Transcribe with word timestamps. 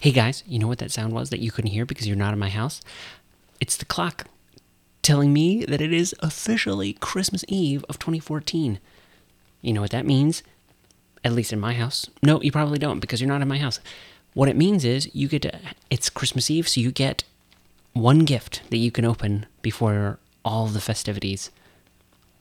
Hey 0.00 0.12
guys, 0.12 0.44
you 0.46 0.60
know 0.60 0.68
what 0.68 0.78
that 0.78 0.92
sound 0.92 1.12
was 1.12 1.30
that 1.30 1.40
you 1.40 1.50
couldn't 1.50 1.72
hear 1.72 1.84
because 1.84 2.06
you're 2.06 2.16
not 2.16 2.32
in 2.32 2.38
my 2.38 2.50
house? 2.50 2.80
It's 3.60 3.76
the 3.76 3.84
clock 3.84 4.26
telling 5.02 5.32
me 5.32 5.64
that 5.64 5.80
it 5.80 5.92
is 5.92 6.14
officially 6.20 6.92
Christmas 6.92 7.44
Eve 7.48 7.84
of 7.88 7.98
2014. 7.98 8.78
You 9.60 9.72
know 9.72 9.80
what 9.80 9.90
that 9.90 10.06
means? 10.06 10.44
At 11.24 11.32
least 11.32 11.52
in 11.52 11.58
my 11.58 11.74
house. 11.74 12.08
No, 12.22 12.40
you 12.40 12.52
probably 12.52 12.78
don't 12.78 13.00
because 13.00 13.20
you're 13.20 13.26
not 13.26 13.42
in 13.42 13.48
my 13.48 13.58
house. 13.58 13.80
What 14.34 14.48
it 14.48 14.54
means 14.54 14.84
is 14.84 15.12
you 15.16 15.26
get 15.26 15.42
to, 15.42 15.58
it's 15.90 16.10
Christmas 16.10 16.48
Eve, 16.48 16.68
so 16.68 16.80
you 16.80 16.92
get 16.92 17.24
one 17.92 18.20
gift 18.20 18.62
that 18.70 18.76
you 18.76 18.92
can 18.92 19.04
open 19.04 19.46
before 19.62 20.20
all 20.44 20.68
the 20.68 20.80
festivities 20.80 21.50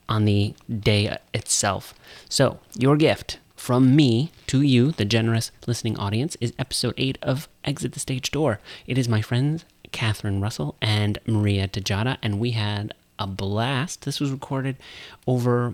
on 0.07 0.25
the 0.25 0.53
day 0.69 1.17
itself. 1.33 1.95
So, 2.29 2.59
your 2.77 2.97
gift 2.97 3.39
from 3.57 3.95
me 3.95 4.31
to 4.47 4.61
you, 4.61 4.91
the 4.91 5.03
generous 5.03 5.51
listening 5.65 5.97
audience, 5.97 6.37
is 6.39 6.53
episode 6.57 6.93
8 6.95 7.17
of 7.21 7.49
Exit 7.65 7.91
the 7.91 7.99
Stage 7.99 8.31
Door. 8.31 8.59
It 8.85 8.97
is 8.97 9.09
my 9.09 9.21
friends 9.21 9.65
Catherine 9.91 10.39
Russell 10.39 10.75
and 10.81 11.17
Maria 11.25 11.67
Tejada, 11.67 12.17
and 12.21 12.39
we 12.39 12.51
had 12.51 12.93
a 13.19 13.27
blast. 13.27 14.05
This 14.05 14.19
was 14.19 14.31
recorded 14.31 14.77
over 15.25 15.73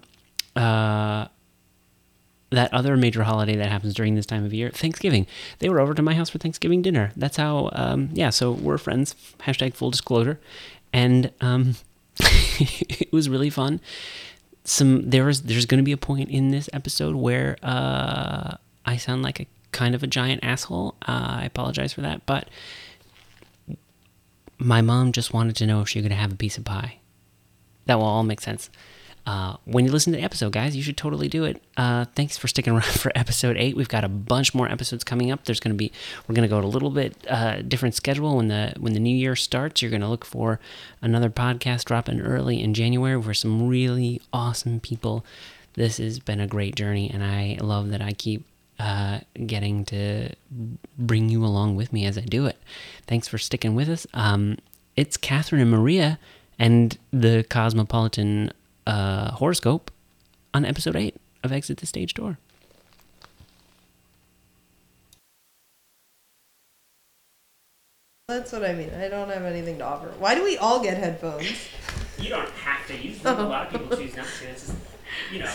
uh, 0.55 1.27
that 2.51 2.73
other 2.73 2.95
major 2.95 3.23
holiday 3.23 3.55
that 3.55 3.69
happens 3.69 3.93
during 3.93 4.15
this 4.15 4.25
time 4.25 4.45
of 4.45 4.53
year, 4.53 4.69
Thanksgiving. 4.69 5.27
They 5.59 5.69
were 5.69 5.79
over 5.79 5.93
to 5.93 6.01
my 6.01 6.13
house 6.13 6.29
for 6.29 6.37
Thanksgiving 6.37 6.81
dinner. 6.81 7.11
That's 7.15 7.37
how, 7.37 7.69
um, 7.73 8.09
yeah, 8.13 8.29
so 8.29 8.51
we're 8.51 8.77
friends, 8.77 9.15
hashtag 9.41 9.73
full 9.73 9.91
disclosure. 9.91 10.39
And 10.93 11.31
um, 11.41 11.75
it 12.19 13.11
was 13.11 13.29
really 13.29 13.49
fun. 13.49 13.81
Some 14.65 15.09
there 15.09 15.27
is 15.29 15.43
there's 15.43 15.65
going 15.65 15.79
to 15.79 15.83
be 15.83 15.91
a 15.91 15.97
point 15.97 16.29
in 16.29 16.49
this 16.49 16.69
episode 16.71 17.15
where 17.15 17.57
uh, 17.61 18.55
I 18.85 18.97
sound 18.97 19.23
like 19.23 19.39
a 19.39 19.47
kind 19.71 19.93
of 19.93 20.03
a 20.03 20.07
giant 20.07 20.43
asshole. 20.43 20.95
Uh, 21.01 21.39
I 21.41 21.45
apologize 21.45 21.93
for 21.93 22.01
that, 22.01 22.25
but 22.25 22.49
my 24.57 24.81
mom 24.81 25.11
just 25.11 25.33
wanted 25.33 25.55
to 25.57 25.65
know 25.65 25.81
if 25.81 25.89
she 25.89 26.01
could 26.01 26.11
have 26.11 26.31
a 26.31 26.35
piece 26.35 26.57
of 26.57 26.63
pie. 26.63 26.99
That 27.85 27.95
will 27.95 28.05
all 28.05 28.23
make 28.23 28.39
sense. 28.39 28.69
Uh, 29.25 29.55
when 29.63 29.85
you 29.85 29.91
listen 29.91 30.11
to 30.11 30.19
the 30.19 30.23
episode, 30.23 30.51
guys, 30.51 30.75
you 30.75 30.83
should 30.83 30.97
totally 30.97 31.29
do 31.29 31.45
it. 31.45 31.63
Uh, 31.77 32.05
thanks 32.15 32.37
for 32.37 32.47
sticking 32.47 32.73
around 32.73 32.83
for 32.83 33.11
episode 33.15 33.55
eight. 33.57 33.75
We've 33.75 33.87
got 33.87 34.03
a 34.03 34.09
bunch 34.09 34.53
more 34.53 34.69
episodes 34.69 35.03
coming 35.03 35.31
up. 35.31 35.45
There's 35.45 35.59
going 35.59 35.73
to 35.73 35.77
be 35.77 35.91
we're 36.27 36.35
going 36.35 36.47
to 36.47 36.53
go 36.53 36.59
a 36.59 36.67
little 36.67 36.89
bit 36.89 37.15
uh, 37.29 37.61
different 37.61 37.95
schedule 37.95 38.37
when 38.37 38.49
the 38.49 38.73
when 38.77 38.93
the 38.93 38.99
new 38.99 39.15
year 39.15 39.35
starts. 39.35 39.81
You're 39.81 39.91
going 39.91 40.01
to 40.01 40.07
look 40.07 40.25
for 40.25 40.59
another 41.01 41.29
podcast 41.29 41.85
dropping 41.85 42.19
early 42.19 42.61
in 42.61 42.73
January 42.73 43.21
for 43.21 43.33
some 43.33 43.67
really 43.67 44.21
awesome 44.33 44.79
people. 44.79 45.25
This 45.75 45.97
has 45.97 46.19
been 46.19 46.39
a 46.39 46.47
great 46.47 46.75
journey, 46.75 47.09
and 47.09 47.23
I 47.23 47.57
love 47.61 47.89
that 47.89 48.01
I 48.01 48.11
keep 48.11 48.45
uh, 48.77 49.21
getting 49.45 49.85
to 49.85 50.29
bring 50.97 51.29
you 51.29 51.45
along 51.45 51.75
with 51.75 51.93
me 51.93 52.05
as 52.05 52.17
I 52.17 52.21
do 52.21 52.45
it. 52.45 52.57
Thanks 53.07 53.27
for 53.27 53.37
sticking 53.37 53.73
with 53.73 53.89
us. 53.89 54.05
Um, 54.13 54.57
it's 54.95 55.17
Catherine 55.17 55.61
and 55.61 55.71
Maria 55.71 56.19
and 56.59 56.97
the 57.11 57.45
Cosmopolitan 57.49 58.51
uh, 58.85 59.31
horoscope 59.31 59.91
on 60.53 60.65
episode 60.65 60.95
8 60.95 61.15
of 61.43 61.51
Exit 61.51 61.77
the 61.77 61.85
Stage 61.85 62.13
Door. 62.13 62.37
That's 68.27 68.51
what 68.51 68.63
I 68.63 68.73
mean. 68.73 68.89
I 68.93 69.09
don't 69.09 69.29
have 69.29 69.43
anything 69.43 69.77
to 69.79 69.83
offer. 69.83 70.07
Why 70.17 70.33
do 70.33 70.43
we 70.43 70.57
all 70.57 70.81
get 70.81 70.97
headphones? 70.97 71.51
You 72.17 72.29
don't 72.29 72.49
have 72.51 72.87
to 72.87 72.97
use 72.97 73.19
them. 73.19 73.37
A 73.37 73.47
lot 73.47 73.67
of 73.67 73.81
people 73.81 73.97
choose 73.97 74.15
not 74.15 74.25
to. 74.25 74.47
It's 74.47 74.67
just, 74.67 74.77
you 75.31 75.39
know, 75.39 75.51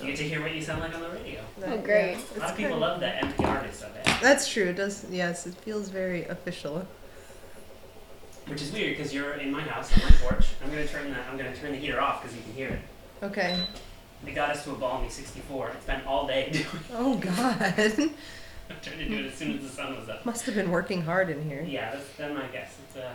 you 0.00 0.06
get 0.06 0.16
to 0.18 0.22
hear 0.22 0.40
what 0.40 0.54
you 0.54 0.62
sound 0.62 0.80
like 0.80 0.94
on 0.94 1.00
the 1.00 1.08
radio. 1.10 1.40
Oh, 1.66 1.76
great. 1.78 2.18
A 2.36 2.38
lot 2.38 2.50
of 2.50 2.56
people 2.56 2.78
love 2.78 3.00
the 3.00 3.06
NPR 3.06 3.64
of 3.64 3.96
it. 3.96 4.06
That's 4.22 4.48
true. 4.48 4.66
It 4.66 4.76
does 4.76 5.06
yes, 5.10 5.46
it 5.46 5.54
feels 5.56 5.88
very 5.88 6.24
official. 6.26 6.86
Which 8.46 8.62
is 8.62 8.72
weird 8.72 8.96
because 8.96 9.12
you're 9.12 9.34
in 9.34 9.50
my 9.50 9.62
house 9.62 9.92
on 9.92 10.04
my 10.04 10.16
porch. 10.18 10.46
I'm 10.62 10.70
gonna 10.70 10.86
turn 10.86 11.10
the 11.10 11.16
I'm 11.28 11.36
gonna 11.36 11.54
turn 11.56 11.72
the 11.72 11.78
heater 11.78 12.00
off 12.00 12.22
because 12.22 12.36
you 12.36 12.42
can 12.42 12.52
hear 12.52 12.68
it. 12.68 12.80
Okay. 13.24 13.58
They 14.24 14.32
got 14.32 14.50
us 14.50 14.64
to 14.64 14.70
a 14.72 14.74
balmy 14.74 15.08
64. 15.08 15.70
It's 15.70 15.84
been 15.86 16.00
all 16.06 16.26
day 16.26 16.50
doing. 16.52 16.66
Oh 16.94 17.16
God. 17.16 17.56
I 18.68 18.74
tried 18.82 18.98
to 18.98 19.08
do 19.08 19.18
it 19.18 19.26
as 19.26 19.34
soon 19.34 19.56
as 19.56 19.62
the 19.62 19.68
sun 19.68 19.96
was 19.98 20.08
up. 20.08 20.24
Must 20.26 20.44
have 20.46 20.54
been 20.54 20.70
working 20.70 21.02
hard 21.02 21.28
in 21.30 21.42
here. 21.48 21.64
Yeah, 21.66 21.92
that's, 21.92 22.04
that's 22.18 22.34
my 22.34 22.46
guess. 22.48 22.74
It's 22.88 22.96
uh, 22.96 23.12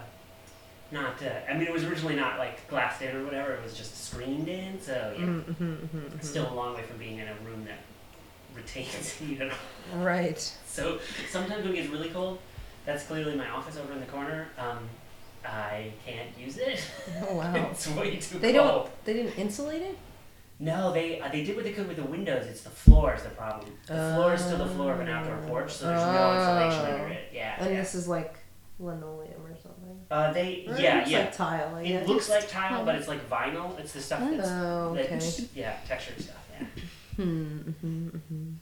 not. 0.92 1.22
Uh, 1.22 1.30
I 1.50 1.54
mean, 1.58 1.68
it 1.68 1.74
was 1.74 1.84
originally 1.84 2.16
not 2.16 2.38
like 2.38 2.68
glassed 2.70 3.02
in 3.02 3.16
or 3.16 3.24
whatever. 3.26 3.54
It 3.54 3.64
was 3.64 3.76
just 3.76 4.06
screened 4.12 4.48
in. 4.48 4.82
So 4.82 5.14
yeah, 5.18 5.26
Mm, 5.26 5.44
mhm, 5.44 5.56
mhm, 5.78 5.88
mhm. 6.10 6.24
still 6.24 6.52
a 6.52 6.54
long 6.54 6.76
way 6.76 6.84
from 6.84 6.98
being 6.98 7.20
in 7.20 7.28
a 7.28 7.34
room 7.46 7.66
that 7.66 7.80
retains 8.56 9.12
heat 9.14 9.42
at 9.42 9.52
all. 9.52 10.00
Right. 10.04 10.40
So 10.66 11.00
sometimes 11.30 11.64
when 11.64 11.74
it 11.74 11.78
gets 11.78 11.90
really 11.90 12.10
cold, 12.10 12.40
that's 12.86 13.04
clearly 13.04 13.36
my 13.36 13.50
office 13.50 13.78
over 13.78 13.92
in 13.94 14.00
the 14.00 14.06
corner. 14.08 14.48
Um, 14.58 14.80
I 15.46 15.92
can't 16.06 16.30
use 16.38 16.58
it. 16.58 16.84
Oh 17.28 17.36
wow. 17.36 17.54
it's 17.72 17.88
way 17.90 18.18
too 18.18 18.40
They 18.40 18.54
cold. 18.54 18.68
don't. 18.68 19.06
They 19.06 19.14
didn't 19.14 19.38
insulate 19.38 19.82
it. 19.82 19.98
No, 20.60 20.94
they 20.94 21.20
uh, 21.20 21.30
they 21.30 21.44
did 21.44 21.56
what 21.56 21.66
they 21.66 21.72
could 21.72 21.88
with 21.88 21.98
the 21.98 22.04
windows. 22.04 22.46
It's 22.46 22.62
the 22.62 22.70
floor 22.70 23.16
is 23.16 23.24
the 23.24 23.30
problem. 23.30 23.72
The 23.88 24.14
floor 24.16 24.34
is 24.36 24.42
still 24.42 24.60
the 24.60 24.68
floor 24.68 24.94
of 24.94 25.00
an 25.00 25.10
outdoor 25.10 25.38
porch, 25.48 25.72
so 25.74 25.88
there's 25.88 26.02
no 26.02 26.38
insulation 26.38 26.94
under 27.02 27.08
it. 27.14 27.30
Yeah. 27.34 27.56
And 27.60 27.74
yeah. 27.74 27.80
this 27.82 27.96
is 27.96 28.08
like 28.08 28.36
linoleum 28.80 29.42
or 29.44 29.56
something. 29.62 30.00
Uh, 30.12 30.32
they 30.34 30.66
Or 30.68 30.76
it 30.76 30.82
yeah 30.82 30.98
looks 31.00 31.10
yeah. 31.12 31.20
Like 31.20 31.36
tile. 31.36 31.76
I 31.76 31.82
it 31.82 32.08
looks 32.08 32.30
like 32.30 32.48
tile, 32.48 32.86
but 32.86 32.94
it's 32.96 33.08
like 33.08 33.28
vinyl. 33.30 33.80
It's 33.80 33.94
the 33.94 34.02
stuff 34.02 34.20
that's 34.20 34.50
Oh, 34.50 34.96
okay. 34.96 35.08
that's 35.10 35.40
yeah 35.56 35.78
textured 35.88 36.22
stuff. 36.22 36.48
Yeah. 36.54 36.68
Hmm. 37.16 37.58
mhm, 37.84 38.22
mhm. 38.32 38.54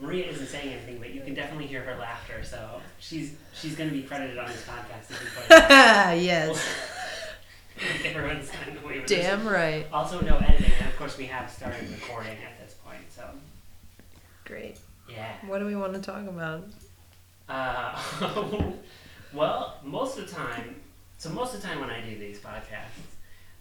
Maria 0.00 0.26
isn't 0.26 0.46
saying 0.46 0.72
anything, 0.72 0.98
but 0.98 1.12
you 1.12 1.20
can 1.22 1.34
definitely 1.34 1.66
hear 1.66 1.82
her 1.82 1.98
laughter. 1.98 2.44
So 2.44 2.80
she's 2.98 3.34
she's 3.52 3.74
going 3.74 3.90
to 3.90 3.94
be 3.94 4.02
credited 4.02 4.38
on 4.38 4.46
this 4.46 4.64
podcast 4.64 5.10
if 5.10 5.22
you 5.22 5.28
put 5.34 5.44
it. 5.50 6.22
yes. 6.22 6.64
Everyone's 8.04 8.50
away 8.82 8.98
with 9.00 9.08
this. 9.08 9.24
Damn 9.24 9.46
right. 9.46 9.86
Also, 9.92 10.20
no 10.20 10.36
editing, 10.38 10.72
and 10.78 10.88
of 10.88 10.96
course, 10.96 11.16
we 11.16 11.26
have 11.26 11.50
started 11.50 11.88
recording 11.90 12.32
at 12.32 12.58
this 12.64 12.74
point. 12.84 13.02
So 13.10 13.22
Great. 14.44 14.78
yeah. 15.08 15.34
What 15.46 15.58
do 15.58 15.66
we 15.66 15.76
want 15.76 15.94
to 15.94 16.00
talk 16.00 16.26
about? 16.26 16.64
Uh, 17.48 18.00
well, 19.32 19.78
most 19.84 20.18
of 20.18 20.28
the 20.28 20.34
time, 20.34 20.76
so 21.18 21.30
most 21.30 21.54
of 21.54 21.62
the 21.62 21.68
time 21.68 21.80
when 21.80 21.90
I 21.90 22.00
do 22.00 22.18
these 22.18 22.40
podcasts, 22.40 22.98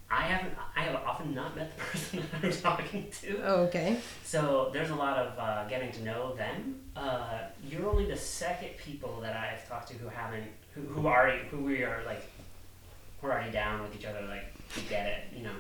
I 0.10 0.22
haven't, 0.22 0.54
I 0.76 0.82
have 0.84 0.96
often 1.06 1.36
not 1.36 1.56
met 1.58 1.76
the 1.78 1.84
person 1.92 2.24
that 2.32 2.44
I'm 2.46 2.62
talking 2.62 3.08
to. 3.22 3.42
Oh, 3.44 3.56
okay. 3.64 4.00
So 4.24 4.70
there's 4.72 4.90
a 4.90 4.96
lot 4.96 5.18
of 5.18 5.38
uh, 5.38 5.68
getting 5.68 5.92
to 5.94 6.04
know 6.04 6.34
them. 6.36 6.80
Uh, 6.96 7.40
you're 7.68 7.88
only 7.90 8.06
the 8.06 8.16
second 8.16 8.70
people 8.78 9.20
that 9.22 9.36
I've 9.36 9.68
talked 9.68 9.90
to 9.90 9.96
who 9.96 10.08
haven't, 10.08 10.46
who, 10.74 10.82
who 10.82 11.08
already, 11.08 11.40
who 11.50 11.58
we 11.58 11.84
are 11.84 12.02
like, 12.06 12.24
we're 13.22 13.32
already 13.32 13.52
down 13.52 13.82
with 13.84 13.96
each 14.00 14.06
other. 14.06 14.22
Like, 14.30 14.46
we 14.76 14.84
get 14.84 15.08
it, 15.08 15.24
you 15.38 15.44
know. 15.44 15.52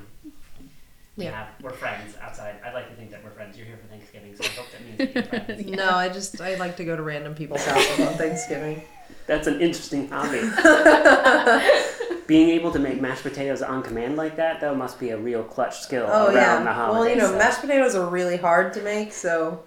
We 1.17 1.23
Yeah. 1.25 1.47
we're 1.61 1.71
friends 1.71 2.15
outside. 2.21 2.55
I'd 2.63 2.73
like 2.75 2.87
to 2.89 2.95
think 2.95 3.09
that 3.11 3.23
we're 3.23 3.31
friends. 3.31 3.57
You're 3.57 3.65
here 3.65 3.77
for 3.77 3.87
Thanksgiving, 3.87 4.35
so 4.35 4.43
I 4.43 4.47
hope 4.49 4.67
that 4.71 4.81
means 4.85 4.97
that 4.99 5.15
you're 5.15 5.23
friends. 5.45 5.65
No, 5.77 5.89
I 5.95 6.09
just 6.09 6.39
I 6.39 6.55
like 6.55 6.77
to 6.77 6.85
go 6.85 6.95
to 6.95 7.01
random 7.01 7.33
people's 7.35 7.65
houses 7.65 7.99
on 8.07 8.13
Thanksgiving. 8.13 8.83
That's 9.25 9.47
an 9.47 9.59
interesting 9.59 10.07
hobby. 10.09 10.39
Being 12.27 12.49
able 12.49 12.71
to 12.71 12.79
make 12.79 12.99
mashed 13.01 13.23
potatoes 13.23 13.61
on 13.61 13.81
command 13.81 14.17
like 14.17 14.35
that, 14.35 14.59
though, 14.61 14.75
must 14.75 14.99
be 14.99 15.09
a 15.09 15.17
real 15.17 15.43
clutch 15.43 15.79
skill 15.79 16.05
Oh 16.07 16.25
around 16.27 16.35
yeah. 16.35 16.63
the 16.63 16.73
holidays. 16.73 16.99
Well, 16.99 17.09
you 17.09 17.15
know, 17.15 17.31
so- 17.31 17.37
mashed 17.37 17.61
potatoes 17.61 17.95
are 17.95 18.05
really 18.09 18.37
hard 18.37 18.73
to 18.73 18.81
make, 18.81 19.13
so 19.13 19.63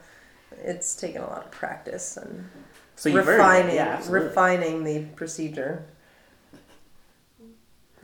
it's 0.63 0.95
taken 0.95 1.23
a 1.23 1.27
lot 1.27 1.45
of 1.47 1.51
practice 1.51 2.17
and 2.19 2.49
so 2.97 3.09
you've 3.09 3.27
earned 3.27 3.29
it, 3.29 3.33
refining 3.33 3.75
yeah, 3.77 4.03
refining 4.11 4.85
the 4.85 5.05
procedure. 5.17 5.87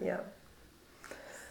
Yeah. 0.03 0.21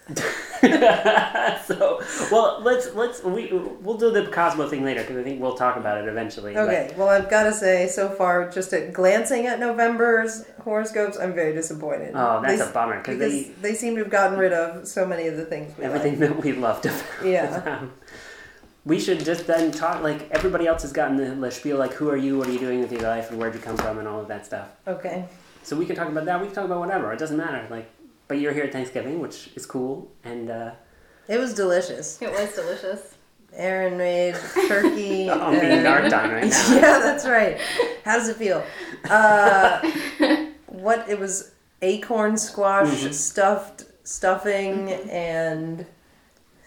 so, 1.66 2.02
well, 2.32 2.60
let's 2.62 2.94
let's 2.94 3.24
we 3.24 3.52
we'll 3.82 3.98
do 3.98 4.12
the 4.12 4.28
Cosmo 4.32 4.68
thing 4.68 4.84
later 4.84 5.02
because 5.02 5.18
I 5.18 5.24
think 5.24 5.42
we'll 5.42 5.56
talk 5.56 5.78
about 5.78 5.98
it 5.98 6.08
eventually. 6.08 6.54
but- 6.54 6.68
Okay. 6.70 6.94
Well, 6.98 7.10
I've 7.10 7.30
got 7.30 7.44
to 7.44 7.54
say, 7.54 7.88
so 7.88 8.10
far, 8.10 8.50
just 8.50 8.74
at 8.74 8.94
glancing 8.94 9.48
at 9.48 9.60
November's 9.60 10.46
horoscopes, 10.64 11.18
I'm 11.18 11.34
very 11.34 11.54
disappointed. 11.54 12.12
Oh, 12.16 12.42
that's 12.42 12.62
They- 12.64 12.70
a 12.70 12.72
bummer 12.72 12.98
because 13.00 13.20
they 13.20 13.52
they 13.62 13.74
seem 13.74 13.96
to 13.96 14.02
have 14.04 14.12
gotten 14.12 14.38
rid 14.38 14.54
of 14.54 14.88
so 14.88 15.06
many 15.06 15.28
of 15.28 15.38
the 15.38 15.46
things 15.46 15.78
we 15.78 15.86
everything 15.86 16.20
that 16.20 16.38
we 16.44 16.52
loved 16.54 16.86
about 16.86 17.04
Yeah. 17.24 17.60
them. 17.60 17.94
We 18.86 19.00
should 19.00 19.26
just 19.26 19.48
then 19.48 19.72
talk 19.72 20.04
like 20.04 20.30
everybody 20.30 20.68
else 20.68 20.84
has 20.84 20.94
gotten 20.94 21.18
the, 21.18 21.34
the 21.34 21.50
spiel 21.52 21.78
like 21.78 21.94
who 21.94 22.10
are 22.10 22.18
you, 22.18 22.38
what 22.38 22.48
are 22.48 22.52
you 22.52 22.60
doing 22.60 22.80
with 22.82 22.92
your 22.92 23.02
life, 23.02 23.32
and 23.32 23.40
where'd 23.40 23.56
you 23.56 23.60
come 23.60 23.78
from, 23.78 23.98
and 23.98 24.08
all 24.08 24.20
of 24.20 24.28
that 24.28 24.46
stuff. 24.46 24.68
Okay. 24.88 25.26
So 25.64 25.76
we 25.76 25.88
can 25.88 25.96
talk 25.96 26.08
about 26.10 26.26
that. 26.26 26.40
We 26.40 26.46
can 26.46 26.54
talk 26.56 26.66
about 26.66 26.80
whatever. 26.80 27.12
It 27.12 27.18
doesn't 27.18 27.38
matter. 27.38 27.66
Like, 27.72 27.90
but 28.28 28.40
you're 28.40 28.54
here 28.54 28.64
at 28.64 28.72
Thanksgiving, 28.72 29.20
which 29.20 29.50
is 29.56 29.66
cool, 29.66 30.12
and 30.24 30.50
uh, 30.50 30.72
It 31.28 31.38
was 31.40 31.54
delicious. 31.54 32.22
It 32.22 32.32
was 32.32 32.54
delicious. 32.54 33.16
Aaron 33.54 33.98
made 33.98 34.36
turkey. 34.68 35.30
I'm 35.32 35.52
being 35.52 35.64
and- 35.72 35.84
narked 35.84 36.14
on 36.14 36.30
right 36.32 36.44
now. 36.50 36.74
yeah, 36.76 37.00
that's 37.00 37.26
right. 37.26 37.58
How 38.04 38.18
does 38.18 38.28
it 38.30 38.36
feel? 38.38 38.64
Uh, 39.10 39.80
what 40.68 41.06
it 41.10 41.20
was 41.20 41.52
acorn 41.82 42.38
squash 42.38 42.88
Mhm. 42.88 43.14
stuffed 43.14 43.86
stuffing 44.04 44.92
and 45.10 45.86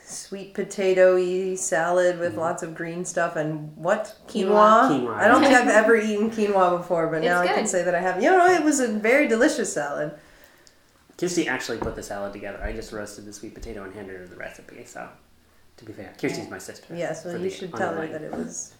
sweet 0.04 0.54
potato-y 0.54 1.54
salad 1.54 2.18
with 2.18 2.34
lots 2.36 2.62
of 2.62 2.74
green 2.74 3.04
stuff 3.04 3.36
and 3.36 3.76
what 3.76 4.16
quinoa. 4.26 4.88
Quinoa. 4.88 4.88
Quinoa. 4.90 5.14
I 5.14 5.28
don't 5.28 5.42
think 5.42 5.54
I've 5.54 5.68
ever 5.68 5.94
eaten 5.96 6.30
quinoa 6.30 6.78
before, 6.78 7.08
but 7.08 7.22
now 7.22 7.42
It's 7.42 7.50
I 7.50 7.54
can 7.54 7.66
say 7.66 7.82
that 7.84 7.94
I 7.94 8.00
have. 8.00 8.22
You 8.22 8.30
know, 8.30 8.46
it 8.46 8.64
was 8.64 8.80
a 8.80 8.88
very 8.88 9.28
delicious 9.28 9.70
salad. 9.72 10.12
Kirsty 11.18 11.48
actually 11.48 11.78
put 11.78 11.96
the 11.96 12.02
salad 12.02 12.32
together. 12.32 12.62
I 12.62 12.72
just 12.72 12.92
roasted 12.92 13.26
the 13.26 13.32
sweet 13.32 13.54
potato 13.54 13.82
and 13.82 13.92
handed 13.92 14.18
her 14.20 14.26
the 14.26 14.36
recipe. 14.36 14.84
So, 14.84 15.08
to 15.78 15.84
be 15.84 15.92
fair, 15.92 16.14
Kirsty's 16.20 16.48
my 16.48 16.58
sister. 16.58 16.94
Yes, 16.94 17.24
well, 17.24 17.36
you 17.36 17.50
should 17.50 17.74
tell 17.74 17.94
her 17.94 18.06
that 18.06 18.22
it 18.22 18.32
was 18.32 18.74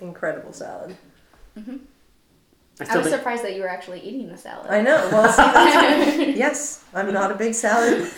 incredible 0.00 0.52
salad. 0.52 0.96
Mm-hmm. 1.58 1.76
I 2.80 2.84
I 2.84 2.96
was 2.96 3.06
think, 3.06 3.16
surprised 3.16 3.44
that 3.44 3.54
you 3.54 3.62
were 3.62 3.68
actually 3.68 4.00
eating 4.00 4.28
the 4.28 4.36
salad. 4.36 4.68
I 4.68 4.80
know. 4.80 5.08
Well, 5.12 5.30
see, 5.30 5.42
that's 5.42 6.16
yes. 6.38 6.84
I'm 6.92 7.12
not 7.12 7.30
a 7.30 7.34
big 7.34 7.54
salad 7.54 8.10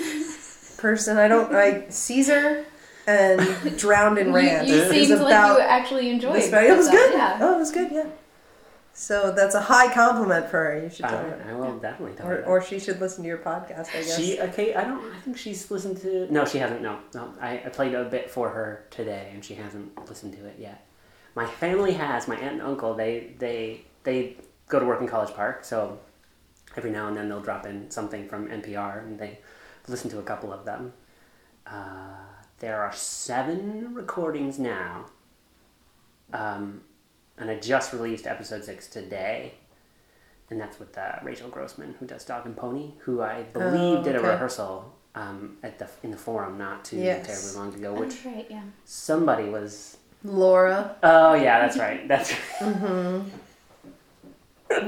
person. 0.79 1.19
I 1.19 1.29
don't 1.29 1.53
like 1.53 1.93
Caesar 1.93 2.65
and 3.07 3.41
drowned 3.79 4.19
in 4.19 4.33
ranch. 4.33 4.69
you 4.69 4.75
is 4.77 5.09
seemed 5.09 5.21
like 5.21 5.57
you 5.59 5.61
actually 5.61 6.09
enjoyed 6.09 6.37
this 6.37 6.49
value. 6.49 6.73
It 6.73 6.77
was 6.77 6.89
good. 6.89 7.13
Yeah. 7.13 7.39
Oh, 7.43 7.57
it 7.57 7.59
was 7.59 7.71
good. 7.71 7.91
Yeah. 7.93 8.07
So 8.98 9.31
that's 9.31 9.54
a 9.54 9.60
high 9.60 9.93
compliment 9.93 10.48
for 10.48 10.56
her. 10.56 10.82
You 10.82 10.88
should 10.88 11.04
tell 11.04 11.19
I, 11.19 11.22
her, 11.22 11.46
I 11.50 11.52
will 11.52 11.78
definitely 11.78 12.16
tell 12.16 12.26
or, 12.26 12.31
her. 12.31 12.37
that. 12.38 12.46
or 12.48 12.62
she 12.62 12.78
should 12.81 12.98
listen 12.98 13.22
to 13.25 13.28
your 13.28 13.37
podcast. 13.37 13.90
I 13.90 14.02
guess. 14.02 14.16
She 14.16 14.40
okay? 14.40 14.75
I 14.75 14.84
don't. 14.84 15.12
I 15.12 15.20
think 15.20 15.37
she's 15.37 15.70
listened 15.70 15.98
to. 15.98 16.32
No, 16.32 16.46
she 16.46 16.56
hasn't. 16.56 16.81
No, 16.81 17.00
no. 17.14 17.34
I, 17.38 17.58
I 17.58 17.69
played 17.69 17.93
a 17.93 18.04
bit 18.04 18.31
for 18.31 18.48
her 18.48 18.87
today, 18.88 19.31
and 19.34 19.44
she 19.44 19.54
hasn't 19.54 20.08
listened 20.08 20.32
to 20.38 20.46
it 20.46 20.56
yet. 20.58 20.87
My 21.34 21.44
family 21.44 21.93
has. 21.93 22.26
My 22.26 22.37
aunt 22.37 22.54
and 22.54 22.62
uncle. 22.62 22.94
They 22.94 23.34
they 23.38 23.82
they 24.04 24.38
go 24.66 24.81
to 24.81 24.87
work 24.87 25.02
in 25.02 25.06
College 25.08 25.34
Park, 25.34 25.62
so 25.66 25.98
every 26.75 26.90
now 26.90 27.06
and 27.08 27.14
then 27.14 27.28
they'll 27.28 27.43
drop 27.43 27.66
in 27.66 27.90
something 27.90 28.26
from 28.26 28.48
NPR, 28.48 29.00
and 29.00 29.19
they 29.19 29.40
listen 29.88 30.08
to 30.08 30.20
a 30.20 30.22
couple 30.22 30.54
of 30.54 30.64
them. 30.64 30.94
Uh, 31.66 32.14
there 32.60 32.82
are 32.82 32.94
seven 32.94 33.94
recordings 33.94 34.58
now, 34.58 35.04
um, 36.32 36.81
and 37.38 37.50
I 37.50 37.56
just 37.59 37.93
released 37.93 38.27
episode 38.27 38.65
six 38.65 38.87
today 38.87 39.55
and 40.50 40.61
that's 40.61 40.79
with 40.79 40.97
uh, 40.97 41.17
Rachel 41.25 41.49
Grossman, 41.49 41.97
who 41.99 42.06
does 42.06 42.25
Dog 42.25 42.47
and 42.47 42.56
Pony, 42.56 42.93
who 43.00 43.21
I 43.21 43.43
believe 43.53 43.99
Oh, 43.99 44.03
did 44.05 44.15
a 44.17 44.21
rehearsal 44.21 44.94
um, 45.17 45.56
at 45.65 45.79
the 45.81 45.88
in 46.05 46.11
the 46.12 46.17
forum 46.17 46.56
not 46.56 46.85
too 46.85 46.99
Yes. 46.99 47.27
terribly 47.27 47.61
long 47.61 47.75
ago. 47.81 47.94
Oh, 47.97 48.00
Which 48.00 48.15
That's 48.23 48.27
right, 48.27 48.47
yeah. 48.49 48.62
somebody 48.85 49.49
was. 49.49 49.97
Laura. 50.25 50.97
Oh 51.03 51.35
yeah, 51.35 51.61
that's 51.61 51.77
right. 51.79 52.06
That's 52.12 52.33
right. 52.61 53.23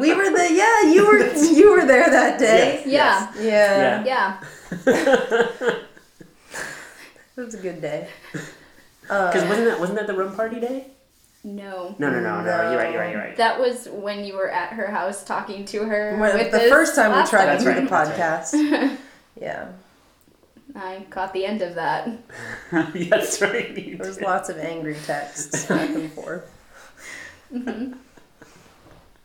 We 0.01 0.13
were 0.15 0.31
the 0.31 0.49
yeah. 0.53 0.93
You 0.93 1.07
were 1.07 1.19
you 1.59 1.71
were 1.73 1.85
there 1.87 2.09
that 2.11 2.39
day. 2.39 2.83
Yes, 2.87 3.37
Yeah. 3.37 3.43
Yeah. 3.43 4.05
Yeah. 4.05 4.41
Yeah. 4.85 5.75
It 7.37 7.43
was 7.45 7.55
a 7.55 7.59
good 7.59 7.81
day. 7.81 8.09
because 9.03 9.45
wasn't 9.45 9.67
that 9.69 9.79
wasn't 9.79 9.99
that 9.99 10.07
the 10.09 10.15
room 10.15 10.35
party 10.35 10.59
day? 10.59 10.89
No. 11.45 11.95
No, 11.99 12.11
no, 12.11 12.21
no, 12.21 12.41
no. 12.41 12.45
No. 12.45 12.71
You're 12.71 12.79
right. 12.81 12.93
You're 12.93 13.01
right. 13.01 13.13
You're 13.13 13.21
right. 13.21 13.37
That 13.37 13.61
was 13.61 13.89
when 13.91 14.25
you 14.25 14.35
were 14.35 14.51
at 14.51 14.73
her 14.73 14.89
house 14.89 15.25
talking 15.25 15.65
to 15.67 15.85
her. 15.85 16.17
When, 16.19 16.37
with 16.37 16.51
the 16.51 16.61
first 16.69 16.95
time 16.95 17.11
we 17.11 17.29
tried 17.29 17.47
That's 17.47 17.65
to 17.65 17.71
do 17.71 17.77
right, 17.77 17.85
the 17.85 17.91
that's 17.91 18.53
podcast. 18.53 18.99
yeah. 19.41 19.69
I 20.75 21.07
caught 21.11 21.33
the 21.33 21.45
end 21.45 21.63
of 21.63 21.75
that. 21.77 22.11
that's 22.71 23.41
right. 23.41 23.77
you 23.77 23.97
There 23.97 24.07
was 24.07 24.17
did. 24.19 24.25
lots 24.25 24.49
of 24.49 24.59
angry 24.59 24.97
texts 25.07 25.65
back 25.69 25.91
and 25.91 26.13
forth. 26.13 26.53
Mm-hmm. 27.53 27.95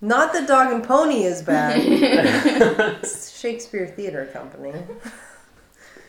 Not 0.02 0.34
that 0.34 0.48
Dog 0.48 0.72
and 0.72 0.84
Pony 0.84 1.24
is 1.24 1.42
bad. 1.42 3.06
Shakespeare 3.06 3.88
Theater 3.88 4.26
Company. 4.34 4.74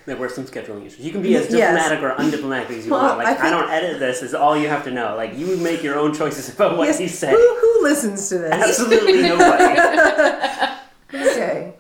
There 0.07 0.17
were 0.17 0.29
some 0.29 0.45
scheduling 0.45 0.85
issues. 0.87 1.01
You 1.01 1.13
can 1.13 1.23
be 1.23 1.35
as 1.37 1.51
Yes. 1.51 1.91
diplomatic 1.91 2.03
or 2.03 2.11
undiplomatic 2.23 2.71
as 2.79 2.85
you 2.87 2.93
Well, 2.93 3.03
want. 3.03 3.19
Like 3.19 3.41
I 3.41 3.47
I, 3.49 3.51
don't 3.51 3.71
edit 3.71 3.99
this. 3.99 4.23
Is 4.23 4.35
all 4.35 4.55
you 4.57 4.69
have 4.69 4.85
to 4.85 4.91
know. 4.91 5.17
Like 5.17 5.37
you 5.39 5.57
make 5.57 5.83
your 5.83 5.99
own 5.99 6.13
choices 6.15 6.49
about 6.55 6.77
what 6.77 6.87
Yes, 6.89 7.01
you 7.01 7.09
say. 7.09 7.31
Who, 7.31 7.37
who 7.61 7.83
listens 7.83 8.29
to 8.29 8.39
this? 8.39 8.53
Absolutely 8.53 9.23
nobody. 9.29 9.81
Okay. 11.15 11.75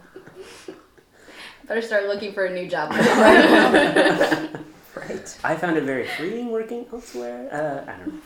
Better 1.68 1.82
start 1.82 2.04
looking 2.06 2.32
for 2.32 2.44
a 2.46 2.52
new 2.52 2.68
job. 2.68 2.92
Right. 4.96 5.38
I 5.42 5.56
found 5.56 5.76
it 5.76 5.82
very 5.82 6.06
freeing 6.06 6.50
working 6.52 6.86
elsewhere. 6.92 7.48
Uh, 7.52 7.90
I 7.90 7.96
don't 7.96 8.06
know. 8.14 8.20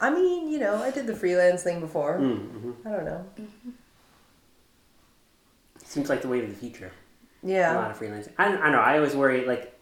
I 0.00 0.08
mean, 0.10 0.48
you 0.50 0.58
know, 0.58 0.82
I 0.82 0.90
did 0.90 1.06
the 1.06 1.14
freelance 1.14 1.62
thing 1.62 1.78
before. 1.78 2.18
Mm-hmm. 2.18 2.88
I 2.88 2.90
don't 2.90 3.04
know. 3.04 3.24
Seems 5.84 6.08
like 6.08 6.22
the 6.22 6.28
way 6.28 6.40
of 6.42 6.48
the 6.48 6.54
future. 6.54 6.90
A 7.46 7.74
lot 7.74 7.90
of 7.90 7.98
freelancing. 7.98 8.32
I, 8.38 8.46
I 8.46 8.52
don't 8.52 8.72
know. 8.72 8.80
I 8.80 8.96
always 8.96 9.14
worry 9.14 9.44
like 9.46 9.78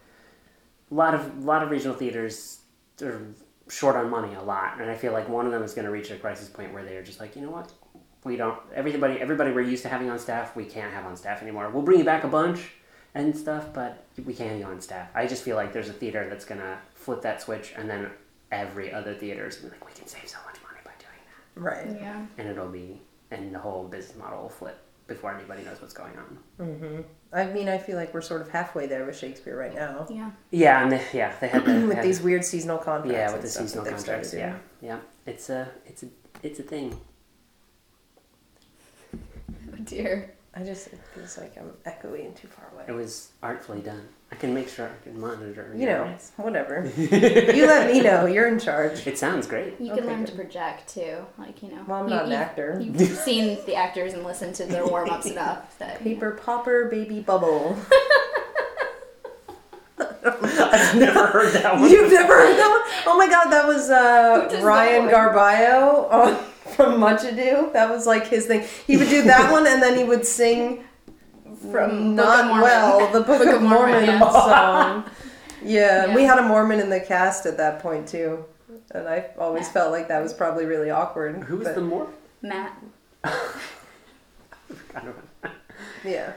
a 0.90 0.94
lot 0.94 1.14
of 1.14 1.38
a 1.38 1.40
lot 1.40 1.62
of 1.62 1.70
regional 1.70 1.94
theaters 1.96 2.60
are 3.02 3.20
short 3.68 3.96
on 3.96 4.10
money 4.10 4.34
a 4.34 4.42
lot, 4.42 4.80
and 4.80 4.90
I 4.90 4.94
feel 4.94 5.12
like 5.12 5.28
one 5.28 5.46
of 5.46 5.52
them 5.52 5.62
is 5.62 5.72
going 5.74 5.86
to 5.86 5.90
reach 5.90 6.10
a 6.10 6.16
crisis 6.16 6.48
point 6.48 6.72
where 6.74 6.84
they're 6.84 7.02
just 7.02 7.18
like, 7.20 7.34
you 7.34 7.42
know 7.42 7.50
what, 7.50 7.72
we 8.24 8.36
don't. 8.36 8.58
Everybody, 8.74 9.20
everybody 9.20 9.52
we're 9.52 9.62
used 9.62 9.82
to 9.84 9.88
having 9.88 10.10
on 10.10 10.18
staff, 10.18 10.54
we 10.54 10.64
can't 10.64 10.92
have 10.92 11.06
on 11.06 11.16
staff 11.16 11.42
anymore. 11.42 11.70
We'll 11.70 11.82
bring 11.82 11.98
you 11.98 12.04
back 12.04 12.24
a 12.24 12.28
bunch 12.28 12.72
and 13.14 13.36
stuff, 13.36 13.72
but 13.72 14.04
we 14.24 14.34
can't 14.34 14.50
have 14.50 14.58
you 14.58 14.66
on 14.66 14.80
staff. 14.80 15.08
I 15.14 15.26
just 15.26 15.42
feel 15.44 15.56
like 15.56 15.72
there's 15.72 15.88
a 15.88 15.92
theater 15.92 16.26
that's 16.28 16.44
going 16.44 16.60
to 16.60 16.78
flip 16.94 17.22
that 17.22 17.40
switch, 17.40 17.72
and 17.76 17.88
then 17.88 18.10
every 18.52 18.92
other 18.92 19.14
theater 19.14 19.46
is 19.46 19.56
gonna 19.56 19.72
be 19.72 19.78
like, 19.80 19.86
we 19.88 19.92
can 19.94 20.06
save 20.06 20.28
so 20.28 20.38
much 20.46 20.56
money 20.62 20.78
by 20.84 20.92
doing 20.98 21.20
that, 21.26 21.60
Right. 21.60 22.00
yeah. 22.00 22.24
and 22.38 22.48
it'll 22.48 22.68
be, 22.68 23.00
and 23.30 23.52
the 23.54 23.58
whole 23.58 23.84
business 23.88 24.16
model 24.16 24.42
will 24.42 24.48
flip 24.48 24.78
before 25.06 25.34
anybody 25.34 25.62
knows 25.64 25.80
what's 25.80 25.94
going 25.94 26.12
on. 26.16 26.38
Mm-hmm. 26.60 27.00
I 27.32 27.46
mean, 27.46 27.68
I 27.68 27.78
feel 27.78 27.96
like 27.96 28.14
we're 28.14 28.20
sort 28.22 28.40
of 28.40 28.50
halfway 28.50 28.86
there 28.86 29.04
with 29.04 29.18
Shakespeare 29.18 29.56
right 29.58 29.74
now. 29.74 30.06
Yeah. 30.10 30.30
Yeah, 30.50 30.82
and 30.82 30.92
they, 30.92 31.04
yeah, 31.12 31.34
they 31.40 31.48
had 31.48 31.64
the, 31.66 31.72
they 31.72 31.84
with 31.84 31.96
had 31.96 32.04
these 32.04 32.20
weird 32.20 32.44
seasonal 32.44 32.78
contracts. 32.78 33.12
Yeah, 33.12 33.32
with 33.32 33.42
the 33.42 33.48
seasonal 33.48 33.84
they've 33.84 33.98
started 34.00 34.30
contracts. 34.30 34.62
Yeah, 34.82 34.96
yeah. 34.96 35.00
It's 35.26 35.50
a, 35.50 35.68
it's 35.86 36.02
a, 36.04 36.06
it's 36.42 36.60
a 36.60 36.62
thing. 36.62 36.98
Oh 39.72 39.76
dear. 39.84 40.33
I 40.56 40.62
just 40.62 40.86
it 40.88 41.00
feels 41.14 41.36
like 41.36 41.56
I'm 41.58 41.72
echoing 41.84 42.32
too 42.34 42.46
far 42.48 42.68
away. 42.72 42.84
It 42.86 42.92
was 42.92 43.30
artfully 43.42 43.80
done. 43.80 44.06
I 44.30 44.36
can 44.36 44.54
make 44.54 44.68
sure 44.68 44.86
I 44.88 45.02
can 45.04 45.20
monitor. 45.20 45.72
You 45.76 45.86
know, 45.86 46.04
eyes. 46.04 46.30
whatever. 46.36 46.90
you 46.96 47.66
let 47.66 47.92
me 47.92 48.00
know. 48.00 48.26
You're 48.26 48.46
in 48.48 48.58
charge. 48.60 49.04
It 49.06 49.18
sounds 49.18 49.46
great. 49.48 49.80
You 49.80 49.92
Okay, 49.92 50.00
can 50.00 50.06
learn 50.10 50.24
to 50.26 50.32
project 50.32 50.88
too. 50.94 51.24
Like, 51.38 51.62
you 51.62 51.70
know. 51.70 51.84
Well, 51.88 52.02
I'm 52.02 52.08
you, 52.08 52.14
not 52.14 52.24
an 52.26 52.30
you- 52.30 52.36
actor. 52.36 52.78
You've 52.80 53.00
seen 53.24 53.58
the 53.66 53.74
actors 53.74 54.14
and 54.14 54.22
listened 54.24 54.54
to 54.56 54.64
their 54.66 54.86
warm 54.86 55.10
ups 55.10 55.26
enough 55.26 55.76
that 55.78 56.00
Paper 56.02 56.32
popper, 56.32 56.86
baby 56.86 57.20
bubble. 57.20 57.76
I've 60.26 60.96
never 60.96 61.26
heard 61.26 61.52
that 61.54 61.74
one. 61.78 61.90
You've 61.90 62.12
never 62.12 62.32
heard 62.34 62.56
that 62.56 62.68
one? 62.68 63.04
Oh 63.12 63.16
my 63.18 63.28
god, 63.28 63.50
that 63.50 63.66
was 63.66 63.90
uh, 63.90 64.60
Ryan 64.62 65.06
that 65.06 65.12
one? 65.12 65.34
Garbayo 65.34 66.10
on, 66.10 66.44
from 66.74 67.00
Much 67.00 67.24
Ado. 67.24 67.70
That 67.72 67.90
was 67.90 68.06
like 68.06 68.26
his 68.26 68.46
thing. 68.46 68.64
He 68.86 68.96
would 68.96 69.08
do 69.08 69.22
that 69.24 69.50
one 69.52 69.66
and 69.66 69.82
then 69.82 69.96
he 69.96 70.04
would 70.04 70.26
sing 70.26 70.84
from 71.70 72.14
not 72.14 72.62
well 72.62 73.10
the 73.12 73.20
Book, 73.20 73.38
Book 73.38 73.48
of 73.48 73.54
of 73.56 73.62
Mormon, 73.62 73.92
Mormon 73.92 74.06
yeah. 74.06 74.30
song. 74.30 75.04
Yeah, 75.66 76.06
Yeah. 76.06 76.14
we 76.14 76.24
had 76.24 76.38
a 76.38 76.42
Mormon 76.42 76.78
in 76.78 76.90
the 76.90 77.00
cast 77.00 77.46
at 77.46 77.56
that 77.56 77.78
point 77.80 78.06
too. 78.06 78.44
And 78.90 79.08
I 79.08 79.30
always 79.38 79.66
felt 79.70 79.92
like 79.92 80.08
that 80.08 80.22
was 80.22 80.34
probably 80.34 80.66
really 80.66 80.90
awkward. 80.90 81.42
Who 81.44 81.56
was 81.56 81.68
but- 81.68 81.74
the 81.76 81.80
more? 81.80 82.08
Matt. 82.42 82.76
I 83.24 83.32
don't 84.94 85.06
know. 85.06 85.50
Yeah. 86.04 86.32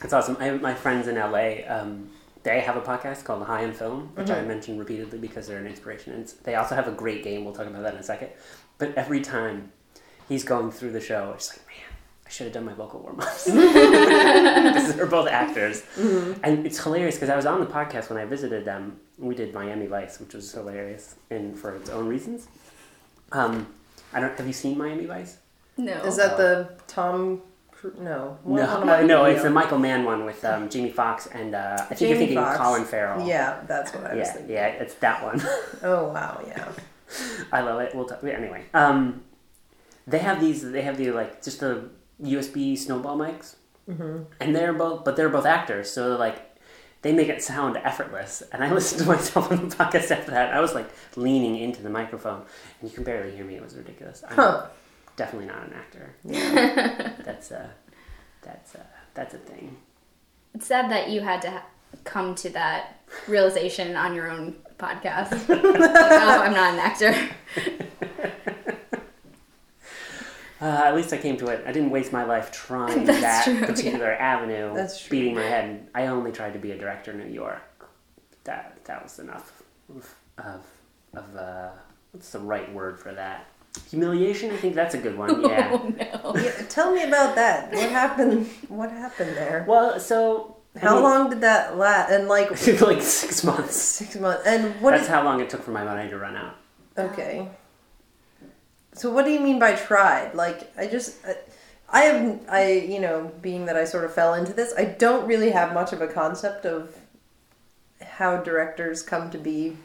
It's 0.00 0.12
awesome. 0.12 0.36
I, 0.40 0.50
my 0.52 0.74
friends 0.74 1.06
in 1.08 1.14
LA, 1.16 1.66
um, 1.68 2.10
they 2.42 2.60
have 2.60 2.76
a 2.76 2.80
podcast 2.80 3.24
called 3.24 3.44
High 3.44 3.64
on 3.64 3.72
Film, 3.72 4.10
which 4.14 4.26
Mm-hmm. 4.28 4.44
I 4.44 4.48
mentioned 4.48 4.78
repeatedly 4.78 5.18
because 5.18 5.46
they're 5.46 5.58
an 5.58 5.66
inspiration. 5.66 6.12
And 6.12 6.32
they 6.44 6.54
also 6.56 6.74
have 6.74 6.88
a 6.88 6.92
great 6.92 7.22
game. 7.22 7.44
We'll 7.44 7.54
talk 7.54 7.66
about 7.66 7.82
that 7.82 7.94
in 7.94 8.00
a 8.00 8.02
second. 8.02 8.30
But 8.78 8.94
every 8.96 9.20
time 9.20 9.70
he's 10.28 10.42
going 10.44 10.70
through 10.72 10.92
the 10.92 11.00
show, 11.00 11.32
it's 11.34 11.50
like, 11.56 11.66
man, 11.68 11.96
I 12.26 12.30
should 12.30 12.46
have 12.46 12.54
done 12.54 12.64
my 12.64 12.72
vocal 12.74 13.00
warm 13.00 13.20
ups. 13.20 13.44
because 13.46 14.94
they're 14.94 15.06
both 15.06 15.28
actors. 15.28 15.82
Mm-hmm. 15.96 16.40
And 16.42 16.66
it's 16.66 16.82
hilarious 16.82 17.14
because 17.14 17.28
I 17.30 17.36
was 17.36 17.46
on 17.46 17.60
the 17.60 17.66
podcast 17.66 18.10
when 18.10 18.18
I 18.18 18.24
visited 18.24 18.64
them. 18.64 18.98
We 19.18 19.34
did 19.34 19.54
Miami 19.54 19.86
Vice, 19.86 20.18
which 20.18 20.34
was 20.34 20.50
hilarious 20.52 21.14
and 21.30 21.56
for 21.56 21.76
its 21.76 21.90
own 21.90 22.08
reasons. 22.08 22.48
Um, 23.30 23.66
I 24.12 24.20
don't. 24.20 24.36
Have 24.36 24.46
you 24.46 24.52
seen 24.52 24.76
Miami 24.76 25.06
Vice? 25.06 25.36
No. 25.76 25.92
Is 26.04 26.16
that 26.16 26.36
the 26.36 26.70
Tom? 26.86 27.40
Cru- 27.82 27.94
No. 27.98 28.38
What 28.44 28.62
no, 28.62 28.86
one 28.86 29.06
no, 29.08 29.24
it's 29.24 29.42
the? 29.42 29.50
Michael 29.50 29.78
Mann 29.78 30.04
one 30.04 30.24
with 30.24 30.44
um, 30.44 30.70
Jamie 30.70 30.90
Foxx 30.90 31.26
and 31.26 31.52
uh, 31.56 31.76
I 31.90 31.94
think 31.94 32.10
you're 32.10 32.18
thinking 32.18 32.36
Foxx. 32.36 32.56
Colin 32.56 32.84
Farrell. 32.84 33.26
Yeah, 33.26 33.60
that's 33.66 33.92
what 33.92 34.04
I 34.04 34.14
was 34.14 34.28
yeah, 34.28 34.32
thinking. 34.32 34.54
yeah, 34.54 34.66
it's 34.68 34.94
that 34.94 35.22
one. 35.22 35.42
Oh 35.82 36.08
wow, 36.08 36.40
yeah. 36.46 36.68
I 37.50 37.60
love 37.60 37.80
it. 37.80 37.92
We'll 37.92 38.06
talk. 38.06 38.22
Anyway, 38.22 38.62
um, 38.72 39.24
they 40.06 40.20
have 40.20 40.40
these. 40.40 40.62
They 40.62 40.82
have 40.82 40.96
the 40.96 41.10
like 41.10 41.42
just 41.42 41.58
the 41.58 41.90
USB 42.22 42.78
snowball 42.78 43.18
mics, 43.18 43.56
mm-hmm. 43.90 44.22
and 44.40 44.54
they're 44.54 44.72
both, 44.72 45.04
but 45.04 45.16
they're 45.16 45.28
both 45.28 45.44
actors, 45.44 45.90
so 45.90 46.10
they're 46.10 46.18
like 46.18 46.56
they 47.02 47.12
make 47.12 47.28
it 47.28 47.42
sound 47.42 47.76
effortless. 47.78 48.44
And 48.52 48.62
I 48.62 48.72
listened 48.78 49.02
to 49.02 49.08
myself 49.08 49.50
on 49.50 49.68
the 49.68 49.74
podcast 49.74 50.12
after 50.12 50.30
that. 50.30 50.54
I 50.54 50.60
was 50.60 50.72
like 50.72 50.88
leaning 51.16 51.56
into 51.56 51.82
the 51.82 51.90
microphone, 51.90 52.42
and 52.80 52.88
you 52.88 52.94
can 52.94 53.02
barely 53.02 53.34
hear 53.34 53.44
me. 53.44 53.56
It 53.56 53.62
was 53.62 53.76
ridiculous. 53.76 54.22
Huh. 54.28 54.66
Definitely 55.16 55.48
not 55.48 55.66
an 55.66 55.72
actor. 55.74 56.14
that's 57.24 57.50
a 57.50 57.70
that's 58.42 58.74
a 58.74 58.86
that's 59.14 59.34
a 59.34 59.38
thing. 59.38 59.76
It's 60.54 60.66
sad 60.66 60.90
that 60.90 61.10
you 61.10 61.20
had 61.20 61.42
to 61.42 61.50
ha- 61.50 61.66
come 62.04 62.34
to 62.36 62.50
that 62.50 63.00
realization 63.28 63.96
on 63.96 64.14
your 64.14 64.30
own 64.30 64.56
podcast? 64.78 65.44
oh, 65.48 66.42
I'm 66.42 66.52
not 66.52 66.74
an 66.74 66.80
actor. 66.80 67.14
Uh, 70.60 70.82
at 70.84 70.94
least 70.94 71.12
I 71.12 71.18
came 71.18 71.36
to 71.38 71.48
it. 71.48 71.64
I 71.66 71.72
didn't 71.72 71.90
waste 71.90 72.12
my 72.12 72.22
life 72.22 72.52
trying 72.52 73.04
That's 73.04 73.20
that 73.20 73.44
true, 73.44 73.66
particular 73.66 74.12
avenue, 74.12 74.72
That's 74.72 75.00
true. 75.00 75.10
beating 75.10 75.34
my 75.34 75.42
head. 75.42 75.88
I 75.92 76.06
only 76.06 76.30
tried 76.30 76.52
to 76.52 76.60
be 76.60 76.70
a 76.70 76.78
director 76.78 77.10
in 77.10 77.18
New 77.18 77.34
York. 77.34 77.90
That 78.44 78.78
that 78.84 79.02
was 79.02 79.18
enough 79.18 79.64
of 79.88 80.14
of, 80.38 80.64
of 81.14 81.36
uh, 81.36 81.70
what's 82.12 82.30
the 82.30 82.38
right 82.38 82.72
word 82.72 83.00
for 83.00 83.12
that? 83.12 83.48
Humiliation. 83.90 84.50
I 84.50 84.56
think 84.56 84.74
that's 84.74 84.94
a 84.94 84.98
good 84.98 85.16
one. 85.16 85.30
Oh, 85.44 85.48
yeah. 85.50 85.70
Oh 86.24 86.32
no. 86.34 86.40
Yeah, 86.42 86.52
tell 86.68 86.92
me 86.92 87.02
about 87.04 87.34
that. 87.36 87.72
What 87.72 87.90
happened? 87.90 88.46
What 88.68 88.90
happened 88.90 89.36
there? 89.36 89.64
well, 89.68 89.98
so 90.00 90.56
I 90.76 90.80
How 90.80 90.94
mean, 90.94 91.02
long 91.02 91.30
did 91.30 91.40
that 91.42 91.76
last? 91.76 92.10
And 92.12 92.28
like 92.28 92.50
like 92.80 93.02
six 93.02 93.44
months. 93.44 93.76
six 93.76 94.16
months. 94.16 94.42
And 94.46 94.80
what 94.80 94.92
That's 94.92 95.04
is 95.04 95.08
how 95.08 95.22
long 95.24 95.40
it 95.40 95.50
took 95.50 95.62
for 95.62 95.70
my 95.72 95.84
money 95.84 96.08
to 96.10 96.18
run 96.18 96.36
out. 96.36 96.56
okay? 96.98 97.48
So 98.94 99.10
what 99.10 99.24
do 99.24 99.30
you 99.30 99.40
mean 99.40 99.58
by 99.58 99.74
tried? 99.74 100.34
Like 100.34 100.72
I 100.78 100.86
just. 100.86 101.24
I, 101.26 101.36
I 101.94 102.00
have, 102.04 102.40
I, 102.48 102.72
you 102.72 102.98
know, 103.00 103.30
being 103.42 103.66
that 103.66 103.76
I 103.76 103.84
sort 103.84 104.04
of 104.04 104.14
fell 104.14 104.32
into 104.32 104.54
this, 104.54 104.72
I 104.78 104.86
don't 104.86 105.26
really 105.26 105.50
have 105.50 105.74
much 105.74 105.92
of 105.92 106.00
a 106.00 106.08
concept 106.08 106.64
of 106.64 106.96
how 108.00 108.38
directors 108.38 109.02
come 109.02 109.30
to 109.30 109.36
be, 109.36 109.76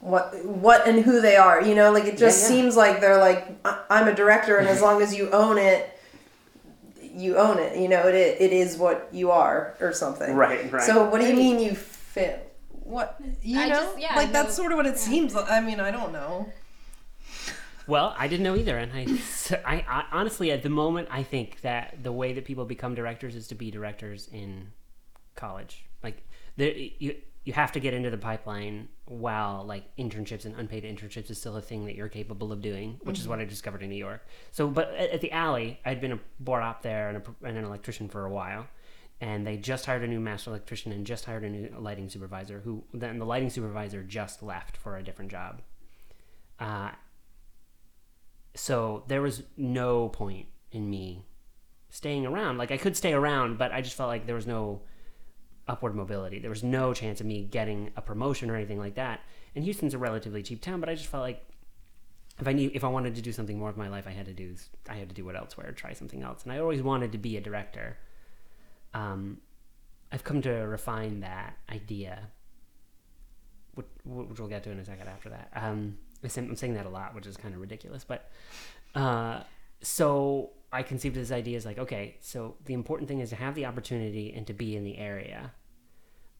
what, 0.00 0.44
what 0.44 0.86
and 0.86 1.04
who 1.04 1.20
they 1.20 1.36
are. 1.36 1.62
You 1.62 1.74
know, 1.74 1.92
like 1.92 2.04
it 2.04 2.16
just 2.18 2.42
Yeah, 2.42 2.48
yeah. 2.56 2.62
seems 2.62 2.76
like 2.76 3.00
they're 3.00 3.18
like, 3.18 3.46
I- 3.64 3.82
I'm 3.90 4.08
a 4.08 4.14
director, 4.14 4.56
and 4.56 4.68
as 4.68 4.80
long 4.86 5.02
as 5.02 5.14
you 5.14 5.30
own 5.30 5.58
it, 5.58 5.92
you 7.02 7.36
own 7.38 7.58
it. 7.58 7.78
You 7.78 7.88
know, 7.88 8.06
it 8.08 8.14
it 8.14 8.52
is 8.52 8.76
what 8.76 9.08
you 9.12 9.30
are, 9.30 9.74
or 9.80 9.92
something. 9.92 10.34
Right, 10.34 10.70
right. 10.72 10.82
So 10.82 11.08
what 11.08 11.20
do 11.20 11.26
you 11.26 11.34
mean 11.34 11.58
you 11.60 11.74
fit? 11.74 12.42
What 12.70 13.20
you 13.42 13.58
I 13.60 13.68
know? 13.68 13.74
just- 13.80 13.98
yeah, 13.98 14.14
like 14.16 14.28
I 14.28 14.32
that's 14.32 14.54
sort 14.54 14.70
of 14.72 14.76
what 14.76 14.86
it 14.86 14.98
seems 14.98 15.34
like. 15.34 15.50
I 15.50 15.60
mean, 15.60 15.80
I 15.80 15.90
don't 15.90 16.12
know. 16.12 16.52
Well, 17.88 18.14
I 18.18 18.26
didn't 18.26 18.42
know 18.42 18.56
either, 18.56 18.76
and 18.78 18.92
I, 18.92 19.06
I, 19.64 19.84
I 19.88 20.04
honestly, 20.12 20.50
at 20.50 20.62
the 20.64 20.68
moment, 20.68 21.08
I 21.10 21.22
think 21.22 21.60
that 21.60 22.02
the 22.02 22.10
way 22.12 22.32
that 22.32 22.44
people 22.44 22.64
become 22.64 22.94
directors 22.96 23.36
is 23.36 23.46
to 23.48 23.54
be 23.54 23.70
directors 23.70 24.28
in 24.32 24.72
college. 25.36 25.84
Like, 26.02 26.22
there, 26.56 26.72
you 26.74 27.14
you 27.46 27.52
have 27.52 27.70
to 27.70 27.78
get 27.78 27.94
into 27.94 28.10
the 28.10 28.18
pipeline 28.18 28.88
while 29.04 29.64
like 29.64 29.84
internships 29.96 30.44
and 30.44 30.56
unpaid 30.56 30.82
internships 30.82 31.30
is 31.30 31.38
still 31.38 31.56
a 31.56 31.62
thing 31.62 31.86
that 31.86 31.94
you're 31.94 32.08
capable 32.08 32.50
of 32.50 32.60
doing, 32.60 32.98
which 33.04 33.20
is 33.20 33.28
what 33.28 33.38
I 33.38 33.44
discovered 33.44 33.82
in 33.82 33.88
New 33.88 33.96
York. 33.96 34.26
So, 34.50 34.66
but 34.66 34.92
at, 34.96 35.10
at 35.10 35.20
the 35.20 35.30
alley, 35.30 35.78
I'd 35.84 36.00
been 36.00 36.10
a 36.10 36.18
board 36.40 36.64
op 36.64 36.82
there 36.82 37.08
and, 37.08 37.18
a, 37.18 37.46
and 37.46 37.56
an 37.56 37.64
electrician 37.64 38.08
for 38.08 38.26
a 38.26 38.30
while. 38.30 38.66
And 39.20 39.46
they 39.46 39.58
just 39.58 39.86
hired 39.86 40.02
a 40.02 40.08
new 40.08 40.18
master 40.18 40.50
electrician 40.50 40.90
and 40.90 41.06
just 41.06 41.24
hired 41.24 41.44
a 41.44 41.48
new 41.48 41.72
lighting 41.78 42.08
supervisor. 42.08 42.62
Who 42.64 42.82
then 42.92 43.20
the 43.20 43.24
lighting 43.24 43.48
supervisor 43.48 44.02
just 44.02 44.42
left 44.42 44.76
for 44.76 44.96
a 44.96 45.02
different 45.04 45.30
job. 45.30 45.62
Uh, 46.58 46.90
so 48.56 49.04
there 49.06 49.22
was 49.22 49.44
no 49.56 50.08
point 50.08 50.46
in 50.72 50.90
me 50.90 51.22
staying 51.90 52.26
around. 52.26 52.58
Like 52.58 52.72
I 52.72 52.76
could 52.76 52.96
stay 52.96 53.12
around, 53.12 53.56
but 53.56 53.70
I 53.70 53.82
just 53.82 53.96
felt 53.96 54.08
like 54.08 54.26
there 54.26 54.34
was 54.34 54.48
no 54.48 54.82
upward 55.68 55.94
mobility. 55.94 56.38
There 56.38 56.50
was 56.50 56.62
no 56.62 56.94
chance 56.94 57.20
of 57.20 57.26
me 57.26 57.42
getting 57.44 57.90
a 57.96 58.02
promotion 58.02 58.50
or 58.50 58.56
anything 58.56 58.78
like 58.78 58.94
that. 58.94 59.20
And 59.54 59.64
Houston's 59.64 59.94
a 59.94 59.98
relatively 59.98 60.42
cheap 60.42 60.62
town, 60.62 60.80
but 60.80 60.88
I 60.88 60.94
just 60.94 61.08
felt 61.08 61.22
like 61.22 61.42
if 62.38 62.46
I 62.46 62.52
knew 62.52 62.70
if 62.74 62.84
I 62.84 62.88
wanted 62.88 63.14
to 63.16 63.22
do 63.22 63.32
something 63.32 63.58
more 63.58 63.70
of 63.70 63.76
my 63.76 63.88
life, 63.88 64.06
I 64.06 64.10
had 64.10 64.26
to 64.26 64.32
do 64.32 64.54
I 64.88 64.94
had 64.94 65.08
to 65.08 65.14
do 65.14 65.28
it 65.28 65.36
elsewhere, 65.36 65.72
try 65.72 65.92
something 65.92 66.22
else. 66.22 66.44
And 66.44 66.52
I 66.52 66.58
always 66.58 66.82
wanted 66.82 67.12
to 67.12 67.18
be 67.18 67.36
a 67.36 67.40
director. 67.40 67.96
Um, 68.94 69.38
I've 70.12 70.24
come 70.24 70.40
to 70.42 70.50
refine 70.50 71.20
that 71.20 71.56
idea, 71.70 72.28
which, 73.74 73.86
which 74.04 74.38
we'll 74.38 74.48
get 74.48 74.62
to 74.64 74.70
in 74.70 74.78
a 74.78 74.84
second 74.84 75.08
after 75.08 75.30
that. 75.30 75.50
Um, 75.54 75.98
I'm 76.22 76.56
saying 76.56 76.74
that 76.74 76.86
a 76.86 76.88
lot, 76.88 77.14
which 77.14 77.26
is 77.26 77.36
kind 77.36 77.54
of 77.54 77.60
ridiculous, 77.60 78.04
but 78.04 78.30
uh, 78.94 79.40
so 79.82 80.50
I 80.72 80.82
conceived 80.82 81.14
this 81.16 81.30
idea 81.30 81.56
as 81.56 81.64
like, 81.64 81.78
okay, 81.78 82.16
so 82.20 82.56
the 82.64 82.74
important 82.74 83.08
thing 83.08 83.20
is 83.20 83.30
to 83.30 83.36
have 83.36 83.54
the 83.54 83.66
opportunity 83.66 84.32
and 84.34 84.46
to 84.46 84.52
be 84.52 84.76
in 84.76 84.84
the 84.84 84.98
area. 84.98 85.52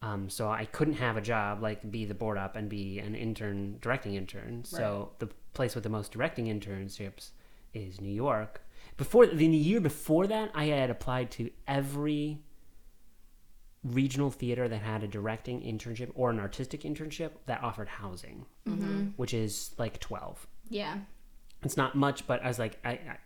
Um, 0.03 0.29
so 0.29 0.49
I 0.51 0.67
couldn't 0.67 0.95
have 0.95 1.17
a 1.17 1.21
job 1.21 1.63
like 1.63 1.91
be 1.91 2.05
the 2.05 2.15
board 2.15 2.37
op 2.37 2.55
and 2.57 2.69
be 2.69 2.99
an 2.99 3.15
intern, 3.15 3.79
directing 3.81 4.15
intern. 4.15 4.65
So 4.65 5.13
the 5.19 5.29
place 5.55 5.75
with 5.75 5.85
the 5.85 5.91
most 5.91 6.13
directing 6.13 6.47
internships 6.47 7.31
is 7.73 8.01
New 8.01 8.13
York. 8.13 8.63
Before 8.97 9.27
the 9.27 9.47
year 9.47 9.81
before 9.81 10.27
that, 10.27 10.51
I 10.55 10.67
had 10.67 10.91
applied 10.91 11.31
to 11.33 11.51
every 11.67 12.41
regional 13.85 14.31
theater 14.31 14.69
that 14.69 14.83
had 14.83 15.03
a 15.03 15.09
directing 15.09 15.61
internship 15.63 16.11
or 16.15 16.31
an 16.31 16.41
artistic 16.41 16.83
internship 16.83 17.31
that 17.47 17.63
offered 17.63 17.89
housing, 17.89 18.45
which 19.17 19.33
is 19.33 19.75
like 19.79 19.99
twelve 20.01 20.47
Yeah. 20.69 20.99
it's 21.63 21.77
not 21.77 21.95
much, 21.95 22.27
but 22.27 22.43
I 22.45 22.49
was 22.49 22.59
like, 22.59 22.79
I, 22.85 22.91
I, 22.91 23.17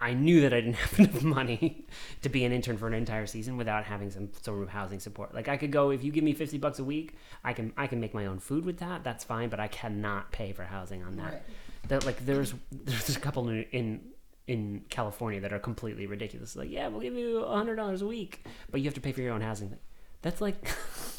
I 0.00 0.14
knew 0.14 0.42
that 0.42 0.52
I 0.54 0.60
didn't 0.60 0.74
have 0.84 0.98
enough 1.00 1.22
money 1.22 1.86
to 2.22 2.28
be 2.28 2.44
an 2.44 2.52
intern 2.52 2.76
for 2.78 2.86
an 2.86 2.94
entire 2.94 3.26
season 3.26 3.56
without 3.56 3.84
having 3.84 4.10
some 4.10 4.30
sort 4.42 4.62
of 4.62 4.68
housing 4.68 5.00
support. 5.00 5.34
Like 5.34 5.48
I 5.48 5.56
could 5.56 5.72
go 5.72 5.90
if 5.90 6.04
you 6.04 6.12
give 6.12 6.24
me 6.24 6.32
fifty 6.34 6.58
bucks 6.58 6.78
a 6.78 6.84
week, 6.84 7.14
I 7.44 7.52
can 7.52 7.72
I 7.76 7.86
can 7.86 8.00
make 8.00 8.14
my 8.14 8.26
own 8.26 8.38
food 8.38 8.64
with 8.64 8.78
that. 8.78 9.02
That's 9.04 9.24
fine, 9.24 9.48
but 9.48 9.60
I 9.60 9.68
cannot 9.68 10.30
pay 10.32 10.52
for 10.52 10.64
housing 10.64 11.02
on 11.02 11.16
that. 11.16 11.32
Right. 11.32 11.42
That 11.88 12.06
like 12.06 12.24
there's 12.24 12.54
there's 12.72 13.16
a 13.16 13.20
couple 13.20 13.48
in. 13.48 13.64
in 13.72 14.00
in 14.46 14.82
California, 14.88 15.40
that 15.42 15.52
are 15.52 15.58
completely 15.58 16.06
ridiculous. 16.06 16.56
Like, 16.56 16.70
yeah, 16.70 16.88
we'll 16.88 17.02
give 17.02 17.12
you 17.12 17.40
a 17.40 17.54
hundred 17.54 17.76
dollars 17.76 18.00
a 18.00 18.06
week, 18.06 18.46
but 18.70 18.80
you 18.80 18.86
have 18.86 18.94
to 18.94 19.00
pay 19.02 19.12
for 19.12 19.20
your 19.20 19.34
own 19.34 19.42
housing. 19.42 19.76
That's 20.22 20.40
like, 20.40 20.56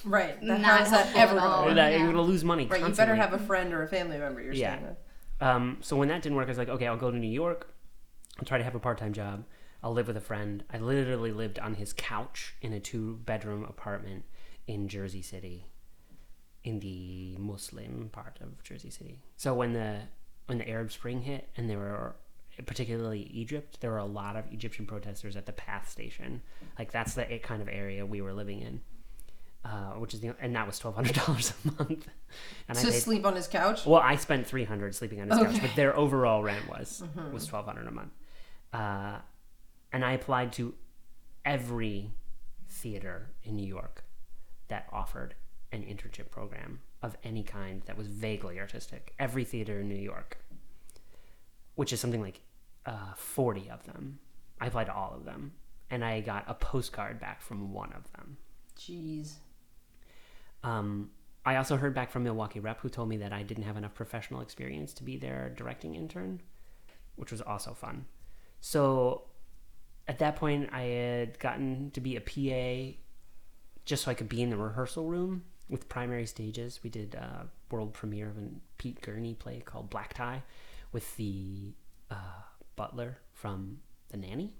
Right. 0.04 0.42
Not 0.42 0.62
How 0.62 0.82
is 0.82 0.90
that 0.90 1.06
helpful 1.16 1.38
ever 1.38 1.40
at 1.40 1.46
all. 1.46 1.64
going? 1.66 1.76
that 1.76 1.92
yeah. 1.92 1.98
you're 2.00 2.08
gonna 2.08 2.24
lose 2.24 2.44
money. 2.44 2.66
Right. 2.66 2.82
You 2.82 2.90
better 2.90 3.14
have 3.14 3.34
a 3.34 3.38
friend 3.38 3.72
or 3.72 3.84
a 3.84 3.88
family 3.88 4.18
member 4.18 4.42
you're 4.42 4.54
Yeah. 4.54 4.78
staying 4.78 4.88
with. 4.88 4.98
Um, 5.48 5.78
so 5.82 5.96
when 5.96 6.08
that 6.08 6.24
didn't 6.24 6.38
work, 6.38 6.48
I 6.48 6.50
was 6.50 6.58
like, 6.58 6.70
okay, 6.70 6.88
I'll 6.88 6.98
go 6.98 7.12
to 7.12 7.18
New 7.18 7.28
York. 7.30 7.72
I'll 8.40 8.46
try 8.46 8.58
to 8.58 8.64
have 8.64 8.76
a 8.76 8.80
part-time 8.80 9.14
job. 9.14 9.44
I'll 9.84 9.94
live 9.94 10.08
with 10.08 10.18
a 10.18 10.22
friend. 10.22 10.64
I 10.72 10.78
literally 10.78 11.32
lived 11.32 11.60
on 11.60 11.76
his 11.76 11.94
couch 11.94 12.54
in 12.62 12.74
a 12.74 12.80
two-bedroom 12.80 13.64
apartment 13.66 14.24
in 14.68 14.88
Jersey 14.88 15.22
City, 15.22 15.66
in 16.64 16.80
the 16.80 17.36
Muslim 17.38 18.10
part 18.12 18.38
of 18.42 18.62
Jersey 18.64 18.90
City. 18.90 19.20
So 19.38 19.54
when 19.54 19.74
the 19.74 20.00
when 20.48 20.58
the 20.58 20.68
Arab 20.70 20.92
Spring 20.92 21.22
hit, 21.22 21.48
and 21.56 21.70
there 21.70 21.78
were 21.78 22.16
particularly 22.66 23.22
Egypt, 23.34 23.80
there 23.82 23.92
were 23.92 23.98
a 24.00 24.06
lot 24.06 24.36
of 24.36 24.46
Egyptian 24.52 24.86
protesters 24.86 25.36
at 25.38 25.46
the 25.46 25.54
PATH 25.54 25.90
station. 25.90 26.42
Like 26.78 26.92
that's 26.92 27.14
the 27.14 27.26
kind 27.44 27.62
of 27.62 27.70
area 27.70 28.06
we 28.06 28.22
were 28.22 28.34
living 28.34 28.62
in. 28.62 28.82
Uh, 29.64 29.92
which 30.00 30.14
is 30.14 30.22
the 30.22 30.34
and 30.40 30.56
that 30.56 30.66
was 30.66 30.80
twelve 30.80 30.96
hundred 30.96 31.16
dollars 31.26 31.54
a 31.66 31.84
month, 31.84 32.08
and 32.70 32.78
To 32.78 32.92
sleep 32.94 33.26
on 33.26 33.36
his 33.36 33.48
couch. 33.48 33.86
well, 33.86 34.00
I 34.02 34.16
spent 34.16 34.48
three 34.48 34.64
hundred 34.64 34.96
sleeping 34.96 35.20
on 35.22 35.30
his 35.30 35.38
couch, 35.38 35.62
but 35.62 35.76
their 35.76 35.96
overall 35.96 36.42
rent 36.44 36.68
was 36.70 37.04
was 37.34 37.46
twelve 37.46 37.66
hundred 37.66 37.88
a 37.88 37.92
month. 37.92 38.12
Uh, 38.72 39.18
and 39.92 40.06
I 40.06 40.14
applied 40.14 40.54
to 40.54 40.76
every 41.46 42.12
theater 42.70 43.32
in 43.44 43.56
New 43.56 43.66
York 43.66 44.04
that 44.68 44.88
offered 44.92 45.36
an 45.72 45.82
internship 45.82 46.30
program 46.30 46.80
of 47.02 47.18
any 47.24 47.44
kind 47.44 47.82
that 47.86 47.98
was 47.98 48.08
vaguely 48.08 48.60
artistic. 48.60 49.14
Every 49.18 49.44
theater 49.44 49.80
in 49.80 49.88
New 49.88 49.96
York, 49.96 50.38
which 51.76 51.94
is 51.94 52.00
something 52.00 52.22
like 52.22 52.42
uh, 52.86 53.14
forty 53.16 53.70
of 53.70 53.84
them. 53.86 54.20
I 54.62 54.68
applied 54.68 54.86
to 54.86 54.94
all 54.94 55.14
of 55.16 55.26
them, 55.26 55.54
and 55.90 56.04
I 56.04 56.22
got 56.22 56.44
a 56.48 56.54
postcard 56.54 57.20
back 57.20 57.42
from 57.42 57.74
one 57.74 57.94
of 57.94 58.12
them. 58.12 58.38
Jeez. 58.78 59.36
Um, 60.64 61.12
I 61.46 61.56
also 61.56 61.78
heard 61.78 61.94
back 61.96 62.12
from 62.12 62.24
Milwaukee 62.24 62.60
Rep 62.60 62.82
who 62.82 62.90
told 62.90 63.10
me 63.10 63.18
that 63.18 63.32
I 63.32 63.44
didn't 63.44 63.64
have 63.64 63.78
enough 63.78 63.94
professional 63.94 64.42
experience 64.42 64.94
to 64.94 65.04
be 65.04 65.18
their 65.18 65.50
directing 65.56 65.96
intern, 65.96 66.42
which 67.16 67.32
was 67.32 67.42
also 67.42 67.74
fun. 67.74 68.06
So 68.62 69.24
at 70.08 70.20
that 70.20 70.36
point, 70.36 70.70
I 70.72 70.82
had 70.82 71.40
gotten 71.40 71.92
to 71.92 72.02
be 72.02 72.16
a 72.16 72.22
PA 72.22 72.98
just 73.86 74.04
so 74.04 74.12
I 74.12 74.14
could 74.14 74.30
be 74.30 74.42
in 74.42 74.50
the 74.50 74.58
rehearsal 74.58 75.06
room 75.06 75.44
with 75.70 75.88
primary 75.90 76.26
stages. 76.26 76.80
We 76.84 76.90
did 76.90 77.16
a 77.16 77.48
world 77.72 77.94
premiere 77.94 78.30
of 78.30 78.38
a 78.38 78.48
Pete 78.78 79.02
Gurney 79.02 79.36
play 79.36 79.62
called 79.64 79.90
Black 79.90 80.14
Tie 80.14 80.44
with 80.92 81.16
the 81.18 81.74
uh, 82.10 82.16
butler 82.76 83.20
from 83.34 83.80
The 84.10 84.18
Nanny 84.18 84.54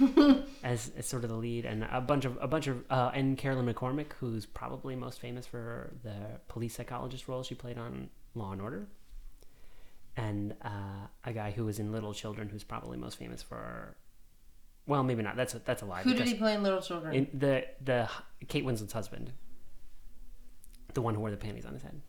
as, 0.64 0.90
as 0.96 1.06
sort 1.06 1.24
of 1.24 1.30
the 1.30 1.36
lead, 1.36 1.64
and 1.64 1.86
a 1.90 2.00
bunch 2.00 2.24
of 2.24 2.38
a 2.40 2.48
bunch 2.48 2.66
of 2.66 2.82
uh, 2.90 3.10
and 3.14 3.38
Carolyn 3.38 3.72
McCormick, 3.72 4.12
who's 4.18 4.46
probably 4.46 4.96
most 4.96 5.20
famous 5.20 5.46
for 5.46 5.92
the 6.02 6.40
police 6.48 6.74
psychologist 6.74 7.28
role 7.28 7.42
she 7.42 7.54
played 7.54 7.78
on 7.78 8.10
Law 8.34 8.52
and 8.52 8.60
Order, 8.60 8.88
and 10.18 10.54
uh, 10.62 11.06
a 11.24 11.32
guy 11.32 11.50
who 11.52 11.64
was 11.64 11.78
in 11.78 11.92
Little 11.92 12.12
Children, 12.12 12.48
who's 12.48 12.64
probably 12.64 12.98
most 12.98 13.16
famous 13.18 13.42
for. 13.42 13.96
Well, 14.86 15.02
maybe 15.04 15.22
not. 15.22 15.36
That's 15.36 15.54
a, 15.54 15.58
that's 15.60 15.82
a 15.82 15.86
lie. 15.86 16.02
Who 16.02 16.14
did 16.14 16.26
he 16.26 16.34
play 16.34 16.54
in 16.54 16.62
Little 16.62 16.80
Children? 16.82 17.14
in 17.14 17.28
the 17.32 17.64
the 17.84 18.08
Kate 18.48 18.64
Winslet's 18.64 18.92
husband, 18.92 19.32
the 20.94 21.02
one 21.02 21.14
who 21.14 21.20
wore 21.20 21.30
the 21.30 21.36
panties 21.36 21.64
on 21.66 21.72
his 21.74 21.82
head. 21.82 22.00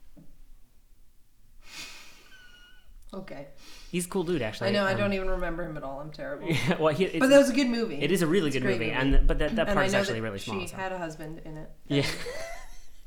Okay. 3.11 3.47
He's 3.91 4.05
a 4.05 4.09
cool 4.09 4.23
dude, 4.23 4.43
actually. 4.43 4.69
I 4.69 4.71
know. 4.71 4.85
I 4.85 4.91
Um, 4.93 4.99
don't 4.99 5.13
even 5.13 5.29
remember 5.31 5.63
him 5.63 5.75
at 5.77 5.83
all. 5.83 5.99
I'm 5.99 6.11
terrible. 6.11 6.47
Yeah, 6.47 6.77
well, 6.79 6.93
he, 6.93 7.07
But 7.17 7.29
that 7.29 7.39
was 7.39 7.49
a 7.49 7.53
good 7.53 7.67
movie. 7.67 7.95
it 7.99 8.11
is 8.11 8.21
a 8.21 8.27
really 8.27 8.51
good 8.51 8.61
movie, 8.63 8.77
movie. 8.77 8.91
and 8.91 9.25
but 9.25 9.39
that 9.39 9.55
that 9.55 9.67
part 9.73 9.87
is 9.87 9.95
actually 9.95 10.21
really 10.21 10.37
small. 10.37 10.59
She 10.59 10.67
so. 10.67 10.75
had 10.75 10.91
a 10.91 10.97
husband 10.99 11.41
in 11.43 11.57
it. 11.57 11.69
Yeah. 11.87 12.05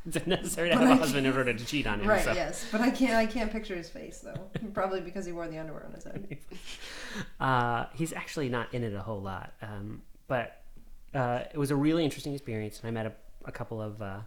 it's 0.15 0.27
necessary 0.27 0.71
to 0.71 0.75
But 0.77 0.81
have 0.83 0.91
I 0.91 0.95
a 0.95 0.99
husband 0.99 1.27
in 1.27 1.37
order 1.37 1.53
to 1.55 1.65
cheat 1.65 1.87
on 1.87 2.01
him. 2.01 2.09
Right. 2.09 2.25
so. 2.25 2.33
Yes. 2.33 2.67
But 2.73 2.81
I 2.81 2.91
can't. 2.91 3.15
I 3.15 3.27
can't 3.27 3.51
picture 3.53 3.75
his 3.77 3.89
face 3.89 4.19
though. 4.21 4.51
Probably 4.75 5.01
because 5.01 5.25
he 5.27 5.33
wore 5.33 5.49
the 5.49 5.59
underwear 5.59 5.85
on 5.87 5.93
his 5.95 6.05
head. 6.05 6.39
Uh, 7.41 7.85
he's 7.95 8.13
actually 8.15 8.49
not 8.49 8.73
in 8.73 8.83
it 8.83 8.95
a 8.95 9.01
whole 9.03 9.21
lot, 9.21 9.53
um, 9.61 10.01
but 10.29 10.63
uh, 11.15 11.41
it 11.53 11.59
was 11.59 11.71
a 11.71 11.77
really 11.77 12.05
interesting 12.05 12.33
experience, 12.33 12.81
and 12.81 12.89
I 12.89 12.91
met 12.91 13.05
a, 13.05 13.13
a 13.45 13.53
couple 13.53 13.83
of 13.83 14.01
uh, 14.01 14.21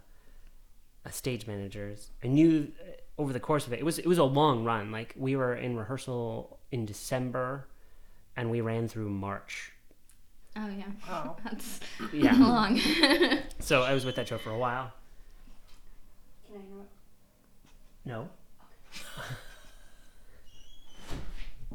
uh, 1.04 1.10
stage 1.10 1.48
managers. 1.48 2.10
I 2.22 2.28
knew 2.28 2.70
uh, 2.80 2.92
over 3.20 3.32
the 3.32 3.40
course 3.40 3.66
of 3.66 3.72
it, 3.72 3.80
it 3.80 3.84
was 3.84 3.98
it 3.98 4.06
was 4.06 4.18
a 4.18 4.24
long 4.24 4.64
run. 4.64 4.92
Like 4.92 5.14
we 5.18 5.34
were 5.34 5.56
in 5.56 5.76
rehearsal 5.76 6.60
in 6.70 6.86
December, 6.86 7.66
and 8.36 8.52
we 8.52 8.60
ran 8.60 8.86
through 8.86 9.08
March. 9.08 9.72
Oh 10.56 10.68
yeah, 10.68 10.84
Oh. 11.10 11.36
that's 11.42 11.80
Yeah, 12.12 12.34
long. 12.34 12.80
so 13.58 13.82
I 13.82 13.92
was 13.94 14.04
with 14.04 14.14
that 14.14 14.28
show 14.28 14.38
for 14.38 14.50
a 14.50 14.58
while. 14.58 14.92
Can 16.56 16.64
I 16.64 16.72
interrupt? 16.72 16.92
No. 18.04 18.28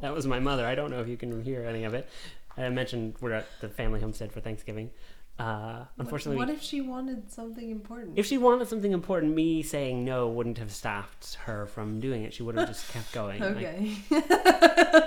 that 0.00 0.12
was 0.12 0.26
my 0.26 0.40
mother. 0.40 0.66
I 0.66 0.74
don't 0.74 0.90
know 0.90 1.00
if 1.00 1.08
you 1.08 1.16
can 1.16 1.42
hear 1.42 1.64
any 1.64 1.84
of 1.84 1.94
it. 1.94 2.08
I 2.56 2.68
mentioned 2.68 3.14
we're 3.20 3.32
at 3.32 3.46
the 3.60 3.68
family 3.68 4.00
homestead 4.00 4.32
for 4.32 4.40
Thanksgiving. 4.40 4.90
Uh, 5.38 5.84
unfortunately, 5.98 6.36
What 6.36 6.50
if 6.50 6.62
she 6.62 6.80
wanted 6.80 7.30
something 7.32 7.70
important? 7.70 8.18
if 8.18 8.26
she 8.26 8.36
wanted 8.38 8.68
something 8.68 8.92
important, 8.92 9.34
me 9.34 9.62
saying 9.62 10.04
no 10.04 10.28
wouldn't 10.28 10.58
have 10.58 10.70
stopped 10.70 11.34
her 11.46 11.66
from 11.66 12.00
doing 12.00 12.24
it. 12.24 12.34
She 12.34 12.42
would 12.42 12.56
have 12.56 12.68
just 12.68 12.90
kept 12.92 13.12
going. 13.12 13.40
Like, 13.40 13.56
okay. 13.56 13.94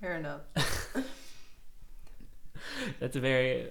Fair 0.00 0.16
enough. 0.16 0.40
that's 3.00 3.16
a 3.16 3.20
very, 3.20 3.68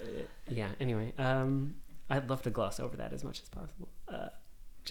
yeah. 0.48 0.70
Anyway, 0.80 1.14
um, 1.18 1.76
I'd 2.10 2.30
love 2.30 2.44
to 2.44 2.52
gloss 2.52 2.80
over 2.80 2.96
that 2.98 3.12
as 3.12 3.24
much 3.24 3.42
as 3.42 3.50
possible. 3.50 3.90
Uh, 4.08 4.28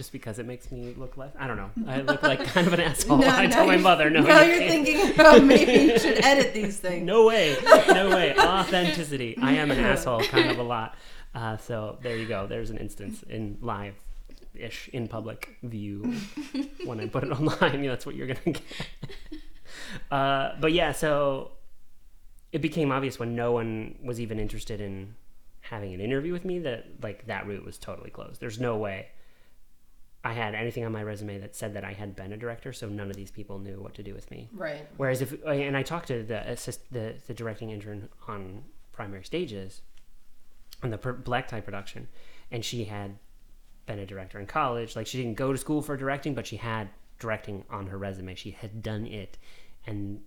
just 0.00 0.12
because 0.12 0.38
it 0.38 0.46
makes 0.46 0.72
me 0.72 0.94
look 0.96 1.18
less. 1.18 1.30
I 1.38 1.46
don't 1.46 1.58
know. 1.58 1.70
I 1.86 2.00
look 2.00 2.22
like 2.22 2.42
kind 2.42 2.66
of 2.66 2.72
an 2.72 2.80
asshole. 2.90 3.18
Now- 3.18 3.38
I 3.44 3.46
told 3.48 3.68
my 3.68 3.76
mother, 3.76 4.08
no. 4.08 4.22
now 4.22 4.40
you 4.40 4.48
you're 4.52 4.58
can't. 4.60 4.86
thinking 4.86 5.12
about 5.12 5.44
maybe 5.44 5.72
you 5.92 5.98
should 5.98 6.24
edit 6.24 6.54
these 6.54 6.78
things. 6.78 7.04
No 7.04 7.26
way. 7.26 7.54
No 7.88 8.08
way. 8.08 8.34
Authenticity. 8.34 9.36
I 9.42 9.52
am 9.52 9.70
an 9.70 9.78
asshole 9.78 10.22
kind 10.24 10.50
of 10.50 10.58
a 10.58 10.62
lot. 10.62 10.94
Uh, 11.34 11.58
so 11.58 11.98
there 12.02 12.16
you 12.16 12.26
go. 12.26 12.46
There's 12.46 12.70
an 12.70 12.78
instance 12.78 13.22
in 13.28 13.58
live 13.60 13.92
ish 14.54 14.88
in 14.94 15.06
public 15.06 15.58
view 15.62 16.14
when 16.86 16.98
I 16.98 17.06
put 17.06 17.22
it 17.24 17.30
online. 17.30 17.82
That's 17.82 18.06
what 18.06 18.14
you're 18.14 18.26
going 18.26 18.40
to 18.42 18.52
get. 18.52 18.62
Uh, 20.10 20.52
but 20.58 20.72
yeah, 20.72 20.92
so 20.92 21.50
it 22.52 22.62
became 22.62 22.90
obvious 22.90 23.18
when 23.18 23.36
no 23.36 23.52
one 23.52 23.96
was 24.02 24.18
even 24.18 24.38
interested 24.40 24.80
in 24.80 25.14
having 25.60 25.92
an 25.92 26.00
interview 26.00 26.32
with 26.32 26.46
me 26.46 26.58
that 26.60 26.86
like 27.02 27.26
that 27.26 27.46
route 27.46 27.66
was 27.66 27.76
totally 27.76 28.08
closed. 28.08 28.40
There's 28.40 28.58
no 28.58 28.78
way 28.78 29.08
I 30.22 30.32
had 30.34 30.54
anything 30.54 30.84
on 30.84 30.92
my 30.92 31.02
resume 31.02 31.38
that 31.38 31.56
said 31.56 31.74
that 31.74 31.84
I 31.84 31.92
had 31.94 32.14
been 32.14 32.32
a 32.32 32.36
director, 32.36 32.72
so 32.74 32.88
none 32.88 33.08
of 33.10 33.16
these 33.16 33.30
people 33.30 33.58
knew 33.58 33.80
what 33.80 33.94
to 33.94 34.02
do 34.02 34.12
with 34.14 34.30
me. 34.30 34.48
Right. 34.52 34.86
Whereas 34.98 35.22
if 35.22 35.32
and 35.46 35.76
I 35.76 35.82
talked 35.82 36.08
to 36.08 36.22
the 36.22 36.46
assist 36.50 36.92
the, 36.92 37.14
the 37.26 37.32
directing 37.34 37.70
intern 37.70 38.08
on 38.28 38.64
primary 38.92 39.24
stages 39.24 39.80
on 40.82 40.90
the 40.90 40.98
per, 40.98 41.12
black 41.14 41.48
tie 41.48 41.60
production, 41.60 42.08
and 42.50 42.64
she 42.64 42.84
had 42.84 43.16
been 43.86 43.98
a 43.98 44.06
director 44.06 44.38
in 44.38 44.46
college. 44.46 44.94
Like 44.94 45.06
she 45.06 45.16
didn't 45.22 45.36
go 45.38 45.52
to 45.52 45.58
school 45.58 45.80
for 45.82 45.96
directing, 45.96 46.34
but 46.34 46.46
she 46.46 46.56
had 46.56 46.90
directing 47.18 47.64
on 47.70 47.86
her 47.86 47.96
resume. 47.98 48.34
She 48.34 48.50
had 48.50 48.82
done 48.82 49.06
it 49.06 49.38
and 49.86 50.20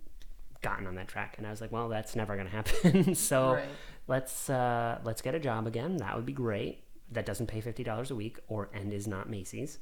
gotten 0.62 0.86
on 0.86 0.94
that 0.96 1.08
track. 1.08 1.36
And 1.38 1.46
I 1.46 1.50
was 1.50 1.60
like, 1.60 1.70
well, 1.72 1.88
that's 1.88 2.16
never 2.16 2.36
gonna 2.36 2.50
happen. 2.50 3.14
so 3.16 3.54
Right. 3.54 3.68
let's 4.08 4.50
uh, 4.50 4.98
let's 5.04 5.22
get 5.22 5.34
a 5.34 5.40
job 5.40 5.66
again. 5.66 5.96
That 5.98 6.16
would 6.16 6.26
be 6.26 6.32
great. 6.32 6.83
That 7.14 7.26
doesn't 7.26 7.46
pay 7.46 7.60
fifty 7.60 7.82
dollars 7.84 8.10
a 8.10 8.14
week 8.14 8.38
or 8.48 8.68
and 8.74 8.92
is 8.92 9.06
not 9.06 9.28
Macy's. 9.30 9.78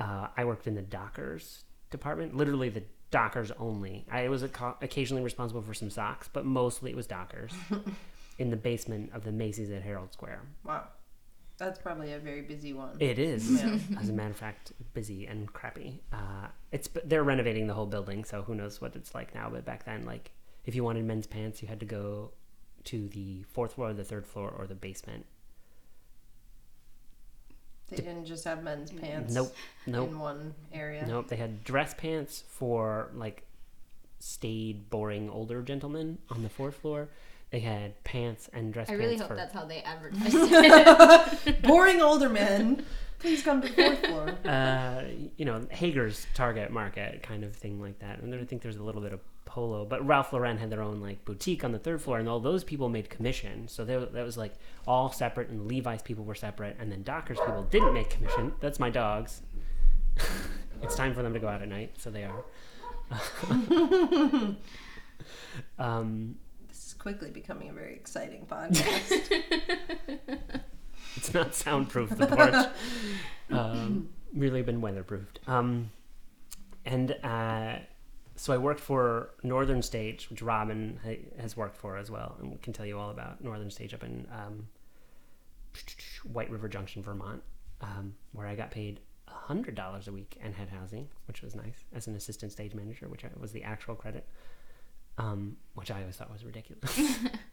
Uh, 0.00 0.28
I 0.36 0.44
worked 0.44 0.66
in 0.66 0.74
the 0.74 0.82
Dockers 0.82 1.64
department, 1.90 2.34
literally 2.36 2.68
the 2.70 2.82
Dockers 3.10 3.52
only. 3.58 4.06
I 4.10 4.28
was 4.28 4.42
oca- 4.42 4.76
occasionally 4.80 5.22
responsible 5.22 5.62
for 5.62 5.74
some 5.74 5.90
socks, 5.90 6.28
but 6.32 6.44
mostly 6.44 6.90
it 6.90 6.96
was 6.96 7.06
Dockers 7.06 7.52
in 8.38 8.50
the 8.50 8.56
basement 8.56 9.10
of 9.14 9.24
the 9.24 9.32
Macy's 9.32 9.70
at 9.70 9.82
Herald 9.82 10.12
Square. 10.12 10.40
Wow. 10.64 10.84
That's 11.58 11.78
probably 11.78 12.12
a 12.14 12.18
very 12.18 12.40
busy 12.42 12.72
one. 12.72 12.96
It 12.98 13.18
is, 13.18 13.62
Yeah. 13.62 13.78
as 14.00 14.08
a 14.08 14.12
matter 14.12 14.30
of 14.30 14.36
fact, 14.36 14.72
busy 14.94 15.26
and 15.26 15.52
crappy. 15.52 16.00
Uh, 16.12 16.48
it's 16.72 16.88
they're 17.04 17.22
renovating 17.22 17.66
the 17.66 17.74
whole 17.74 17.86
building, 17.86 18.24
so 18.24 18.42
who 18.42 18.54
knows 18.54 18.80
what 18.80 18.96
it's 18.96 19.14
like 19.14 19.34
now. 19.34 19.50
But 19.50 19.64
back 19.64 19.84
then, 19.84 20.04
like 20.06 20.32
if 20.64 20.74
you 20.74 20.82
wanted 20.82 21.04
men's 21.04 21.26
pants, 21.26 21.60
you 21.62 21.68
had 21.68 21.78
to 21.80 21.86
go 21.86 22.32
to 22.84 23.06
the 23.08 23.44
fourth 23.52 23.74
floor, 23.74 23.92
the 23.92 24.02
third 24.02 24.26
floor, 24.26 24.50
or 24.58 24.66
the 24.66 24.74
basement. 24.74 25.26
They 27.96 28.02
didn't 28.02 28.24
just 28.26 28.44
have 28.44 28.62
men's 28.62 28.90
pants 28.90 29.32
Nope, 29.34 29.54
nope. 29.86 30.08
in 30.10 30.18
one 30.18 30.54
area. 30.72 31.04
Nope, 31.06 31.28
they 31.28 31.36
had 31.36 31.62
dress 31.64 31.94
pants 31.94 32.42
for 32.48 33.10
like 33.14 33.44
staid, 34.18 34.88
boring 34.90 35.28
older 35.30 35.62
gentlemen 35.62 36.18
on 36.30 36.42
the 36.42 36.48
fourth 36.48 36.76
floor. 36.76 37.08
They 37.52 37.60
had 37.60 38.02
pants 38.02 38.48
and 38.52 38.72
dress 38.72 38.88
I 38.88 38.92
pants 38.92 39.04
really 39.04 39.16
hope 39.18 39.28
for 39.28 39.36
that's 39.36 39.52
how 39.54 39.64
they 39.66 39.82
advertise 39.82 40.32
it. 41.46 41.62
Boring 41.62 42.00
older 42.02 42.28
men. 42.28 42.84
Please 43.20 43.42
come 43.42 43.62
to 43.62 43.68
the 43.68 43.74
fourth 43.74 44.04
floor. 44.06 44.34
uh, 44.52 45.02
you 45.36 45.44
know 45.44 45.64
Haggar's 45.70 46.26
Target 46.34 46.72
Market 46.72 47.22
kind 47.22 47.44
of 47.44 47.54
thing 47.54 47.80
like 47.80 47.98
that. 48.00 48.18
And 48.20 48.32
then 48.32 48.40
I 48.40 48.44
think 48.44 48.62
there's 48.62 48.76
a 48.76 48.82
little 48.82 49.00
bit 49.02 49.12
of 49.12 49.20
Polo, 49.44 49.84
but 49.84 50.04
Ralph 50.06 50.32
Lauren 50.32 50.56
had 50.56 50.70
their 50.70 50.80
own 50.82 51.00
like 51.02 51.24
boutique 51.26 51.62
on 51.62 51.72
the 51.72 51.78
third 51.78 52.00
floor, 52.00 52.18
and 52.18 52.26
all 52.28 52.40
those 52.40 52.64
people 52.64 52.88
made 52.88 53.10
commission. 53.10 53.68
So 53.68 53.84
they, 53.84 53.96
that 53.96 54.24
was 54.24 54.38
like 54.38 54.54
all 54.88 55.12
separate, 55.12 55.50
and 55.50 55.68
Levi's 55.68 56.00
people 56.02 56.24
were 56.24 56.34
separate, 56.34 56.76
and 56.80 56.90
then 56.90 57.02
Dockers 57.02 57.38
people 57.38 57.64
didn't 57.70 57.92
make 57.92 58.08
commission. 58.10 58.54
That's 58.60 58.80
my 58.80 58.88
dogs. 58.88 59.42
it's 60.82 60.94
time 60.96 61.12
for 61.14 61.22
them 61.22 61.34
to 61.34 61.38
go 61.38 61.48
out 61.48 61.60
at 61.60 61.68
night, 61.68 61.96
so 61.98 62.10
they 62.10 62.24
are. 62.24 62.44
um, 65.78 66.34
This 66.34 66.34
is 66.34 66.36
quickly 67.02 67.30
becoming 67.30 67.68
a 67.68 67.72
very 67.72 67.94
exciting 67.94 68.46
podcast. 68.46 69.42
It's 71.14 71.34
not 71.34 71.54
soundproof, 71.54 72.08
the 72.16 72.26
porch. 72.26 72.66
um, 73.50 74.08
really 74.34 74.62
been 74.62 74.80
weatherproofed. 74.80 75.46
Um, 75.46 75.90
and 76.86 77.12
uh, 77.22 77.80
so 78.34 78.54
I 78.54 78.56
worked 78.56 78.80
for 78.80 79.30
Northern 79.42 79.82
Stage, 79.82 80.30
which 80.30 80.40
Robin 80.40 80.98
has 81.38 81.54
worked 81.54 81.76
for 81.76 81.98
as 81.98 82.10
well, 82.10 82.36
and 82.40 82.60
can 82.62 82.72
tell 82.72 82.86
you 82.86 82.98
all 82.98 83.10
about 83.10 83.44
Northern 83.44 83.70
Stage 83.70 83.92
up 83.92 84.02
in 84.02 84.26
um, 84.32 84.68
White 86.32 86.50
River 86.50 86.68
Junction, 86.68 87.02
Vermont, 87.02 87.42
um, 87.82 88.14
where 88.32 88.46
I 88.46 88.54
got 88.54 88.70
paid 88.70 89.00
hundred 89.26 89.74
dollars 89.74 90.08
a 90.08 90.12
week 90.12 90.38
and 90.40 90.54
had 90.54 90.70
housing, 90.70 91.08
which 91.26 91.42
was 91.42 91.54
nice 91.54 91.84
as 91.92 92.06
an 92.06 92.14
assistant 92.14 92.52
stage 92.52 92.74
manager, 92.74 93.06
which 93.08 93.22
was 93.38 93.52
the 93.52 93.64
actual 93.64 93.94
credit. 93.94 94.26
Um, 95.18 95.56
which 95.74 95.90
I 95.90 96.00
always 96.00 96.16
thought 96.16 96.32
was 96.32 96.44
ridiculous. 96.44 96.98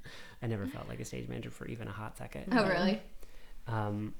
I 0.41 0.47
never 0.47 0.65
felt 0.65 0.87
like 0.87 0.99
a 0.99 1.05
stage 1.05 1.27
manager 1.27 1.51
for 1.51 1.67
even 1.67 1.87
a 1.87 1.91
hot 1.91 2.17
second. 2.17 2.45
oh 2.53 2.67
really? 2.67 3.01
Um, 3.67 4.13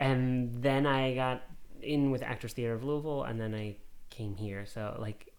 and 0.00 0.62
then 0.62 0.86
I 0.86 1.14
got 1.14 1.42
in 1.82 2.10
with 2.10 2.22
Actors 2.22 2.52
Theater 2.52 2.74
of 2.74 2.84
Louisville, 2.84 3.24
and 3.24 3.40
then 3.40 3.54
I 3.54 3.76
came 4.10 4.36
here. 4.36 4.66
So 4.66 4.96
like, 5.00 5.32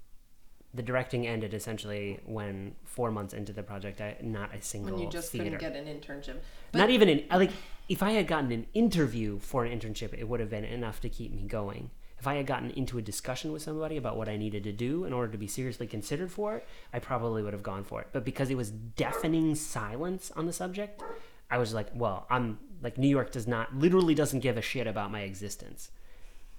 the 0.74 0.84
directing 0.84 1.26
ended 1.26 1.54
essentially 1.54 2.20
when 2.26 2.76
four 2.84 3.12
months 3.12 3.34
into 3.34 3.54
the 3.54 3.64
project, 3.64 4.02
I 4.02 4.18
not 4.22 4.54
a 4.54 4.62
single 4.62 4.94
when 4.94 5.02
you 5.02 5.10
just 5.10 5.32
theater. 5.32 5.58
couldn't 5.58 5.74
get 5.74 5.76
an 5.76 5.86
internship. 5.86 6.38
not 6.74 6.90
even 6.90 7.10
an 7.10 7.24
like. 7.32 7.52
If 7.88 8.04
I 8.04 8.12
had 8.12 8.28
gotten 8.28 8.52
an 8.52 8.68
interview 8.76 9.40
for 9.40 9.66
an 9.66 9.78
internship, 9.78 10.14
it 10.14 10.28
would 10.28 10.40
have 10.40 10.50
been 10.50 10.64
enough 10.66 11.02
to 11.02 11.10
keep 11.10 11.34
me 11.34 11.44
going. 11.48 11.90
If 12.20 12.28
I 12.28 12.36
had 12.36 12.48
gotten 12.48 12.72
into 12.72 12.98
a 12.98 13.02
discussion 13.02 13.52
with 13.54 13.62
somebody 13.62 13.96
about 13.96 14.18
what 14.18 14.28
I 14.28 14.36
needed 14.36 14.64
to 14.66 14.74
do 14.74 15.06
in 15.06 15.14
order 15.14 15.32
to 15.32 15.38
be 15.38 15.48
seriously 15.48 15.88
considered 15.88 16.32
for 16.32 16.58
it, 16.58 16.68
I 16.94 17.00
probably 17.00 17.42
would 17.42 17.54
have 17.54 17.64
gone 17.64 17.86
for 17.86 18.02
it. 18.02 18.08
But 18.12 18.26
because 18.26 18.50
it 18.50 18.58
was 18.58 18.72
deafening 18.72 19.56
silence 19.56 20.30
on 20.36 20.46
the 20.46 20.54
subject, 20.54 21.02
I 21.50 21.58
was 21.58 21.74
like, 21.74 21.88
well, 21.94 22.28
I'm 22.30 22.60
like 22.82 22.98
New 22.98 23.08
York 23.08 23.32
does 23.32 23.48
not 23.48 23.74
literally 23.74 24.16
doesn't 24.16 24.42
give 24.42 24.58
a 24.58 24.62
shit 24.62 24.86
about 24.86 25.12
my 25.12 25.22
existence, 25.22 25.92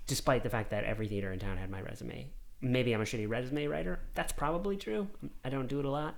despite 0.07 0.43
the 0.43 0.51
fact 0.51 0.71
that 0.71 0.85
every 0.85 1.09
theater 1.09 1.33
in 1.33 1.39
town 1.39 1.59
had 1.59 1.71
my 1.71 1.83
resume. 1.83 2.31
Maybe 2.63 2.95
I'm 2.95 3.01
a 3.01 3.05
shitty 3.05 3.29
resume 3.29 3.67
writer. 3.67 4.01
That's 4.15 4.33
probably 4.33 4.77
true. 4.77 5.09
I 5.45 5.51
don't 5.51 5.69
do 5.69 5.79
it 5.79 5.85
a 5.85 5.91
lot. 5.91 6.17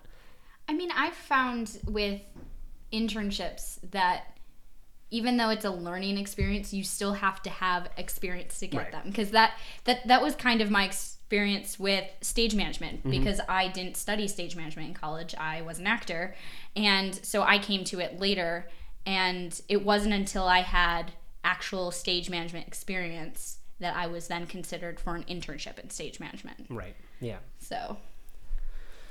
I 0.69 0.73
mean, 0.73 0.91
I've 0.93 1.15
found 1.15 1.79
with 1.87 2.21
internships 2.93 3.79
that 3.91 4.32
even 5.13 5.37
though 5.37 5.51
it's 5.51 5.65
a 5.65 5.71
learning 5.71 6.19
experience, 6.19 6.73
you 6.73 6.83
still 6.83 7.13
have 7.13 7.41
to 7.43 7.51
have 7.51 7.89
experience 7.97 8.59
to 8.59 8.67
get 8.67 8.79
Right. 8.79 8.93
them 8.93 9.03
because 9.07 9.31
that 9.31 9.53
that 9.85 10.07
that 10.09 10.23
was 10.23 10.35
kind 10.35 10.61
of 10.61 10.71
my 10.71 10.85
experience 10.85 11.79
with 11.79 12.05
stage 12.21 12.55
management 12.55 13.01
mm-hmm. 13.01 13.11
because 13.11 13.41
I 13.49 13.69
didn't 13.69 13.97
study 13.97 14.27
stage 14.27 14.57
management 14.57 14.89
in 14.89 14.95
college. 14.95 15.35
I 15.39 15.63
was 15.63 15.79
an 15.79 15.87
actor, 15.87 16.35
and 16.75 17.15
so 17.25 17.43
I 17.43 17.59
came 17.59 17.85
to 17.85 18.01
it 18.01 18.19
later. 18.19 18.69
And 19.05 19.61
it 19.69 19.85
wasn't 19.85 20.15
until 20.15 20.45
I 20.45 20.61
had 20.61 21.11
actual 21.43 21.91
stage 21.91 22.31
management 22.31 22.69
experience 22.69 23.59
that 23.81 23.97
I 23.97 24.07
was 24.07 24.29
then 24.29 24.47
considered 24.47 25.01
for 25.01 25.17
an 25.17 25.25
internship 25.25 25.79
in 25.81 25.91
stage 25.91 26.21
management. 26.21 26.67
Right. 26.71 26.95
Yeah. 27.21 27.39
So 27.59 27.97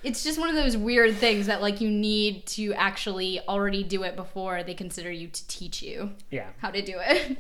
it's 0.04 0.24
just 0.24 0.40
one 0.40 0.50
of 0.50 0.56
those 0.56 0.76
weird 0.78 1.16
things 1.16 1.46
that 1.48 1.62
like 1.62 1.82
you 1.82 1.90
need 1.90 2.46
to 2.48 2.74
actually 2.74 3.40
already 3.48 3.84
do 3.84 4.04
it 4.04 4.16
before 4.16 4.64
they 4.64 4.74
consider 4.74 5.12
you 5.12 5.28
to 5.28 5.48
teach 5.48 5.82
you 5.82 6.12
Yeah. 6.30 6.50
how 6.60 6.72
to 6.72 6.82
do 6.82 6.96
it. 7.00 7.38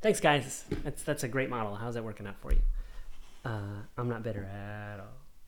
Thanks, 0.00 0.18
guys. 0.20 0.64
That's 0.82 1.02
that's 1.04 1.22
a 1.22 1.28
great 1.28 1.48
model. 1.48 1.74
How's 1.76 1.94
that 1.94 2.02
working 2.04 2.26
out 2.26 2.34
for 2.40 2.52
you? 2.52 2.58
Uh, 3.44 3.82
I'm 3.96 4.08
not 4.08 4.22
bitter 4.22 4.44
at 4.44 4.98
all. 5.00 5.06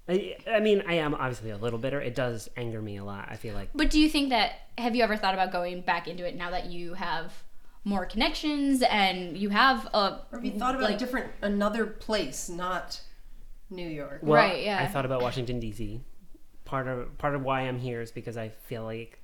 I, 0.09 0.37
I 0.49 0.61
mean, 0.61 0.83
I 0.87 0.95
am 0.95 1.15
obviously 1.15 1.51
a 1.51 1.57
little 1.57 1.79
bitter. 1.79 2.01
It 2.01 2.15
does 2.15 2.49
anger 2.57 2.81
me 2.83 2.99
a 2.99 3.05
lot. 3.05 3.27
I 3.31 3.37
feel 3.37 3.55
like 3.55 3.71
But 3.75 3.91
do 3.91 3.99
you 3.99 4.09
think 4.09 4.29
that 4.31 4.53
have 4.79 4.95
you 4.95 5.03
ever 5.03 5.17
thought 5.17 5.35
about 5.35 5.51
going 5.51 5.81
back 5.81 6.07
into 6.09 6.27
it 6.27 6.37
now 6.37 6.51
that 6.51 6.67
you 6.67 6.95
have 6.95 7.33
more 7.85 8.05
connections 8.07 8.83
and 8.83 9.37
you 9.37 9.49
have 9.51 9.87
a 9.95 10.21
Or 10.31 10.39
have 10.39 10.45
you 10.45 10.53
thought 10.53 10.75
about 10.75 10.85
like, 10.91 10.97
a 10.97 10.99
different 10.99 11.33
another 11.43 11.87
place, 11.87 12.49
not 12.49 13.01
New 13.71 13.89
York? 13.89 14.21
Well, 14.23 14.43
Right, 14.43 14.63
yeah. 14.63 14.83
I 14.83 14.87
thought 14.87 15.05
about 15.05 15.23
Washington 15.23 15.61
D.C. 15.61 16.01
Part 16.65 16.89
of 16.89 17.19
part 17.19 17.35
of 17.35 17.43
why 17.43 17.63
I'm 17.63 17.79
here 17.79 18.01
is 18.01 18.11
because 18.11 18.37
I 18.37 18.49
feel 18.49 18.85
like 18.85 19.21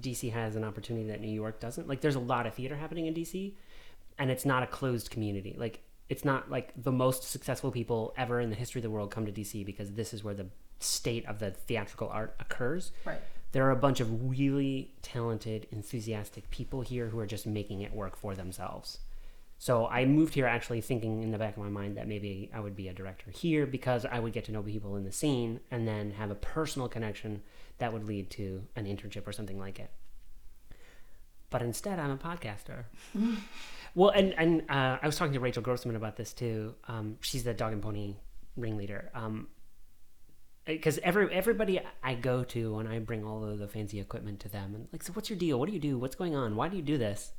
D.C. 0.00 0.30
has 0.30 0.56
an 0.56 0.64
opportunity 0.64 1.08
that 1.08 1.20
New 1.20 1.28
York 1.30 1.60
doesn't. 1.60 1.86
Like, 1.88 2.00
there's 2.00 2.14
a 2.14 2.20
lot 2.20 2.46
of 2.46 2.54
theater 2.54 2.76
happening 2.76 3.06
in 3.06 3.14
D.C. 3.14 3.56
and 4.18 4.30
it's 4.30 4.44
not 4.44 4.62
a 4.62 4.66
closed 4.66 5.10
community. 5.10 5.54
Like, 5.58 5.80
it's 6.08 6.24
not 6.24 6.50
like 6.50 6.72
the 6.82 6.92
most 6.92 7.24
successful 7.30 7.70
people 7.70 8.14
ever 8.16 8.40
in 8.40 8.48
the 8.50 8.56
history 8.56 8.78
of 8.78 8.84
the 8.84 8.90
world 8.90 9.10
come 9.10 9.26
to 9.26 9.32
D.C. 9.32 9.64
because 9.64 9.92
this 9.92 10.14
is 10.14 10.24
where 10.24 10.34
the 10.34 10.46
state 10.80 11.26
of 11.26 11.38
the 11.38 11.50
theatrical 11.50 12.08
art 12.08 12.34
occurs. 12.40 12.92
Right. 13.04 13.20
There 13.52 13.66
are 13.66 13.70
a 13.70 13.76
bunch 13.76 14.00
of 14.00 14.28
really 14.28 14.92
talented, 15.02 15.66
enthusiastic 15.70 16.50
people 16.50 16.82
here 16.82 17.08
who 17.08 17.18
are 17.18 17.26
just 17.26 17.46
making 17.46 17.80
it 17.80 17.92
work 17.92 18.16
for 18.16 18.34
themselves. 18.34 18.98
So 19.58 19.86
I 19.88 20.04
moved 20.04 20.34
here 20.34 20.46
actually 20.46 20.80
thinking 20.80 21.22
in 21.22 21.32
the 21.32 21.38
back 21.38 21.56
of 21.56 21.62
my 21.62 21.68
mind 21.68 21.96
that 21.96 22.06
maybe 22.06 22.48
I 22.54 22.60
would 22.60 22.76
be 22.76 22.88
a 22.88 22.92
director 22.92 23.30
here 23.30 23.66
because 23.66 24.06
I 24.06 24.20
would 24.20 24.32
get 24.32 24.44
to 24.44 24.52
know 24.52 24.62
people 24.62 24.96
in 24.96 25.04
the 25.04 25.10
scene 25.10 25.58
and 25.70 25.86
then 25.86 26.12
have 26.12 26.30
a 26.30 26.36
personal 26.36 26.88
connection 26.88 27.42
that 27.78 27.92
would 27.92 28.04
lead 28.04 28.30
to 28.30 28.62
an 28.76 28.86
internship 28.86 29.26
or 29.26 29.32
something 29.32 29.58
like 29.58 29.80
it. 29.80 29.90
But 31.50 31.62
instead, 31.62 31.98
I'm 31.98 32.10
a 32.10 32.16
podcaster. 32.16 32.84
well, 33.94 34.10
and 34.10 34.34
and 34.38 34.62
uh, 34.68 34.98
I 35.02 35.06
was 35.06 35.16
talking 35.16 35.32
to 35.32 35.40
Rachel 35.40 35.62
Grossman 35.62 35.96
about 35.96 36.16
this 36.16 36.32
too. 36.32 36.74
Um, 36.86 37.16
she's 37.20 37.42
the 37.42 37.54
dog 37.54 37.72
and 37.72 37.82
pony 37.82 38.16
ringleader. 38.56 39.10
Um, 39.14 39.48
because 40.66 40.98
every 40.98 41.32
everybody 41.32 41.80
I 42.02 42.14
go 42.14 42.44
to 42.44 42.76
when 42.76 42.86
I 42.86 42.98
bring 42.98 43.24
all 43.24 43.42
of 43.42 43.58
the 43.58 43.66
fancy 43.66 43.98
equipment 43.98 44.40
to 44.40 44.50
them 44.50 44.74
and 44.74 44.86
like, 44.92 45.02
so 45.02 45.14
what's 45.14 45.30
your 45.30 45.38
deal? 45.38 45.58
What 45.58 45.68
do 45.68 45.72
you 45.72 45.80
do? 45.80 45.98
What's 45.98 46.14
going 46.14 46.36
on? 46.36 46.54
Why 46.54 46.68
do 46.68 46.76
you 46.76 46.82
do 46.82 46.98
this? 46.98 47.32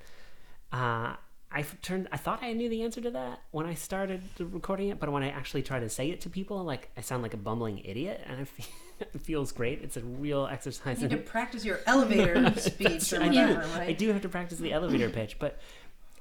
Uh, 0.71 1.15
I 1.51 1.63
turned. 1.81 2.07
I 2.11 2.17
thought 2.17 2.43
I 2.43 2.53
knew 2.53 2.69
the 2.69 2.83
answer 2.83 3.01
to 3.01 3.09
that 3.11 3.41
when 3.51 3.65
I 3.65 3.73
started 3.73 4.21
recording 4.39 4.89
it, 4.89 4.99
but 4.99 5.11
when 5.11 5.23
I 5.23 5.29
actually 5.29 5.63
try 5.63 5.79
to 5.79 5.89
say 5.89 6.11
it 6.11 6.21
to 6.21 6.29
people, 6.29 6.63
like 6.63 6.89
I 6.95 7.01
sound 7.01 7.23
like 7.23 7.33
a 7.33 7.37
bumbling 7.37 7.79
idiot, 7.83 8.21
and 8.27 8.47
feel, 8.47 8.65
it 8.99 9.21
feels 9.21 9.51
great. 9.51 9.81
It's 9.81 9.97
a 9.97 10.01
real 10.01 10.45
exercise. 10.45 11.01
You 11.01 11.07
need 11.07 11.13
in 11.17 11.23
to 11.23 11.29
practice 11.29 11.65
your 11.65 11.79
elevator 11.87 12.53
speech 12.59 13.11
or 13.13 13.23
I 13.23 13.29
do. 13.29 13.55
right? 13.55 13.89
I 13.89 13.93
do 13.93 14.11
have 14.13 14.21
to 14.21 14.29
practice 14.29 14.59
the 14.59 14.73
elevator 14.73 15.09
pitch, 15.19 15.37
but 15.39 15.59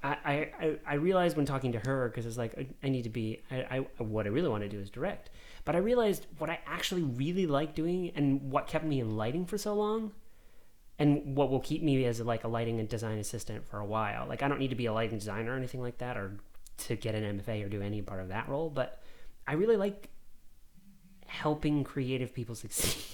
I, 0.02 0.08
I, 0.24 0.32
I- 0.60 0.78
I 0.86 0.94
realized 0.94 1.36
when 1.36 1.44
talking 1.44 1.72
to 1.72 1.78
her 1.80 2.08
because 2.08 2.24
it's 2.24 2.38
like 2.38 2.56
I, 2.56 2.66
I 2.82 2.88
need 2.88 3.02
to 3.04 3.10
be. 3.10 3.40
I, 3.50 3.56
I 3.70 4.02
what 4.02 4.24
I 4.24 4.30
really 4.30 4.48
want 4.48 4.62
to 4.62 4.68
do 4.70 4.78
is 4.80 4.88
direct, 4.88 5.28
but 5.66 5.74
I 5.76 5.78
realized 5.78 6.26
what 6.38 6.48
I 6.48 6.58
actually 6.66 7.02
really 7.02 7.46
like 7.46 7.74
doing 7.74 8.12
and 8.14 8.50
what 8.50 8.66
kept 8.66 8.86
me 8.86 8.98
in 9.00 9.14
lighting 9.16 9.44
for 9.44 9.58
so 9.58 9.74
long, 9.74 10.12
and 10.98 11.36
what 11.36 11.50
will 11.50 11.60
keep 11.60 11.82
me 11.82 12.04
as 12.06 12.20
like 12.20 12.44
a 12.44 12.48
lighting 12.48 12.80
and 12.80 12.88
design 12.88 13.18
assistant 13.18 13.66
for 13.68 13.78
a 13.78 13.84
while. 13.86 14.26
Like 14.28 14.42
I 14.42 14.48
don't 14.48 14.58
need 14.58 14.70
to 14.70 14.76
be 14.76 14.86
a 14.86 14.92
lighting 14.92 15.18
designer 15.18 15.52
or 15.52 15.56
anything 15.56 15.80
like 15.80 15.98
that, 15.98 16.16
or 16.16 16.38
to 16.78 16.96
get 16.96 17.14
an 17.14 17.38
MFA 17.40 17.64
or 17.64 17.68
do 17.68 17.82
any 17.82 18.02
part 18.02 18.20
of 18.20 18.28
that 18.28 18.48
role, 18.48 18.70
but 18.70 19.00
I 19.46 19.54
really 19.54 19.76
like 19.76 20.08
helping 21.26 21.84
creative 21.84 22.32
people 22.34 22.54
succeed. 22.54 23.04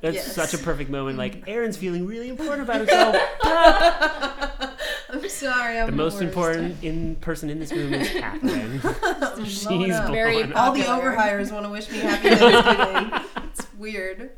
That's 0.00 0.14
Yes. 0.14 0.34
such 0.34 0.54
a 0.54 0.58
perfect 0.58 0.88
moment. 0.90 1.18
Like 1.18 1.44
Aaron's 1.48 1.76
feeling 1.76 2.06
really 2.06 2.28
important 2.28 2.62
about 2.62 2.78
himself. 2.80 3.16
I'm 5.12 5.28
sorry. 5.28 5.78
I'm 5.78 5.86
the 5.86 5.92
most 5.96 6.14
worst. 6.14 6.22
important 6.24 6.82
in 6.82 7.16
person 7.16 7.50
in 7.50 7.58
this 7.58 7.72
room 7.72 7.92
is 7.94 8.08
Catherine. 8.12 8.80
She's. 9.44 9.66
Very. 9.66 10.52
All 10.52 10.72
the 10.72 10.82
overhires 10.82 11.52
want 11.52 11.64
to 11.66 11.70
wish 11.70 11.90
me 11.90 11.98
happy 11.98 12.30
Thanksgiving. 12.34 13.20
it's 13.52 13.74
weird. 13.74 14.30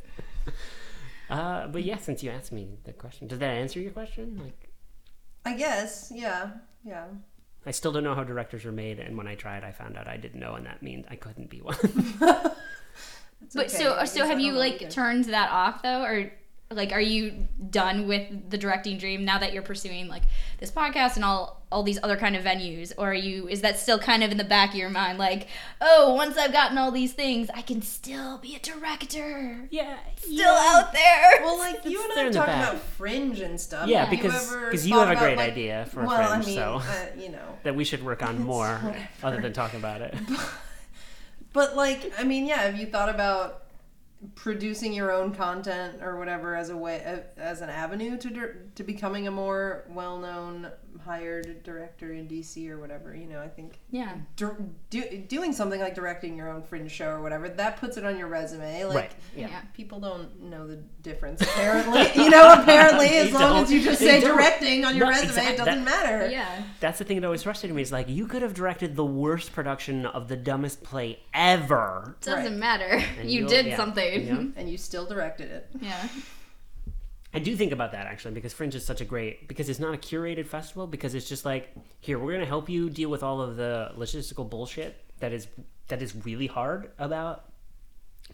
Uh, 1.33 1.67
but 1.69 1.83
yeah, 1.83 1.97
since 1.97 2.23
you 2.23 2.31
asked 2.31 2.53
me 2.53 2.79
the 2.85 2.93
question, 2.93 3.27
does 3.27 3.39
that 3.39 3.51
answer 3.51 3.81
your 3.81 3.93
question? 3.93 4.39
Like, 4.43 4.71
I 5.45 5.57
guess. 5.57 6.13
Yeah. 6.15 6.51
Yeah. 6.85 7.07
I 7.65 7.71
still 7.71 7.93
don't 7.93 8.05
know 8.05 8.15
how 8.15 8.25
directors 8.25 8.65
are 8.67 8.73
made, 8.73 8.99
and 8.99 9.17
when 9.17 9.27
I 9.27 9.35
tried, 9.35 9.65
I 9.65 9.73
found 9.73 9.97
out 9.97 10.09
I 10.09 10.17
didn't 10.17 10.41
know, 10.41 10.55
and 10.55 10.67
that 10.67 10.83
means 10.83 11.07
I 11.09 11.17
couldn't 11.17 11.49
be 11.49 11.61
one. 11.61 11.77
But 13.55 13.67
okay. 13.67 13.77
so 13.77 14.05
so 14.05 14.27
have 14.27 14.41
you 14.41 14.53
like 14.53 14.83
either. 14.83 14.91
turned 14.91 15.25
that 15.27 15.51
off 15.51 15.83
though 15.83 16.03
or 16.03 16.33
like 16.75 16.93
are 16.93 17.01
you 17.01 17.47
done 17.71 18.07
with 18.07 18.51
the 18.51 18.59
directing 18.59 18.99
dream 18.99 19.25
now 19.25 19.39
that 19.39 19.53
you're 19.53 19.63
pursuing 19.63 20.09
like 20.09 20.23
this 20.59 20.71
podcast 20.71 21.17
and 21.17 21.25
all 21.25 21.63
all 21.71 21.83
these 21.83 21.99
other 22.03 22.17
kind 22.17 22.37
of 22.37 22.45
venues 22.45 22.93
or 22.99 23.11
are 23.13 23.15
you 23.15 23.49
is 23.49 23.63
that 23.63 23.79
still 23.79 23.99
kind 23.99 24.23
of 24.23 24.31
in 24.31 24.37
the 24.37 24.45
back 24.45 24.71
of 24.71 24.75
your 24.77 24.91
mind 24.91 25.19
like 25.19 25.49
oh 25.81 26.15
once 26.15 26.37
I've 26.37 26.53
gotten 26.53 26.77
all 26.77 26.91
these 26.91 27.13
things 27.15 27.49
I 27.55 27.63
can 27.63 27.81
still 27.83 28.39
be 28.39 28.55
a 28.55 28.59
director 28.59 29.67
yeah, 29.71 29.97
still 30.17 30.55
out 30.55 30.93
there 30.93 31.33
Well, 31.43 31.59
like 31.59 31.85
you 31.85 32.03
and 32.03 32.13
I 32.13 32.15
there 32.15 32.27
are 32.29 32.33
talking 32.33 32.55
about 32.55 32.79
fringe 32.79 33.41
and 33.41 33.59
stuff. 33.61 33.89
Yeah, 33.89 34.05
Have 34.05 34.13
you 34.13 34.19
because- 34.23 34.53
ever 34.53 34.71
'cause 34.71 34.87
you 34.87 34.99
have 34.99 35.09
a 35.09 35.13
about, 35.13 35.23
great 35.23 35.37
like- 35.39 35.51
idea 35.53 35.87
for 35.87 36.03
a 36.03 36.07
well, 36.07 36.29
fringe, 36.31 36.45
I 36.45 36.47
mean, 36.47 36.57
so- 36.57 36.83
uh, 36.85 37.07
you 37.21 37.31
know. 37.31 37.59
that 37.63 37.75
we 37.75 37.85
should 37.85 38.05
work 38.05 38.23
on 38.23 38.43
more, 38.43 38.75
whatever. 38.83 39.09
other 39.23 39.41
than 39.41 39.53
talking 39.53 39.79
about 39.79 40.03
it. 40.03 40.15
But 41.53 41.77
like, 41.77 42.13
I 42.19 42.25
mean, 42.25 42.47
yeah. 42.47 42.63
Have 42.63 42.77
you 42.79 42.87
thought 42.87 43.09
about 43.11 43.62
producing 44.35 44.93
your 44.93 45.11
own 45.11 45.35
content 45.35 46.03
or 46.03 46.17
whatever 46.17 46.55
as 46.55 46.71
a 46.71 46.77
way 46.77 47.25
as 47.37 47.61
an 47.61 47.69
avenue 47.69 48.17
to 48.19 48.55
to 48.75 48.85
becoming 48.85 49.27
a 49.27 49.31
more 49.31 49.85
well 49.91 50.19
known 50.19 50.71
hired 51.05 51.63
director 51.63 52.13
in 52.13 52.29
DC 52.29 52.69
or 52.69 52.79
whatever? 52.79 53.15
You 53.15 53.27
know, 53.27 53.41
I 53.41 53.49
think 53.49 53.79
yeah 53.91 54.15
dir- 54.37 54.57
do, 54.91 55.03
doing 55.29 55.53
something 55.53 55.81
like 55.81 55.95
directing 55.95 56.37
your 56.37 56.49
own 56.49 56.63
fringe 56.63 56.91
show 56.91 57.09
or 57.11 57.21
whatever 57.21 57.49
that 57.49 57.77
puts 57.79 57.97
it 57.97 58.05
on 58.05 58.19
your 58.19 58.29
resume. 58.29 58.85
Like. 58.85 58.95
right? 58.95 59.13
Yeah. 59.37 59.49
yeah 59.49 59.61
People 59.75 60.01
don't 60.01 60.43
know 60.43 60.67
the 60.67 60.77
difference. 61.03 61.41
Apparently, 61.43 62.03
you 62.23 62.31
know. 62.31 62.55
Apparently, 62.61 63.07
as 63.09 63.33
long 63.33 63.63
as 63.63 63.73
you 63.73 63.83
just 63.83 63.99
say 64.01 64.21
don't. 64.21 64.37
directing 64.37 64.85
on 64.85 64.97
your 64.97 65.07
No, 65.07 65.11
resume, 65.13 65.29
exact- 65.29 65.51
it 65.51 65.57
doesn't 65.65 65.85
matter. 65.85 66.29
yeah 66.31 66.63
That's 66.81 66.99
the 66.99 67.05
thing 67.05 67.21
that 67.21 67.27
always 67.27 67.43
frustrated 67.43 67.75
me. 67.77 67.83
Is 67.83 67.93
like 67.93 68.09
you 68.09 68.27
could 68.27 68.43
have 68.43 68.55
directed 68.55 68.97
the 68.97 69.05
worst 69.05 69.53
production 69.53 70.07
of 70.07 70.29
the 70.29 70.37
dumbest 70.37 70.83
play 70.83 71.19
ever. 71.35 72.17
doesn't 72.21 72.45
Right. 72.45 72.53
matter 72.53 73.05
And 73.21 73.31
you 73.31 73.47
did 73.49 73.67
yeah, 73.67 73.77
something 73.77 74.27
yeah. 74.27 74.45
And 74.61 74.69
you 74.71 74.77
still 74.79 75.07
directed 75.07 75.51
it. 75.51 75.69
yeah 75.81 76.09
I 77.35 77.39
do 77.39 77.57
think 77.57 77.73
about 77.73 77.93
that 77.93 78.07
actually 78.07 78.35
because 78.35 78.53
Fringe 78.53 78.75
is 78.75 78.85
such 78.85 79.01
a 79.01 79.05
great 79.05 79.49
because 79.49 79.69
it's 79.69 79.79
not 79.81 79.95
a 79.95 79.97
curated 79.97 80.47
festival 80.47 80.87
because 80.87 81.15
it's 81.15 81.29
just 81.29 81.45
like 81.45 81.75
here 82.01 82.19
we're 82.19 82.33
gonna 82.33 82.45
help 82.45 82.69
you 82.69 82.91
deal 82.91 83.09
with 83.09 83.23
all 83.23 83.41
of 83.41 83.57
the 83.57 83.93
logistical 83.97 84.49
bullshit 84.49 85.03
that 85.21 85.33
is 85.33 85.47
that 85.89 86.03
is 86.03 86.15
really 86.25 86.47
hard 86.47 86.91
about 86.99 87.45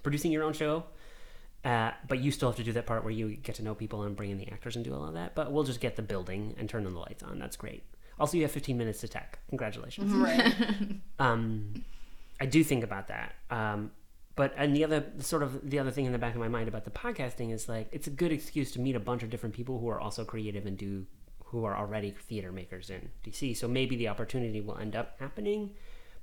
producing 0.03 0.33
your 0.33 0.43
own 0.43 0.53
show. 0.53 0.85
Uh, 1.65 1.91
but 2.07 2.21
you 2.21 2.31
still 2.31 2.49
have 2.49 2.57
to 2.57 2.63
do 2.63 2.73
that 2.73 2.87
part 2.87 3.03
where 3.03 3.13
you 3.13 3.37
get 3.37 3.57
to 3.57 3.63
know 3.63 3.75
people 3.75 4.03
and 4.03 4.17
bring 4.17 4.31
in 4.31 4.39
the 4.39 4.49
actors 4.51 4.77
and 4.77 4.85
do 4.85 4.95
all 4.95 5.05
of 5.05 5.15
that. 5.15 5.35
But 5.35 5.51
we'll 5.53 5.65
just 5.65 5.81
get 5.81 5.97
the 5.97 6.03
building 6.03 6.55
and 6.57 6.69
turn 6.69 6.87
on 6.87 6.95
the 6.95 7.01
lights 7.01 7.23
on. 7.23 7.39
That's 7.39 7.57
great. 7.57 7.83
Also, 8.21 8.37
you 8.37 8.45
have 8.45 8.53
15 8.53 8.79
minutes 8.79 9.01
to 9.01 9.09
tech. 9.09 9.39
Congratulations. 9.49 10.13
Right. 10.13 10.55
Um, 11.19 11.85
I 12.41 12.47
do 12.47 12.63
think 12.63 12.85
about 12.85 13.09
that. 13.09 13.35
Um, 13.51 13.91
but 14.39 14.55
and 14.57 14.75
the 14.75 14.85
other 14.85 15.05
sort 15.19 15.43
of 15.43 15.69
the 15.69 15.81
other 15.81 15.91
thing 15.91 16.05
in 16.07 16.13
the 16.13 16.19
back 16.19 16.33
of 16.33 16.39
my 16.39 16.47
mind 16.47 16.69
about 16.69 16.85
the 16.85 16.93
podcasting 16.93 17.53
is 17.53 17.69
like 17.69 17.89
it's 17.91 18.07
a 18.07 18.11
good 18.11 18.31
excuse 18.31 18.71
to 18.71 18.79
meet 18.79 18.95
a 18.95 19.01
bunch 19.01 19.25
of 19.25 19.31
different 19.31 19.53
people 19.53 19.81
who 19.81 19.89
are 19.89 20.01
also 20.01 20.25
creative 20.25 20.65
and 20.65 20.79
do 20.79 21.05
who 21.47 21.65
are 21.65 21.77
already 21.77 22.13
theater 22.13 22.53
makers 22.53 22.89
in 22.89 23.11
DC. 23.27 23.57
So 23.57 23.67
maybe 23.67 23.97
the 23.97 24.07
opportunity 24.07 24.61
will 24.61 24.79
end 24.79 24.95
up 24.95 25.17
happening. 25.19 25.73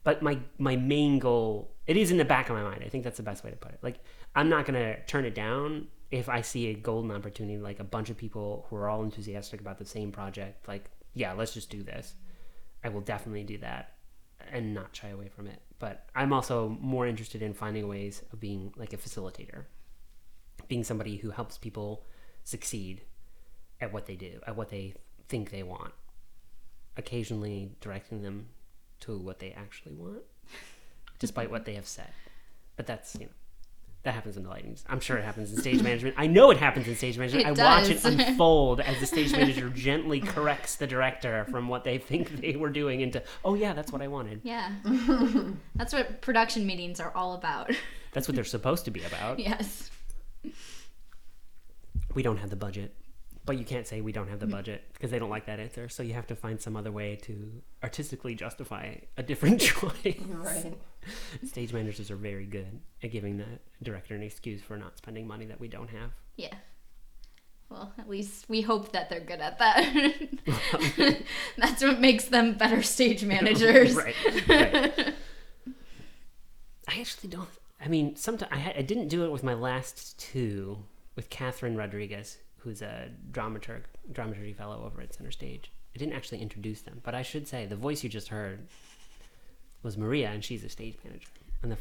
But 0.05 0.21
my 0.21 0.39
my 0.57 0.77
main 0.77 1.19
goal 1.19 1.75
it 1.87 1.97
is 1.97 2.09
in 2.09 2.17
the 2.17 2.23
back 2.23 2.49
of 2.49 2.55
my 2.55 2.63
mind. 2.63 2.83
I 2.85 2.87
think 2.87 3.03
that's 3.03 3.17
the 3.17 3.23
best 3.23 3.43
way 3.43 3.49
to 3.49 3.57
put 3.57 3.73
it. 3.73 3.79
Like 3.81 3.99
I'm 4.33 4.47
not 4.47 4.65
gonna 4.65 4.95
turn 5.07 5.25
it 5.25 5.35
down 5.35 5.87
if 6.09 6.29
I 6.29 6.39
see 6.39 6.67
a 6.67 6.73
golden 6.73 7.11
opportunity, 7.11 7.57
like 7.57 7.81
a 7.81 7.83
bunch 7.83 8.09
of 8.09 8.15
people 8.15 8.65
who 8.69 8.77
are 8.77 8.87
all 8.87 9.03
enthusiastic 9.03 9.59
about 9.59 9.77
the 9.77 9.85
same 9.85 10.13
project. 10.13 10.69
Like 10.69 10.89
yeah, 11.13 11.33
let's 11.33 11.53
just 11.53 11.69
do 11.69 11.83
this. 11.83 12.13
I 12.81 12.87
will 12.87 13.01
definitely 13.01 13.43
do 13.43 13.57
that 13.57 13.95
and 14.53 14.73
not 14.73 14.95
shy 14.95 15.09
away 15.09 15.27
from 15.27 15.47
it. 15.47 15.59
But 15.79 16.07
I'm 16.15 16.31
also 16.31 16.77
more 16.79 17.05
interested 17.05 17.41
in 17.41 17.53
finding 17.53 17.87
ways 17.87 18.23
of 18.31 18.39
being 18.39 18.73
like 18.77 18.93
a 18.93 18.97
facilitator, 18.97 19.65
being 20.67 20.83
somebody 20.83 21.17
who 21.17 21.31
helps 21.31 21.57
people 21.57 22.05
succeed 22.43 23.01
at 23.81 23.91
what 23.91 24.05
they 24.05 24.15
do, 24.15 24.39
at 24.47 24.55
what 24.55 24.69
they 24.69 24.95
think 25.27 25.51
they 25.51 25.63
want, 25.63 25.93
occasionally 26.95 27.71
directing 27.81 28.21
them 28.21 28.47
to 29.01 29.17
what 29.17 29.39
they 29.39 29.51
actually 29.51 29.93
want, 29.93 30.23
despite 31.19 31.51
what 31.51 31.65
they 31.65 31.73
have 31.73 31.87
said. 31.87 32.11
But 32.77 32.87
that's 32.87 33.15
you 33.15 33.25
know, 33.25 33.31
That 34.05 34.13
happens 34.13 34.37
in 34.37 34.43
the 34.43 34.49
lighting. 34.49 34.77
I'm 34.87 34.99
sure 34.99 35.17
it 35.17 35.25
happens 35.25 35.51
in 35.51 35.57
stage 35.59 35.81
management. 35.81 36.13
I 36.15 36.27
know 36.27 36.51
it 36.51 36.57
happens 36.57 36.87
in 36.87 36.95
stage 36.95 37.17
management. 37.17 37.47
It 37.47 37.59
I 37.59 37.79
watch 37.79 37.89
it 37.89 38.05
unfold 38.29 38.79
as 38.79 38.99
the 38.99 39.07
stage 39.07 39.31
manager 39.31 39.67
gently 39.69 40.19
corrects 40.19 40.75
the 40.75 40.85
director 40.85 41.45
from 41.49 41.67
what 41.67 41.83
they 41.83 41.97
think 41.97 42.39
they 42.39 42.55
were 42.55 42.69
doing 42.69 43.01
into, 43.01 43.23
oh 43.43 43.55
yeah, 43.55 43.73
that's 43.73 43.91
what 43.91 44.03
I 44.03 44.07
wanted. 44.07 44.41
Yeah. 44.43 44.71
That's 45.75 45.91
what 45.91 46.21
production 46.21 46.67
meetings 46.67 46.99
are 46.99 47.11
all 47.15 47.33
about. 47.33 47.71
That's 48.13 48.27
what 48.27 48.35
they're 48.35 48.43
supposed 48.43 48.85
to 48.85 48.91
be 48.91 49.03
about. 49.03 49.39
yes. 49.39 49.89
We 52.13 52.21
don't 52.21 52.37
have 52.37 52.51
the 52.51 52.55
budget. 52.55 52.93
But 53.45 53.57
you 53.59 53.65
can't 53.65 53.85
say 53.85 54.01
we 54.01 54.11
don't 54.11 54.29
have 54.29 54.39
the 54.39 54.47
budget 54.47 54.83
because 54.93 55.11
they 55.11 55.19
don't 55.19 55.29
like 55.29 55.45
that 55.45 55.59
answer. 55.59 55.87
So 55.89 56.01
you 56.01 56.13
have 56.13 56.25
to 56.27 56.35
find 56.35 56.59
some 56.59 56.75
other 56.75 56.91
way 56.91 57.15
to 57.23 57.61
artistically 57.83 58.33
justify 58.33 58.95
a 59.17 59.23
different 59.23 59.59
choice. 59.61 60.19
Right. 60.27 60.73
Stage 61.45 61.73
managers 61.73 62.09
are 62.11 62.15
very 62.15 62.45
good 62.45 62.79
at 63.03 63.11
giving 63.11 63.37
the 63.37 63.45
director 63.83 64.15
an 64.15 64.23
excuse 64.23 64.61
for 64.61 64.77
not 64.77 64.97
spending 64.97 65.27
money 65.27 65.45
that 65.45 65.59
we 65.59 65.67
don't 65.67 65.89
have. 65.89 66.11
Yeah. 66.35 66.53
Well, 67.69 67.93
at 67.97 68.07
least 68.07 68.47
we 68.47 68.61
hope 68.61 68.91
that 68.91 69.09
they're 69.09 69.19
good 69.19 69.39
at 69.39 69.57
that. 69.57 70.13
That's 71.57 71.83
what 71.83 71.99
makes 71.99 72.25
them 72.25 72.53
better 72.53 72.83
stage 72.83 73.23
managers. 73.25 73.95
right, 73.95 74.15
right. 74.47 75.13
I 76.87 76.99
actually 76.99 77.29
don't. 77.29 77.49
I 77.83 77.87
mean, 77.87 78.15
sometimes 78.15 78.51
I, 78.53 78.75
I 78.77 78.81
didn't 78.81 79.07
do 79.07 79.25
it 79.25 79.31
with 79.31 79.43
my 79.43 79.53
last 79.53 80.17
two 80.19 80.77
with 81.15 81.29
Catherine 81.29 81.75
Rodriguez, 81.75 82.37
who's 82.57 82.81
a 82.81 83.09
dramaturg, 83.31 83.83
dramaturgy 84.11 84.53
fellow 84.53 84.83
over 84.85 85.01
at 85.01 85.13
Center 85.13 85.31
Stage. 85.31 85.71
I 85.95 85.97
didn't 85.97 86.13
actually 86.13 86.41
introduce 86.41 86.81
them, 86.81 87.01
but 87.03 87.15
I 87.15 87.21
should 87.21 87.47
say 87.47 87.65
the 87.65 87.75
voice 87.75 88.03
you 88.03 88.09
just 88.09 88.27
heard 88.27 88.67
was 89.85 89.97
Maria, 89.97 90.29
and 90.31 90.43
she's 90.43 90.63
a 90.63 90.69
stage 90.69 90.97
manager, 91.03 91.27
and 91.61 91.71
the 91.71 91.77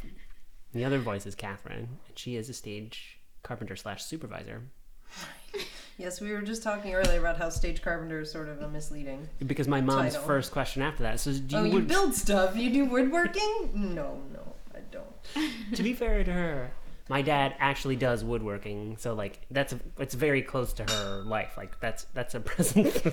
the 0.72 0.84
other 0.84 0.98
voice 0.98 1.24
is 1.26 1.34
Catherine, 1.34 1.88
and 2.06 2.18
she 2.18 2.36
is 2.36 2.48
a 2.48 2.52
stage 2.52 3.18
carpenter 3.42 3.76
slash 3.76 4.04
supervisor 4.04 4.62
Yes, 5.96 6.20
we 6.20 6.32
were 6.32 6.42
just 6.42 6.64
talking 6.64 6.92
earlier 6.92 7.20
about 7.20 7.38
how 7.38 7.48
stage 7.48 7.80
carpenter 7.80 8.20
is 8.20 8.32
sort 8.32 8.48
of 8.48 8.60
a 8.60 8.68
misleading. 8.68 9.28
because 9.46 9.68
my 9.68 9.80
mom's 9.80 10.14
Title. 10.14 10.26
first 10.26 10.50
question 10.50 10.82
after 10.82 11.04
that 11.04 11.20
says, 11.20 11.38
"Do 11.38 11.56
you, 11.56 11.62
oh, 11.62 11.64
you 11.66 11.80
build 11.82 12.14
stuff? 12.14 12.54
Do 12.54 12.60
you 12.60 12.70
do 12.70 12.84
woodworking? 12.86 13.70
No, 13.74 14.20
no, 14.32 14.54
I 14.74 14.80
don't. 14.90 15.74
to 15.76 15.82
be 15.84 15.92
fair 15.92 16.24
to 16.24 16.32
her, 16.32 16.72
my 17.08 17.20
dad 17.22 17.54
actually 17.58 17.96
does 17.96 18.24
woodworking, 18.24 18.96
so 18.98 19.12
like 19.14 19.40
that's 19.50 19.74
it's 19.98 20.14
very 20.14 20.40
close 20.40 20.72
to 20.74 20.84
her 20.84 21.22
life. 21.24 21.54
Like 21.56 21.78
that's 21.80 22.04
that's 22.14 22.34
a 22.34 22.40
present. 22.50 23.04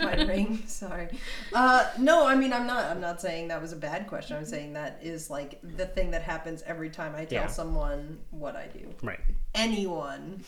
my 0.00 0.14
ring. 0.28 0.62
Sorry. 0.66 1.08
Uh, 1.54 1.88
no, 1.98 2.26
I 2.26 2.34
mean 2.34 2.52
I'm 2.52 2.66
not. 2.66 2.84
I'm 2.84 3.00
not 3.00 3.20
saying 3.20 3.48
that 3.48 3.60
was 3.62 3.72
a 3.72 3.76
bad 3.76 4.06
question. 4.06 4.36
I'm 4.36 4.44
saying 4.44 4.74
that 4.74 4.98
is 5.02 5.30
like 5.30 5.58
the 5.62 5.86
thing 5.86 6.10
that 6.10 6.22
happens 6.22 6.62
every 6.66 6.90
time 6.90 7.14
I 7.16 7.24
tell 7.24 7.42
Yeah. 7.44 7.46
someone 7.46 8.18
what 8.30 8.54
I 8.56 8.66
do. 8.66 8.86
right. 9.02 9.20
Anyone. 9.54 10.44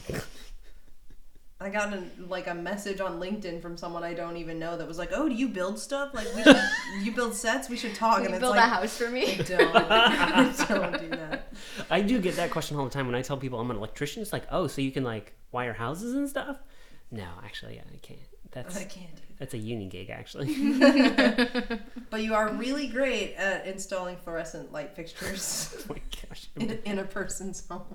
I 1.62 1.70
got 1.70 1.92
a, 1.92 2.02
like 2.28 2.46
a 2.46 2.54
message 2.54 3.00
on 3.00 3.20
LinkedIn 3.20 3.62
from 3.62 3.76
someone 3.76 4.04
I 4.04 4.14
don't 4.14 4.36
even 4.36 4.58
know 4.58 4.76
that 4.76 4.86
was 4.86 4.98
like, 4.98 5.10
"Oh, 5.12 5.28
do 5.28 5.34
you 5.34 5.48
build 5.48 5.78
stuff? 5.78 6.14
Like, 6.14 6.26
we 6.34 6.42
should, 6.42 6.56
you 7.02 7.12
build 7.12 7.34
sets? 7.34 7.68
We 7.68 7.76
should 7.76 7.94
talk." 7.94 8.16
Can 8.16 8.26
and 8.26 8.30
you 8.30 8.36
it's 8.36 8.42
build 8.42 8.56
like, 8.56 8.66
a 8.66 8.68
house 8.68 8.96
for 8.96 9.10
me? 9.10 9.36
don't, 9.36 9.72
don't 10.68 11.00
do 11.00 11.08
that. 11.10 11.52
I 11.90 12.02
do 12.02 12.18
get 12.20 12.36
that 12.36 12.50
question 12.50 12.76
all 12.76 12.84
the 12.84 12.90
time 12.90 13.06
when 13.06 13.14
I 13.14 13.22
tell 13.22 13.36
people 13.36 13.60
I'm 13.60 13.70
an 13.70 13.76
electrician. 13.76 14.22
It's 14.22 14.32
like, 14.32 14.46
oh, 14.50 14.66
so 14.66 14.80
you 14.80 14.92
can 14.92 15.04
like 15.04 15.34
wire 15.50 15.72
houses 15.72 16.14
and 16.14 16.28
stuff? 16.28 16.58
No, 17.10 17.26
actually, 17.44 17.76
yeah, 17.76 17.82
I 17.92 17.98
can't. 17.98 18.20
That's 18.50 18.76
I 18.76 18.84
can't 18.84 19.16
do 19.16 19.22
that's 19.42 19.54
a 19.54 19.58
uni 19.58 19.86
gig 19.86 20.08
actually. 20.08 20.54
But 22.10 22.22
you 22.22 22.34
are 22.34 22.52
really 22.52 22.86
great 22.86 23.34
at 23.34 23.66
installing 23.66 24.16
fluorescent 24.16 24.70
light 24.70 24.94
fixtures 24.94 25.74
oh 25.80 25.94
my 25.94 26.00
gosh. 26.28 26.48
in, 26.56 26.78
in 26.84 26.98
a 27.00 27.04
person's 27.04 27.66
home. 27.66 27.86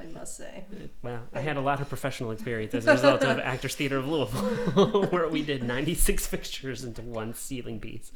I 0.00 0.06
must 0.06 0.36
say. 0.36 0.64
Well, 1.02 1.22
I 1.32 1.40
had 1.40 1.56
a 1.56 1.60
lot 1.60 1.80
of 1.80 1.88
professional 1.88 2.30
experience 2.30 2.74
as 2.74 2.86
a 2.86 2.92
result 2.92 3.22
of 3.22 3.38
Actors 3.44 3.74
Theater 3.74 3.98
of 3.98 4.08
Louisville, 4.08 5.06
where 5.10 5.28
we 5.28 5.42
did 5.42 5.64
96 5.64 6.26
fixtures 6.26 6.84
into 6.84 7.02
one 7.02 7.34
ceiling 7.34 7.80
piece 7.80 8.12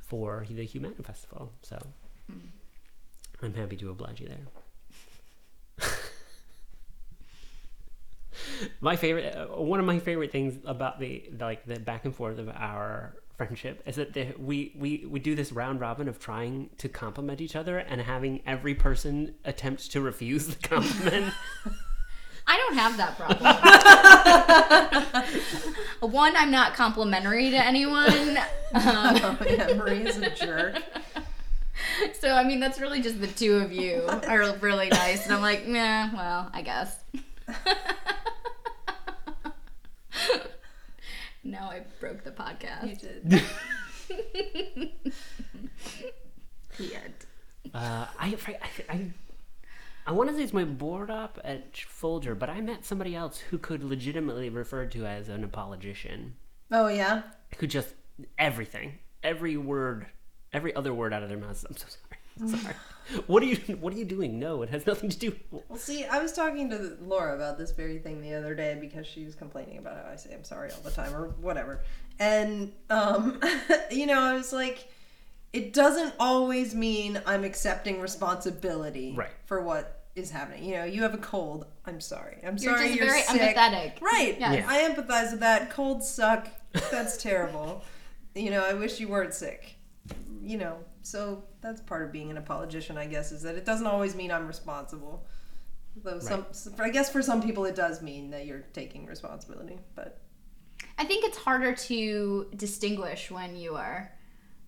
for 0.00 0.44
the 0.50 0.64
Humana 0.64 1.02
Festival. 1.02 1.52
So 1.62 1.78
I'm 3.42 3.54
happy 3.54 3.76
to 3.76 3.90
oblige 3.90 4.20
you 4.20 4.28
there. 4.28 5.88
my 8.80 8.96
favorite, 8.96 9.34
uh, 9.34 9.46
one 9.46 9.80
of 9.80 9.86
my 9.86 9.98
favorite 9.98 10.32
things 10.32 10.58
about 10.64 11.00
the 11.00 11.30
like 11.40 11.64
the 11.64 11.80
back 11.80 12.04
and 12.04 12.14
forth 12.14 12.38
of 12.38 12.48
our 12.48 13.16
friendship 13.46 13.82
is 13.86 13.96
that 13.96 14.12
the, 14.12 14.28
we 14.38 14.72
we 14.78 15.04
we 15.08 15.18
do 15.18 15.34
this 15.34 15.50
round 15.50 15.80
robin 15.80 16.08
of 16.08 16.20
trying 16.20 16.70
to 16.78 16.88
compliment 16.88 17.40
each 17.40 17.56
other 17.56 17.78
and 17.78 18.00
having 18.00 18.40
every 18.46 18.72
person 18.74 19.34
attempt 19.44 19.90
to 19.90 20.00
refuse 20.00 20.46
the 20.46 20.68
compliment. 20.68 21.34
I 22.46 22.56
don't 22.56 22.74
have 22.74 22.96
that 22.96 23.16
problem. 23.16 23.42
One, 26.12 26.36
I'm 26.36 26.50
not 26.50 26.74
complimentary 26.74 27.50
to 27.50 27.56
anyone. 27.56 28.38
Um, 28.74 28.82
Oh, 29.22 29.36
yeah, 29.46 29.74
Maria's 29.74 30.16
a 30.16 30.30
jerk. 30.30 30.82
so, 32.18 32.30
I 32.30 32.42
mean, 32.42 32.58
that's 32.58 32.80
really 32.80 33.02
just 33.02 33.20
the 33.20 33.26
two 33.26 33.56
of 33.56 33.70
you 33.70 34.02
are 34.26 34.56
really 34.62 34.88
nice. 34.88 35.26
And 35.26 35.34
I'm 35.34 35.42
like, 35.42 35.64
yeah, 35.66 36.08
well, 36.14 36.50
I 36.54 36.62
guess. 36.62 36.96
Now 41.44 41.70
I 41.70 41.82
broke 42.00 42.22
the 42.24 42.30
podcast. 42.30 42.88
You 42.88 42.96
podcast. 42.96 43.28
did. 43.28 45.12
The 46.78 46.94
end. 46.94 47.14
Uh, 47.74 48.06
I, 48.18 48.36
I, 48.46 48.58
I, 48.88 49.10
I 50.06 50.12
want 50.12 50.30
to 50.30 50.36
say 50.36 50.42
it's 50.42 50.52
my 50.54 50.64
board 50.64 51.10
op 51.10 51.38
at 51.44 51.76
Folger, 51.76 52.34
but 52.34 52.48
I 52.48 52.60
met 52.62 52.84
somebody 52.86 53.14
else 53.14 53.38
who 53.38 53.58
could 53.58 53.84
legitimately 53.84 54.48
refer 54.48 54.86
to 54.86 55.04
as 55.06 55.28
an 55.28 55.44
apologician, 55.44 56.34
Oh 56.70 56.88
yeah. 56.88 57.22
who 57.58 57.66
just 57.66 57.94
everything, 58.38 58.98
every 59.22 59.56
word, 59.58 60.06
every 60.52 60.74
other 60.74 60.94
word 60.94 61.12
out 61.12 61.22
of 61.22 61.28
their 61.28 61.36
mouth. 61.38 61.62
I'm 61.68 61.76
so 61.76 61.86
sorry. 61.88 62.01
I'm 62.40 62.48
sorry. 62.56 62.74
what 63.26 63.42
are 63.42 63.46
you? 63.46 63.56
What 63.80 63.92
are 63.92 63.96
you 63.98 64.04
doing? 64.04 64.38
No, 64.38 64.62
it 64.62 64.70
has 64.70 64.86
nothing 64.86 65.10
to 65.10 65.18
do. 65.18 65.34
Well, 65.68 65.78
see, 65.78 66.04
I 66.04 66.20
was 66.22 66.32
talking 66.32 66.70
to 66.70 66.96
Laura 67.02 67.34
about 67.34 67.58
this 67.58 67.70
very 67.72 67.98
thing 67.98 68.20
the 68.22 68.34
other 68.34 68.54
day 68.54 68.76
because 68.80 69.06
she 69.06 69.24
was 69.24 69.34
complaining 69.34 69.78
about 69.78 69.96
how 70.04 70.10
I 70.10 70.16
say 70.16 70.32
I'm 70.34 70.44
sorry 70.44 70.70
all 70.70 70.80
the 70.82 70.90
time 70.90 71.14
or 71.14 71.28
whatever. 71.40 71.82
And, 72.18 72.72
um, 72.90 73.40
you 73.90 74.06
know, 74.06 74.20
I 74.20 74.34
was 74.34 74.52
like, 74.52 74.88
it 75.52 75.72
doesn't 75.72 76.14
always 76.20 76.74
mean 76.74 77.20
I'm 77.26 77.44
accepting 77.44 78.00
responsibility 78.00 79.14
Right. 79.16 79.30
for 79.46 79.60
what 79.62 80.02
is 80.14 80.30
happening. 80.30 80.64
You 80.64 80.74
know, 80.76 80.84
you 80.84 81.02
have 81.02 81.14
a 81.14 81.18
cold. 81.18 81.66
I'm 81.86 82.00
sorry. 82.00 82.38
I'm 82.46 82.56
You're 82.58 82.74
sorry 82.76 82.88
just 82.88 82.98
you're 82.98 83.06
very 83.08 83.22
sick. 83.22 83.56
empathetic. 83.56 84.00
Right. 84.00 84.36
Yes. 84.38 84.54
Yeah. 84.58 84.66
I 84.68 84.88
empathize 84.88 85.30
with 85.32 85.40
that. 85.40 85.70
Colds 85.70 86.08
suck. 86.08 86.48
That's 86.90 87.16
terrible. 87.16 87.82
You 88.34 88.50
know, 88.50 88.64
I 88.64 88.74
wish 88.74 89.00
you 89.00 89.08
weren't 89.08 89.34
sick. 89.34 89.76
You 90.42 90.58
know, 90.58 90.76
so 91.02 91.44
that's 91.60 91.80
part 91.80 92.02
of 92.02 92.12
being 92.12 92.30
an 92.30 92.38
apologician, 92.38 92.96
I 92.96 93.06
guess, 93.06 93.32
is 93.32 93.42
that 93.42 93.56
it 93.56 93.64
doesn't 93.64 93.86
always 93.86 94.14
mean 94.14 94.30
I'm 94.30 94.46
responsible. 94.46 95.26
Though 96.02 96.20
some, 96.20 96.46
I 96.78 96.88
guess 96.88 97.10
for 97.10 97.20
some 97.20 97.42
people 97.42 97.64
it 97.66 97.74
does 97.74 98.00
mean 98.00 98.30
that 98.30 98.46
you're 98.46 98.64
taking 98.72 99.04
responsibility. 99.06 99.78
But 99.94 100.20
I 100.96 101.04
think 101.04 101.24
it's 101.24 101.36
harder 101.36 101.74
to 101.74 102.48
distinguish 102.56 103.30
when 103.30 103.56
you 103.56 103.76
are 103.76 104.10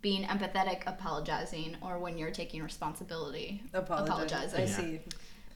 being 0.02 0.24
empathetic, 0.24 0.82
apologizing, 0.86 1.78
or 1.80 1.98
when 1.98 2.18
you're 2.18 2.30
taking 2.30 2.62
responsibility, 2.62 3.62
apologize. 3.72 4.52
apologizing. 4.52 4.60
I 4.60 4.66
see. 4.66 5.00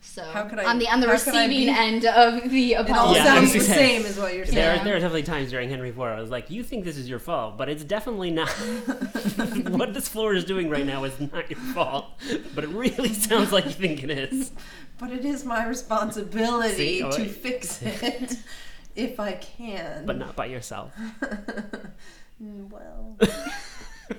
So 0.00 0.22
How 0.24 0.44
could 0.44 0.58
I- 0.60 0.64
on 0.70 0.78
the 0.78 0.88
on 0.88 1.00
the 1.00 1.06
how 1.08 1.18
could 1.18 1.34
I 1.34 1.46
receiving 1.46 1.68
end 1.74 2.04
of 2.06 2.48
the 2.50 2.72
It 2.74 2.80
apology. 2.80 3.18
Yeah, 3.18 3.24
sounds 3.24 3.52
the 3.52 3.60
same, 3.60 4.02
is 4.06 4.16
what 4.16 4.34
you're 4.34 4.46
saying. 4.46 4.54
There, 4.56 4.76
Yeah. 4.76 4.84
there 4.84 4.96
are 4.96 5.00
definitely 5.00 5.24
times 5.24 5.50
during 5.50 5.68
Henry 5.70 5.88
IV 5.90 6.00
I 6.00 6.20
was 6.20 6.30
like, 6.30 6.50
"You 6.50 6.62
think 6.62 6.84
this 6.84 6.96
is 6.96 7.08
your 7.08 7.18
fault, 7.18 7.58
but 7.58 7.68
it's 7.68 7.84
definitely 7.84 8.30
not. 8.30 8.48
what 9.70 9.94
this 9.94 10.08
floor 10.08 10.34
is 10.34 10.44
doing 10.44 10.70
right 10.70 10.86
now 10.86 11.04
is 11.04 11.18
not 11.20 11.50
your 11.50 11.58
fault, 11.74 12.06
but 12.54 12.64
it 12.64 12.70
really 12.70 13.12
sounds 13.28 13.52
like 13.52 13.64
you 13.66 13.72
think 13.72 14.02
it 14.04 14.10
is." 14.10 14.52
But 14.98 15.10
it 15.10 15.24
is 15.24 15.44
my 15.44 15.66
responsibility 15.66 16.74
See? 16.98 17.02
Oh, 17.02 17.10
to 17.10 17.22
wait. 17.22 17.30
fix 17.30 17.82
it 17.82 18.36
if 18.96 19.20
I 19.20 19.32
can. 19.32 20.06
But 20.06 20.16
not 20.18 20.34
by 20.36 20.46
yourself. 20.46 20.92
Well, 22.40 23.16
sure. 23.20 24.18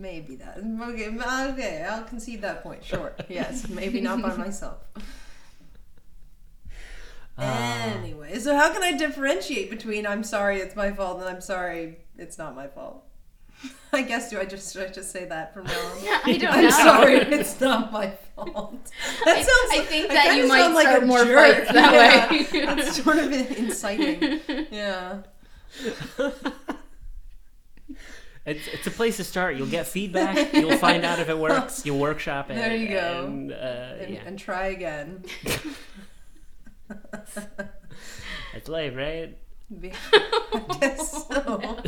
Maybe 0.00 0.36
that. 0.36 0.56
Okay, 0.58 1.08
okay, 1.52 1.86
I'll 1.88 2.04
concede 2.04 2.40
that 2.40 2.62
point. 2.62 2.82
Sure. 2.82 3.12
Yes, 3.28 3.68
maybe 3.68 4.00
not 4.00 4.22
by 4.22 4.34
myself. 4.34 4.78
Uh. 7.38 7.92
anyway, 7.98 8.38
so 8.38 8.56
how 8.56 8.72
can 8.72 8.82
I 8.82 8.92
differentiate 8.96 9.70
between 9.70 10.06
I'm 10.06 10.22
sorry 10.24 10.58
it's 10.60 10.74
my 10.76 10.90
fault 10.92 11.20
and 11.20 11.28
I'm 11.28 11.40
sorry 11.40 11.98
it's 12.18 12.38
not 12.38 12.54
my 12.54 12.66
fault? 12.68 13.04
I 13.92 14.02
guess 14.02 14.30
do 14.30 14.38
I 14.40 14.44
just 14.46 14.72
should 14.72 14.82
I 14.88 14.90
just 14.92 15.10
say 15.10 15.24
that 15.26 15.52
from 15.54 15.64
now 15.66 15.78
on? 15.78 16.04
yeah, 16.04 16.20
I 16.24 16.36
don't 16.38 16.50
I'm 16.54 16.64
know. 16.64 16.70
sorry, 16.70 17.16
it's 17.16 17.60
not 17.60 17.92
my 17.92 18.10
fault. 18.36 18.74
That 19.24 19.36
I- 19.36 19.42
sounds. 19.42 19.70
I 19.72 19.84
think 19.86 20.08
that 20.08 20.24
kinda 20.24 20.42
you 20.42 20.48
might 20.48 20.60
sound 20.62 20.74
like 20.74 20.86
start 20.88 21.02
a 21.02 21.06
more 21.06 21.24
jerk. 21.24 21.56
fights 21.56 21.72
that 21.72 21.92
Yeah, 21.92 22.60
way. 22.60 22.74
That's 22.74 23.02
sort 23.04 23.18
of 23.18 23.32
inciting. 23.32 24.40
Yeah. 24.70 25.22
It's, 28.50 28.66
it's 28.66 28.86
a 28.88 28.90
place 28.90 29.16
to 29.18 29.24
start. 29.24 29.54
You'll 29.56 29.68
get 29.68 29.86
feedback. 29.86 30.52
You'll 30.52 30.76
find 30.78 31.04
out 31.04 31.20
if 31.20 31.28
it 31.28 31.38
works. 31.38 31.86
You'll 31.86 32.00
workshop 32.00 32.50
it. 32.50 32.54
There 32.56 32.74
you 32.74 32.88
go. 32.88 33.24
And, 33.26 33.52
uh, 33.52 33.54
and, 34.00 34.14
yeah, 34.14 34.22
and 34.26 34.36
try 34.36 34.66
again. 34.66 35.24
it's 38.52 38.68
life, 38.68 38.96
right? 38.96 39.38
Yeah, 39.80 39.94
I 40.12 40.76
guess 40.80 41.28
so. 41.28 41.78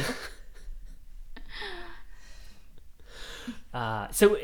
Uh, 3.74 4.08
so, 4.12 4.36
uh, 4.36 4.40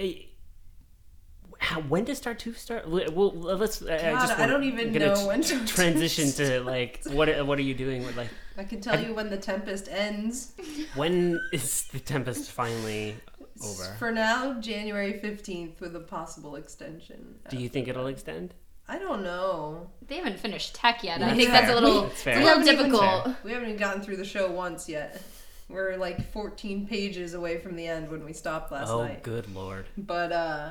how, 1.58 1.80
when 1.82 2.04
does 2.04 2.18
Star 2.18 2.34
Two 2.34 2.52
start? 2.54 2.88
Well, 2.88 3.04
well, 3.12 3.30
let's. 3.56 3.82
Uh, 3.82 3.86
I, 3.92 4.10
God, 4.12 4.20
just 4.28 4.38
I 4.38 4.46
don't 4.46 4.64
even 4.64 4.92
gonna 4.92 5.14
know 5.14 5.26
when 5.26 5.42
to 5.42 5.64
transition 5.66 6.30
to 6.32 6.60
like 6.64 7.00
what? 7.10 7.28
are- 7.28 7.44
What 7.44 7.58
are 7.58 7.62
you 7.62 7.74
doing 7.74 8.04
with 8.04 8.16
like? 8.16 8.28
I 8.56 8.64
can 8.64 8.80
tell 8.80 9.00
you 9.00 9.14
when 9.14 9.28
the 9.30 9.36
Tempest 9.36 9.88
ends. 9.90 10.52
When 10.94 11.38
is 11.52 11.84
the 11.92 12.00
Tempest 12.00 12.50
finally 12.50 13.16
over? 13.64 13.96
For 13.98 14.10
now, 14.10 14.54
January 14.60 15.20
15th 15.22 15.80
with 15.80 15.94
a 15.94 16.00
possible 16.00 16.56
extension. 16.56 17.36
Do 17.50 17.56
you 17.56 17.68
think 17.68 17.88
it'll 17.88 18.06
extend? 18.06 18.54
I 18.88 18.98
don't 18.98 19.22
know. 19.22 19.90
They 20.06 20.16
haven't 20.16 20.38
finished 20.40 20.74
tech 20.74 21.04
yet. 21.04 21.20
I 21.20 21.26
That's 21.26 21.36
think 21.36 21.50
that's 21.50 21.70
a 21.70 21.74
little, 21.74 22.02
That's 22.04 22.26
it's 22.26 22.26
a 22.26 22.30
little 22.30 22.42
We 22.42 22.48
haven't 22.48 22.68
even- 22.68 22.90
difficult. 22.90 23.36
We 23.44 23.52
haven't 23.52 23.68
even 23.68 23.78
gotten 23.80 24.00
through 24.02 24.16
the 24.16 24.24
show 24.24 24.50
once 24.50 24.88
yet. 24.88 25.20
We're 25.68 25.96
like 25.96 26.32
14 26.32 26.86
pages 26.86 27.34
away 27.34 27.58
from 27.58 27.76
the 27.76 27.86
end 27.86 28.10
when 28.10 28.24
we 28.24 28.32
stopped 28.32 28.72
last 28.72 28.88
oh, 28.88 29.04
night. 29.04 29.22
good 29.22 29.54
lord! 29.54 29.84
But 29.98 30.32
uh 30.32 30.70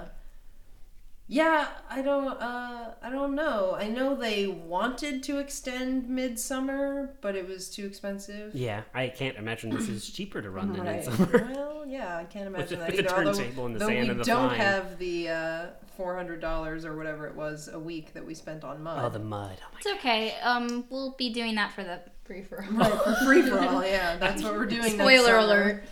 yeah, 1.30 1.68
I 1.90 2.02
don't 2.02 2.28
uh 2.42 2.94
I 3.02 3.10
don't 3.10 3.36
know. 3.36 3.76
I 3.78 3.88
know 3.88 4.16
they 4.16 4.48
wanted 4.48 5.24
to 5.24 5.40
extend 5.40 6.08
Midsummer, 6.10 7.10
but 7.22 7.36
it 7.36 7.48
was 7.48 7.70
too 7.70 7.86
expensive. 7.86 8.56
Yeah, 8.56 8.82
I 8.94 9.10
can't 9.10 9.38
imagine 9.38 9.70
this 9.70 9.90
is 9.90 10.10
cheaper 10.10 10.42
to 10.42 10.50
run 10.50 10.74
than 10.74 10.84
Right. 10.86 11.06
Midsummer. 11.06 11.50
Well, 11.54 11.86
yeah, 11.88 12.18
I 12.18 12.24
can't 12.26 12.48
imagine 12.48 12.80
the- 12.80 12.86
that 12.86 12.96
with 12.96 13.06
the 13.06 13.12
either. 13.14 13.28
Although, 13.28 13.34
turntable 13.40 13.66
and 13.66 13.76
the 13.76 13.80
though 13.80 13.88
sand 13.88 14.04
we 14.06 14.10
and 14.12 14.20
the 14.20 14.24
don't 14.24 14.48
flying. 14.50 14.62
have 14.62 14.98
the 15.00 15.30
uh, 15.30 15.66
four 15.98 16.16
hundred 16.16 16.40
dollars 16.42 16.86
or 16.86 16.96
whatever 16.96 17.28
it 17.28 17.36
was 17.36 17.68
a 17.72 17.80
week 17.80 18.14
that 18.14 18.26
we 18.26 18.34
spent 18.34 18.64
on 18.64 18.82
mud. 18.82 19.04
Oh, 19.04 19.10
the 19.10 19.20
mud. 19.20 19.58
Oh 19.62 19.68
my 19.74 19.78
It's 19.80 19.88
okay. 20.00 20.36
Um, 20.44 20.86
we'll 20.90 21.12
be 21.18 21.34
doing 21.34 21.56
that 21.56 21.74
for 21.74 21.84
the 21.84 22.00
free 22.24 22.42
for 22.44 22.64
all. 22.64 22.72
right 22.78 22.92
for 23.02 23.16
free 23.26 23.42
for 23.42 23.60
all. 23.60 23.86
Yeah, 23.86 24.16
that's 24.20 24.44
what 24.44 24.54
we're 24.54 24.66
doing. 24.66 24.92
Spoiler 24.92 25.26
summer. 25.26 25.38
alert. 25.40 25.84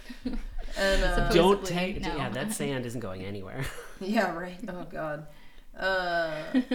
And 0.78 1.04
uh, 1.04 1.30
Don't 1.32 1.66
take. 1.66 2.02
no. 2.02 2.16
Yeah, 2.18 2.30
that 2.30 2.52
sand 2.52 2.86
isn't 2.86 3.00
going 3.02 3.24
anywhere. 3.24 3.64
yeah, 4.02 4.34
right. 4.36 4.60
Oh 4.68 4.86
God. 4.90 5.28
Uh, 5.78 6.32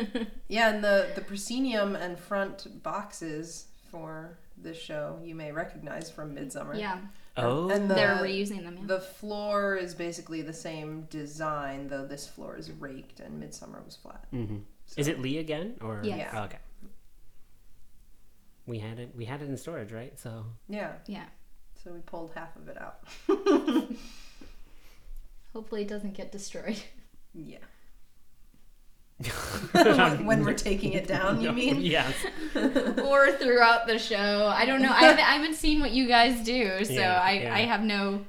yeah, 0.49 0.75
and 0.75 0.85
the 0.85 1.09
the 1.15 1.21
proscenium 1.23 1.97
and 1.97 2.19
front 2.19 2.83
boxes 2.83 3.67
for 3.91 4.39
this 4.57 4.79
show 4.79 5.19
you 5.25 5.35
may 5.35 5.53
recognize 5.53 6.11
from 6.11 6.35
Midsummer. 6.35 6.75
Yeah, 6.75 6.99
Oh, 7.37 7.71
and 7.71 7.89
the, 7.89 7.95
they're 7.95 8.17
reusing 8.17 8.63
them. 8.65 8.77
Yeah. 8.81 8.87
The 8.87 9.01
floor 9.01 9.77
is 9.77 9.95
basically 9.95 10.43
the 10.43 10.53
same 10.53 11.03
design, 11.11 11.89
though 11.89 12.05
this 12.07 12.27
floor 12.29 12.57
is 12.57 12.71
raked 12.71 13.21
and 13.21 13.41
Midsummer 13.41 13.83
was 13.85 13.97
flat. 13.97 14.27
hmm 14.31 14.59
is 14.97 15.07
it 15.07 15.21
Lee 15.21 15.39
again 15.39 15.77
or? 15.81 16.01
Yes. 16.05 16.19
Yeah. 16.19 16.41
Oh, 16.41 16.45
okay. 16.47 16.59
We 18.67 18.81
had 18.81 18.99
it. 18.99 19.13
We 19.17 19.25
had 19.25 19.41
it 19.41 19.49
in 19.49 19.57
storage, 19.57 19.93
right? 19.93 20.19
So 20.19 20.45
Yeah, 20.69 20.93
yeah. 21.07 21.27
so 21.83 21.93
we 21.93 22.01
pulled 22.01 22.33
half 22.35 22.55
of 22.57 22.69
it 22.69 22.77
out. 22.77 22.99
Hopefully, 25.53 25.83
it 25.83 25.89
doesn't 25.89 26.15
get 26.15 26.31
destroyed. 26.33 26.81
Yeah. 27.35 27.59
when, 29.73 30.25
when 30.25 30.45
we're 30.45 30.55
taking 30.55 30.95
it 30.95 31.07
down, 31.07 31.41
you 31.41 31.53
mean? 31.63 31.81
Yes. 31.83 32.15
or 32.55 33.33
throughout 33.33 33.87
the 33.87 33.99
show. 33.99 34.47
I 34.55 34.65
don't 34.65 34.81
know. 34.81 34.91
I 34.91 35.01
haven't, 35.05 35.25
I 35.29 35.33
haven't 35.35 35.55
seen 35.57 35.81
what 35.81 35.91
you 35.91 36.09
guys 36.09 36.43
do, 36.45 36.85
so 36.85 36.93
Yeah, 36.95 37.21
I, 37.21 37.33
yeah. 37.33 37.55
I 37.55 37.59
have 37.61 37.83
no. 37.83 38.25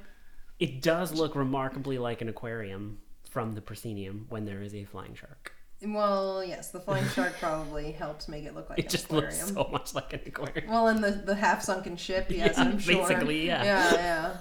It 0.58 0.82
does 0.82 1.12
look 1.14 1.34
remarkably 1.34 1.98
like 1.98 2.20
an 2.20 2.28
aquarium 2.28 2.98
from 3.30 3.52
the 3.54 3.62
proscenium 3.62 4.26
when 4.28 4.44
there 4.44 4.60
is 4.62 4.74
a 4.74 4.84
flying 4.84 5.14
shark. 5.14 5.52
Well, 5.84 6.44
yes, 6.44 6.70
the 6.70 6.78
flying 6.78 7.08
shark 7.08 7.32
probably 7.40 7.90
helps 7.92 8.28
make 8.28 8.44
it 8.44 8.54
look 8.54 8.68
like 8.70 8.78
It 8.78 8.84
an 8.84 8.90
just 8.90 9.06
aquarium. 9.06 9.30
looks 9.30 9.48
so 9.52 9.68
much 9.72 9.94
like 9.94 10.12
an 10.12 10.20
aquarium. 10.26 10.70
Well, 10.70 10.86
and 10.88 11.02
the, 11.02 11.10
the 11.10 11.34
half 11.34 11.62
sunken 11.62 11.96
ship, 11.96 12.26
yes, 12.28 12.54
Yeah, 12.56 12.62
I'm 12.64 12.78
sure. 12.78 12.94
basically, 13.08 13.46
yeah. 13.46 13.64
Yeah, 13.64 13.94
yeah. 13.94 14.36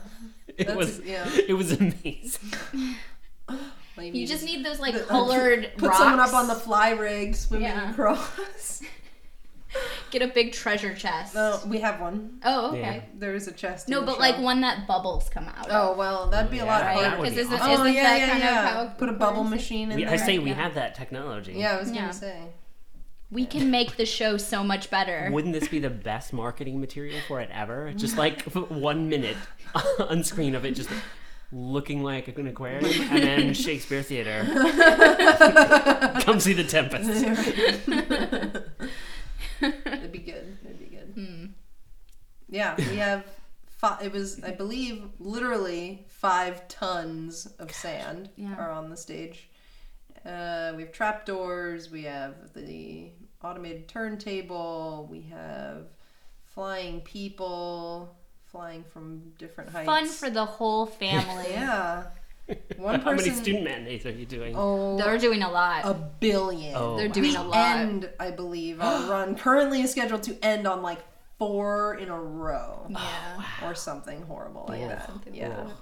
It 0.49 0.67
That's- 0.67 0.75
was. 0.75 0.99
yeah. 0.99 1.27
It 1.47 1.53
was 1.53 1.71
amazing. 1.71 2.51
Well, 3.97 4.05
You 4.05 4.25
just 4.27 4.43
need 4.45 4.65
those 4.65 4.79
like 4.79 4.93
the- 4.93 5.03
uh, 5.03 5.07
colored 5.07 5.71
put 5.77 5.87
rocks. 5.89 5.97
someone 5.99 6.19
up 6.19 6.33
on 6.33 6.47
the 6.47 6.55
fly 6.55 6.91
rig 6.91 7.35
swimming 7.35 7.67
Yeah. 7.67 7.91
across. 7.91 8.81
Get 10.11 10.21
a 10.21 10.27
big 10.27 10.51
treasure 10.51 10.93
chest. 10.93 11.33
no, 11.33 11.57
we 11.65 11.79
have 11.79 12.01
one. 12.01 12.39
Oh, 12.43 12.69
okay. 12.71 12.79
Yeah. 12.79 13.01
There 13.17 13.33
is 13.35 13.47
a 13.47 13.53
chest. 13.53 13.87
No, 13.87 14.01
the 14.01 14.07
but 14.07 14.13
show. 14.15 14.19
like 14.19 14.37
one 14.39 14.59
that 14.61 14.85
bubbles 14.85 15.29
come 15.29 15.45
out. 15.45 15.67
Oh 15.69 15.93
well, 15.95 16.27
that'd 16.27 16.51
be 16.51 16.59
a 16.59 16.65
lot 16.65 16.81
Yeah, 16.81 16.87
right? 16.87 16.97
harder. 17.05 17.17
would 17.21 17.29
Because 17.29 17.45
isn't, 17.45 17.53
awesome. 17.53 17.69
Oh 17.69 17.73
isn't 17.85 17.93
yeah, 17.93 18.03
that 18.03 18.19
yeah, 18.19 18.27
kind 18.29 18.39
yeah. 18.43 18.81
of 18.81 18.87
how 18.89 18.93
Put 18.95 19.07
a 19.09 19.13
bubble 19.13 19.45
machine 19.45 19.89
in 19.91 19.95
We, 19.95 20.03
there. 20.03 20.13
I 20.13 20.17
say 20.17 20.39
we 20.39 20.49
Yeah. 20.49 20.55
have 20.55 20.73
that 20.75 20.95
technology. 20.95 21.53
Yeah, 21.53 21.77
I 21.77 21.79
was 21.79 21.89
Yeah. 21.91 22.01
gonna 22.01 22.13
say. 22.13 22.41
We 23.31 23.45
can 23.45 23.71
make 23.71 23.95
the 23.95 24.05
show 24.05 24.35
so 24.35 24.61
much 24.61 24.89
better. 24.89 25.29
Wouldn't 25.31 25.53
this 25.53 25.69
be 25.69 25.79
the 25.79 25.89
best 25.89 26.33
marketing 26.33 26.81
material 26.81 27.19
for 27.29 27.39
it 27.39 27.49
ever? 27.53 27.93
Just 27.95 28.17
like 28.25 28.41
one 28.51 29.07
minute 29.07 29.37
on 29.99 30.25
screen 30.25 30.53
of 30.53 30.65
it 30.65 30.71
just 30.71 30.89
looking 31.51 32.01
like 32.03 32.27
an 32.37 32.47
aquarium, 32.47 32.85
and 33.11 33.23
then 33.23 33.53
Shakespeare 33.65 34.01
Theater. 34.03 34.43
Come 36.21 36.39
see 36.39 36.53
the 36.53 36.63
Tempest. 36.63 37.09
It'd 39.61 40.11
be 40.11 40.19
good. 40.19 40.57
It'd 40.65 40.79
be 40.79 40.85
good. 40.95 41.11
Hmm. 41.15 41.45
Yeah, 42.49 42.75
we 42.77 42.97
have. 42.97 43.25
Fi- 43.67 43.99
it 44.03 44.11
was, 44.11 44.43
I 44.43 44.51
believe, 44.51 45.03
literally 45.19 46.05
five 46.07 46.67
tons 46.67 47.47
of 47.57 47.71
sand 47.71 48.29
Yeah. 48.35 48.55
are 48.55 48.69
on 48.71 48.89
the 48.91 48.97
stage. 48.97 49.49
Uh, 50.23 50.73
we 50.75 50.83
have 50.83 50.91
trapdoors. 50.91 51.89
We 51.89 52.03
have 52.03 52.53
the 52.53 53.09
automated 53.43 53.87
turntable. 53.87 55.07
We 55.09 55.21
have 55.31 55.87
flying 56.45 57.01
people 57.01 58.15
flying 58.51 58.83
from 58.91 59.33
different 59.37 59.69
heights. 59.71 59.85
Fun 59.85 60.07
for 60.07 60.29
the 60.29 60.45
whole 60.45 60.85
family. 60.85 61.45
yeah. 61.49 62.05
One 62.77 62.99
How 63.01 63.13
many 63.13 63.29
student 63.29 63.63
matinees 63.63 64.05
are 64.05 64.11
you 64.11 64.25
doing? 64.25 64.55
Oh, 64.57 64.97
They're 64.97 65.17
doing 65.17 65.43
a 65.43 65.49
lot. 65.49 65.85
a 65.85 65.93
billion. 65.93 66.75
Oh, 66.75 66.97
They're 66.97 67.07
doing 67.07 67.33
the 67.33 67.41
a 67.41 67.43
lot. 67.43 67.77
end, 67.77 68.09
I 68.19 68.31
believe, 68.31 68.81
our 68.81 69.03
run 69.09 69.35
currently 69.35 69.81
is 69.81 69.91
scheduled 69.91 70.23
to 70.23 70.37
end 70.43 70.67
on 70.67 70.81
like 70.81 70.99
four 71.37 71.95
in 71.95 72.09
a 72.09 72.19
row 72.19 72.85
yeah. 72.89 72.99
Oh, 73.61 73.67
or 73.67 73.75
something 73.75 74.21
horrible 74.23 74.65
like 74.67 74.81
Yeah. 74.81 74.87
that. 74.89 75.07
Something 75.07 75.33
yeah. 75.35 75.47
like 75.49 75.67
that. 75.67 75.75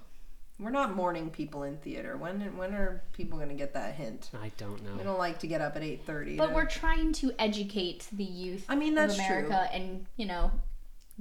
We're 0.59 0.71
not 0.71 0.93
morning 0.93 1.29
people 1.29 1.63
in 1.63 1.77
theater. 1.77 2.17
When 2.17 2.41
when 2.57 2.73
are 2.73 3.01
people 3.13 3.37
going 3.37 3.49
to 3.49 3.55
get 3.55 3.73
that 3.75 3.95
hint? 3.95 4.29
I 4.33 4.51
don't 4.57 4.83
know. 4.83 4.91
We 4.91 4.97
know. 4.97 5.03
don't 5.05 5.17
like 5.17 5.39
to 5.39 5.47
get 5.47 5.61
up 5.61 5.77
at 5.77 5.81
8:30. 5.81 6.37
But 6.37 6.47
to- 6.47 6.53
we're 6.53 6.65
trying 6.65 7.13
to 7.13 7.31
educate 7.39 8.07
the 8.11 8.25
youth 8.25 8.65
I 8.67 8.75
mean, 8.75 8.93
that's 8.93 9.13
of 9.13 9.19
America 9.19 9.69
and, 9.73 10.05
you 10.17 10.25
know, 10.25 10.51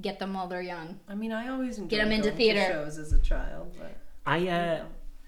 get 0.00 0.18
them 0.18 0.34
while 0.34 0.48
they're 0.48 0.62
young. 0.62 0.98
I 1.08 1.14
mean, 1.14 1.32
I 1.32 1.48
always 1.48 1.78
enjoyed 1.78 2.00
them 2.00 2.12
into 2.12 2.30
theater. 2.32 2.64
shows 2.70 2.98
as 2.98 3.12
a 3.12 3.18
child, 3.20 3.74
but 3.78 3.96
I 4.26 4.48
uh, 4.48 4.84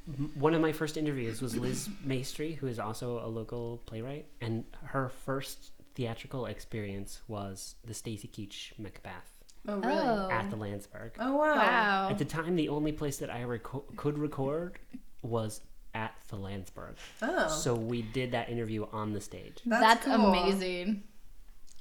m- 0.08 0.30
one 0.34 0.54
of 0.54 0.60
my 0.60 0.72
first 0.72 0.96
interviews 0.96 1.40
was 1.42 1.56
Liz 1.56 1.88
Maestri, 2.06 2.56
who 2.56 2.66
is 2.66 2.78
also 2.78 3.24
a 3.24 3.28
local 3.28 3.82
playwright, 3.86 4.26
and 4.40 4.64
her 4.84 5.08
first 5.08 5.72
theatrical 5.94 6.46
experience 6.46 7.20
was 7.28 7.74
the 7.84 7.94
Stacy 7.94 8.28
Keach 8.28 8.78
Macbeth 8.78 9.28
oh 9.68 9.76
really? 9.78 9.96
Oh. 10.00 10.28
Oh, 10.30 10.32
at 10.32 10.50
the 10.50 10.56
Lansburgh. 10.56 11.18
wow. 11.18 11.36
Wow. 11.36 12.08
At 12.10 12.18
the 12.18 12.24
time, 12.24 12.56
the 12.56 12.68
only 12.68 12.92
place 12.92 13.18
that 13.18 13.28
I 13.30 13.42
reco- 13.42 13.84
could 13.96 14.18
record 14.18 14.78
was 15.22 15.60
at 15.94 16.14
the 16.28 16.36
Lansburgh. 16.36 16.94
Oh, 17.20 17.48
So 17.48 17.74
we 17.74 18.02
did 18.02 18.30
that 18.32 18.48
interview 18.48 18.86
on 18.92 19.12
the 19.12 19.20
stage. 19.20 19.58
that's, 19.66 19.82
That's, 19.82 20.06
cool. 20.06 20.32
amazing. 20.32 21.02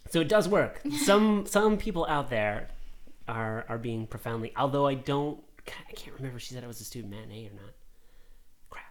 So 0.09 0.21
it 0.21 0.27
does 0.27 0.49
work. 0.49 0.81
Some 1.05 1.45
some 1.45 1.77
people 1.77 2.05
out 2.09 2.29
there 2.31 2.69
are 3.29 3.65
are 3.69 3.77
being 3.77 4.07
profoundly. 4.07 4.51
Although 4.57 4.87
I 4.87 4.95
don't, 4.95 5.41
I 5.67 5.93
can't 5.93 6.15
remember. 6.15 6.37
if 6.37 6.43
She 6.43 6.53
said 6.53 6.63
it 6.63 6.67
was 6.67 6.81
a 6.81 6.85
student 6.85 7.13
matinee 7.13 7.47
or 7.47 7.53
not. 7.55 7.73
Crap. 8.69 8.85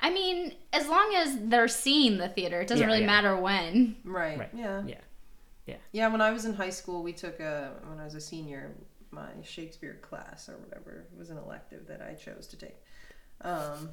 I 0.00 0.10
mean, 0.10 0.54
as 0.72 0.86
long 0.88 1.12
as 1.16 1.36
they're 1.42 1.68
seeing 1.68 2.18
the 2.18 2.28
theater, 2.28 2.60
it 2.60 2.68
doesn't 2.68 2.80
Yeah, 2.82 2.86
really 2.86 3.00
yeah. 3.00 3.06
matter 3.06 3.36
when. 3.36 3.96
Right. 4.04 4.38
Right. 4.38 4.50
Yeah. 4.54 4.82
Yeah. 4.86 4.94
Yeah, 5.66 5.76
Yeah. 5.92 6.08
when 6.08 6.20
I 6.20 6.30
was 6.30 6.44
in 6.44 6.54
high 6.54 6.70
school, 6.70 7.02
we 7.02 7.12
took 7.12 7.40
a 7.40 7.72
when 7.88 7.98
I 7.98 8.04
was 8.04 8.14
a 8.14 8.20
senior, 8.20 8.76
my 9.10 9.28
Shakespeare 9.42 9.98
class 10.02 10.48
or 10.48 10.56
whatever 10.58 11.06
it 11.12 11.18
was 11.18 11.30
an 11.30 11.38
elective 11.38 11.86
that 11.88 12.02
I 12.02 12.14
chose 12.14 12.46
to 12.48 12.56
take. 12.56 12.76
Um, 13.40 13.90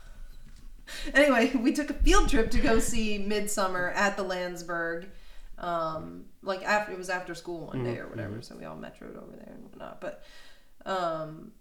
anyway, 1.14 1.52
we 1.56 1.72
took 1.72 1.90
a 1.90 1.94
field 1.94 2.28
trip 2.28 2.50
to 2.52 2.58
go 2.60 2.78
see 2.78 3.18
Midsummer 3.18 3.90
at 3.90 4.16
the 4.16 4.24
Lansburgh. 4.24 5.06
Um, 5.60 6.24
like 6.42 6.62
after 6.64 6.92
it 6.92 6.98
was 6.98 7.10
after 7.10 7.34
school 7.34 7.66
one 7.66 7.84
day 7.84 7.98
or 7.98 8.08
whatever, 8.08 8.40
so 8.42 8.56
we 8.56 8.64
all 8.64 8.76
metroed 8.76 9.16
over 9.16 9.36
there 9.36 9.52
and 9.54 9.62
whatnot. 9.64 10.00
But 10.00 10.22
um, 10.86 11.52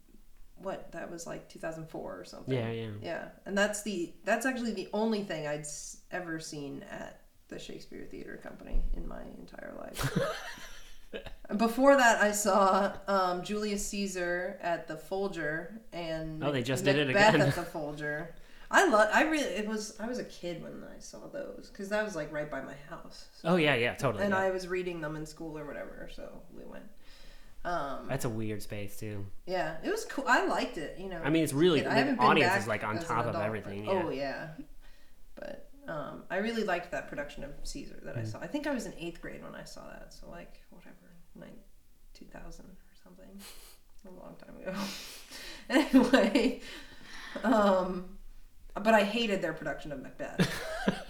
what 0.56 0.92
that 0.94 1.12
was 1.12 1.28
like 1.28 1.50
2004 1.50 2.20
or 2.20 2.24
something. 2.26 2.54
Yeah, 2.54 2.72
yeah. 2.72 2.90
Yeah, 3.02 3.28
and 3.46 3.58
that's 3.58 3.84
the 3.84 4.14
that's 4.24 4.46
actually 4.46 4.72
the 4.74 4.88
only 4.94 5.24
thing 5.24 5.48
I'd 5.48 5.62
s- 5.62 5.98
ever 6.12 6.40
seen 6.40 6.84
at 6.90 7.22
the 7.50 7.60
Shakespeare 7.60 8.08
Theater 8.10 8.40
Company 8.42 8.82
in 8.94 9.08
my 9.08 9.22
entire 9.40 9.74
life. 9.80 10.18
Before 11.58 11.96
that, 11.98 12.22
I 12.22 12.32
saw 12.32 12.94
um, 13.08 13.42
Julius 13.44 13.86
Caesar 13.88 14.60
at 14.62 14.88
the 14.88 14.96
Folger 14.96 15.82
and 15.92 16.44
Oh, 16.44 16.52
they 16.52 16.62
just 16.62 16.86
did 16.86 16.98
it 16.98 17.08
Macbeth 17.08 17.34
again. 17.34 17.48
at 17.48 17.56
the 17.56 17.64
Folger. 17.64 18.36
I 18.72 18.88
love. 18.88 19.10
I 19.14 19.24
really. 19.24 19.48
It 19.48 19.68
was. 19.68 19.96
I 20.00 20.08
was 20.08 20.20
a 20.20 20.24
kid 20.24 20.62
when 20.62 20.84
I 20.96 21.00
saw 21.00 21.28
those 21.28 21.70
because 21.72 21.90
that 21.90 22.04
was 22.06 22.16
like 22.16 22.32
right 22.32 22.50
by 22.52 22.62
my 22.62 22.76
house, 22.90 23.26
Oh 23.44 23.56
yeah, 23.56 23.74
yeah, 23.76 23.96
totally. 23.96 24.24
and 24.24 24.34
yeah. 24.34 24.40
I 24.40 24.52
was 24.52 24.68
reading 24.68 25.02
them 25.02 25.16
in 25.16 25.26
school 25.26 25.58
or 25.58 25.66
whatever. 25.66 26.08
So 26.16 26.42
we 26.56 26.64
went. 26.66 26.84
Um, 27.66 28.06
That's 28.08 28.24
a 28.26 28.30
weird 28.30 28.62
space 28.62 28.96
too. 28.98 29.26
yeah, 29.46 29.78
it 29.84 29.90
was 29.90 30.06
cool. 30.06 30.24
I 30.28 30.46
liked 30.46 30.78
it. 30.78 30.98
You 31.00 31.10
know. 31.10 31.20
I 31.24 31.30
mean, 31.30 31.44
it's 31.44 31.52
really 31.54 31.86
I 31.86 32.04
the 32.04 32.16
audience 32.22 32.56
is 32.62 32.68
like 32.68 32.84
on 32.84 33.00
top 33.00 33.26
of 33.26 33.36
everything. 33.36 33.86
but- 33.86 33.94
Yeah. 33.96 34.04
Oh 34.06 34.10
yeah, 34.12 34.48
but 35.36 35.70
um, 35.88 36.24
I 36.30 36.38
really 36.38 36.64
liked 36.64 36.92
that 36.92 37.10
production 37.10 37.44
of 37.44 37.52
Caesar 37.64 38.00
that 38.04 38.16
I 38.16 38.22
Mm. 38.22 38.28
saw. 38.32 38.40
I 38.40 38.48
think 38.48 38.68
I 38.68 38.74
was 38.74 38.86
in 38.86 38.94
eighth 39.00 39.20
grade 39.22 39.44
when 39.44 39.56
I 39.56 39.64
saw 39.64 39.82
that, 39.90 40.14
so 40.14 40.30
like 40.30 40.62
whatever, 40.70 40.96
nine, 41.36 41.58
two 42.14 42.26
thousand 42.26 42.66
or 42.68 42.96
something, 43.04 43.42
a 44.08 44.12
long 44.12 44.36
time 44.38 44.56
ago. 44.62 44.80
anyway, 45.70 46.62
um, 47.44 48.18
but 48.84 48.94
I 48.94 49.04
hated 49.04 49.42
their 49.42 49.54
production 49.54 49.92
of 49.92 50.02
Macbeth. 50.02 50.50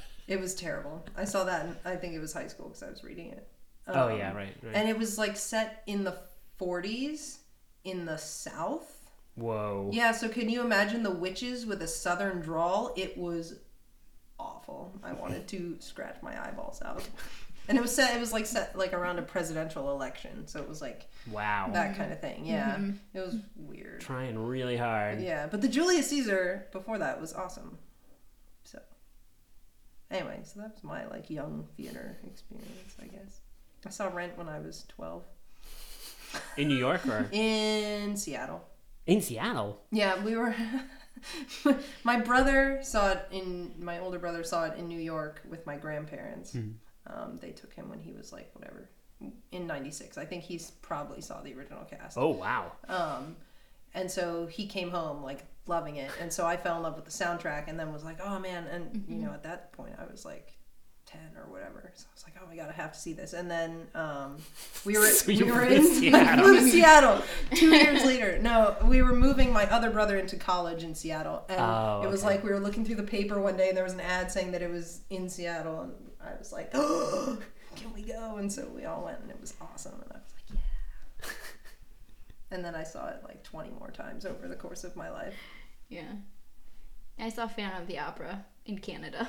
it 0.27 0.39
was 0.39 0.55
terrible. 0.55 1.05
I 1.17 1.25
saw 1.25 1.43
that, 1.45 1.65
in, 1.65 1.75
I 1.85 1.95
think 1.95 2.13
it 2.13 2.19
was 2.19 2.33
high 2.33 2.47
school 2.47 2.67
because 2.67 2.83
I 2.83 2.89
was 2.89 3.03
reading 3.03 3.31
it. 3.31 3.47
oh 3.87 4.09
Um, 4.09 4.17
yeah, 4.17 4.33
right, 4.33 4.55
right. 4.63 4.75
and 4.75 4.87
it 4.89 4.97
was 4.97 5.17
like 5.17 5.35
set 5.37 5.83
in 5.87 6.03
the 6.03 6.17
forties 6.57 7.39
in 7.83 8.05
the 8.05 8.17
South. 8.17 8.95
Whoa. 9.35 9.89
Yeah, 9.93 10.11
so 10.11 10.27
can 10.27 10.49
you 10.49 10.61
imagine 10.61 11.03
the 11.03 11.11
witches 11.11 11.65
with 11.65 11.81
a 11.81 11.87
southern 11.87 12.41
drawl? 12.41 12.93
It 12.97 13.17
was 13.17 13.59
awful. 14.37 14.93
I 15.03 15.13
wanted 15.13 15.47
to 15.49 15.77
scratch 15.79 16.17
my 16.21 16.41
eyeballs 16.45 16.81
out. 16.83 17.07
And 17.69 17.77
it 17.77 17.81
was 17.81 17.95
set 17.95 18.15
it 18.15 18.19
was 18.19 18.33
like 18.33 18.45
set 18.45 18.77
like 18.77 18.91
around 18.93 19.19
a 19.19 19.21
presidential 19.21 19.91
election, 19.91 20.47
so 20.47 20.59
it 20.59 20.67
was 20.67 20.81
like 20.81 21.07
Wow. 21.31 21.69
that 21.71 21.95
kind 21.95 22.11
of 22.11 22.19
thing. 22.19 22.45
Yeah. 22.45 22.71
Mm-hmm. 22.75 23.17
It 23.17 23.21
was 23.21 23.35
weird. 23.55 24.01
Trying 24.01 24.37
really 24.39 24.75
hard. 24.75 25.21
Yeah, 25.21 25.47
but 25.47 25.61
the 25.61 25.67
Julius 25.69 26.09
Caesar 26.09 26.67
before 26.73 26.97
that 26.97 27.21
was 27.21 27.31
awesome. 27.33 27.77
So 28.63 28.79
anyway, 30.11 30.39
so 30.43 30.59
that 30.61 30.73
was 30.73 30.83
my 30.83 31.05
like 31.07 31.29
young 31.29 31.67
theater 31.77 32.17
experience, 32.25 32.95
I 33.01 33.05
guess. 33.05 33.39
I 33.85 33.91
saw 33.91 34.07
Rent 34.07 34.37
when 34.37 34.49
I 34.49 34.59
was 34.59 34.85
12 34.89 35.23
In 36.57 36.67
New 36.67 36.75
York 36.77 37.05
or 37.07 37.29
in 37.31 38.17
Seattle. 38.17 38.65
in 39.05 39.21
Seattle? 39.21 39.79
Yeah, 39.91 40.21
we 40.23 40.35
were. 40.35 40.55
my 42.03 42.19
brother 42.19 42.79
saw 42.81 43.11
it 43.11 43.27
in. 43.31 43.73
My 43.79 43.99
older 43.99 44.19
brother 44.19 44.43
saw 44.43 44.65
it 44.65 44.77
in 44.77 44.87
New 44.87 44.99
York 44.99 45.41
with 45.49 45.65
my 45.65 45.75
grandparents. 45.77 46.53
Hmm. 46.53 46.71
Um, 47.07 47.37
they 47.41 47.51
took 47.51 47.73
him 47.73 47.89
when 47.89 47.99
he 47.99 48.11
was 48.11 48.31
like 48.31 48.49
whatever 48.53 48.89
in 49.51 49.67
'96. 49.67 50.17
I 50.17 50.25
think 50.25 50.43
he's 50.43 50.71
probably 50.81 51.21
saw 51.21 51.41
the 51.41 51.53
original 51.53 51.83
cast. 51.85 52.17
Oh 52.17 52.29
wow. 52.29 52.71
Um, 52.87 53.35
and 53.93 54.09
so 54.11 54.45
he 54.45 54.67
came 54.67 54.91
home 54.91 55.23
like 55.23 55.45
loving 55.65 55.95
it, 55.97 56.11
and 56.21 56.31
so 56.31 56.45
I 56.45 56.57
fell 56.57 56.77
in 56.77 56.83
love 56.83 56.95
with 56.95 57.05
the 57.05 57.11
soundtrack, 57.11 57.67
and 57.67 57.79
then 57.79 57.91
was 57.93 58.03
like, 58.03 58.19
oh 58.23 58.39
man, 58.39 58.65
and 58.67 59.03
you 59.07 59.17
know 59.17 59.31
at 59.31 59.43
that 59.43 59.71
point 59.73 59.93
I 59.99 60.09
was 60.11 60.25
like. 60.25 60.55
10 61.05 61.19
or 61.43 61.51
whatever 61.51 61.91
so 61.95 62.05
i 62.07 62.13
was 62.13 62.23
like 62.23 62.35
oh 62.39 62.47
my 62.47 62.55
god 62.55 62.69
i 62.69 62.71
have 62.71 62.93
to 62.93 62.99
see 62.99 63.13
this 63.13 63.33
and 63.33 63.49
then 63.49 63.87
um, 63.95 64.35
we 64.85 64.95
were 64.95 65.07
So 65.07 65.25
we 65.29 65.33
you 65.37 65.47
were 65.47 65.63
in 65.63 65.83
Seattle. 65.83 66.43
flew 66.45 66.59
to 66.59 66.69
Seattle 66.69 67.23
two 67.55 67.71
years 67.71 68.05
later 68.05 68.37
no 68.37 68.75
we 68.83 69.01
were 69.01 69.15
moving 69.15 69.51
my 69.51 69.65
other 69.71 69.89
brother 69.89 70.19
into 70.19 70.35
college 70.35 70.83
in 70.83 70.93
seattle 70.93 71.45
and 71.49 71.59
Oh, 71.59 72.01
it 72.03 72.11
was 72.11 72.23
okay. 72.23 72.35
like 72.35 72.43
we 72.43 72.51
were 72.51 72.59
looking 72.59 72.85
through 72.85 72.97
the 72.97 73.01
paper 73.01 73.41
one 73.41 73.57
day 73.57 73.69
and 73.69 73.75
there 73.77 73.83
was 73.83 73.93
an 73.93 74.01
ad 74.01 74.31
saying 74.31 74.51
that 74.51 74.61
it 74.61 74.69
was 74.69 75.01
in 75.09 75.27
seattle 75.29 75.81
and 75.81 75.93
i 76.33 76.37
was 76.37 76.51
like 76.51 76.69
oh 76.73 77.37
can 77.75 77.93
we 77.93 78.01
go 78.01 78.37
and 78.37 78.51
so 78.51 78.67
we 78.75 78.85
all 78.85 79.03
went 79.05 79.19
and 79.21 79.29
it 79.29 79.37
was 79.39 79.53
awesome 79.61 79.93
and 80.01 80.11
i 80.11 80.17
was 80.17 80.33
like 80.49 80.59
yeah 81.23 81.29
and 82.51 82.63
then 82.65 82.75
i 82.75 82.83
saw 82.83 83.07
it 83.09 83.17
like 83.23 83.43
20 83.43 83.69
more 83.79 83.91
times 83.91 84.25
over 84.25 84.47
the 84.47 84.55
course 84.55 84.83
of 84.83 84.95
my 84.95 85.09
life 85.09 85.35
Yeah. 85.89 86.03
I 87.21 87.27
saw 87.27 87.47
Phantom 87.47 87.81
of 87.81 87.87
the 87.89 87.99
Opera 87.99 88.45
in 88.65 88.77
Canada. 88.77 89.27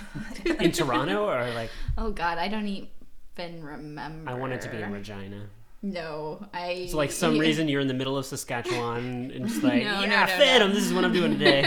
In 0.60 0.72
Toronto 0.72 1.24
or 1.30 1.48
like 1.54 1.70
Oh 1.98 2.10
God, 2.10 2.36
I 2.36 2.48
don't 2.48 2.66
even 2.66 3.62
remember. 3.62 4.28
I 4.28 4.34
want 4.34 4.54
it 4.54 4.60
to 4.62 4.68
be 4.68 4.78
in 4.82 4.90
Regina. 4.90 5.42
No, 5.80 6.44
I. 6.52 6.70
It's 6.70 6.94
like 6.94 7.12
some 7.12 7.38
reason 7.38 7.68
you're 7.68 7.80
in 7.80 7.86
the 7.86 7.94
middle 7.94 8.18
of 8.18 8.26
Saskatchewan 8.26 9.30
and 9.32 9.46
just 9.46 9.62
like, 9.62 9.84
No, 9.84 10.00
no, 10.00 10.06
yeah, 10.06 10.26
no, 10.26 10.26
Phantom, 10.26 10.68
no. 10.70 10.74
this 10.74 10.84
is 10.84 10.92
what 10.92 11.04
I'm 11.04 11.12
doing 11.12 11.30
today. 11.38 11.62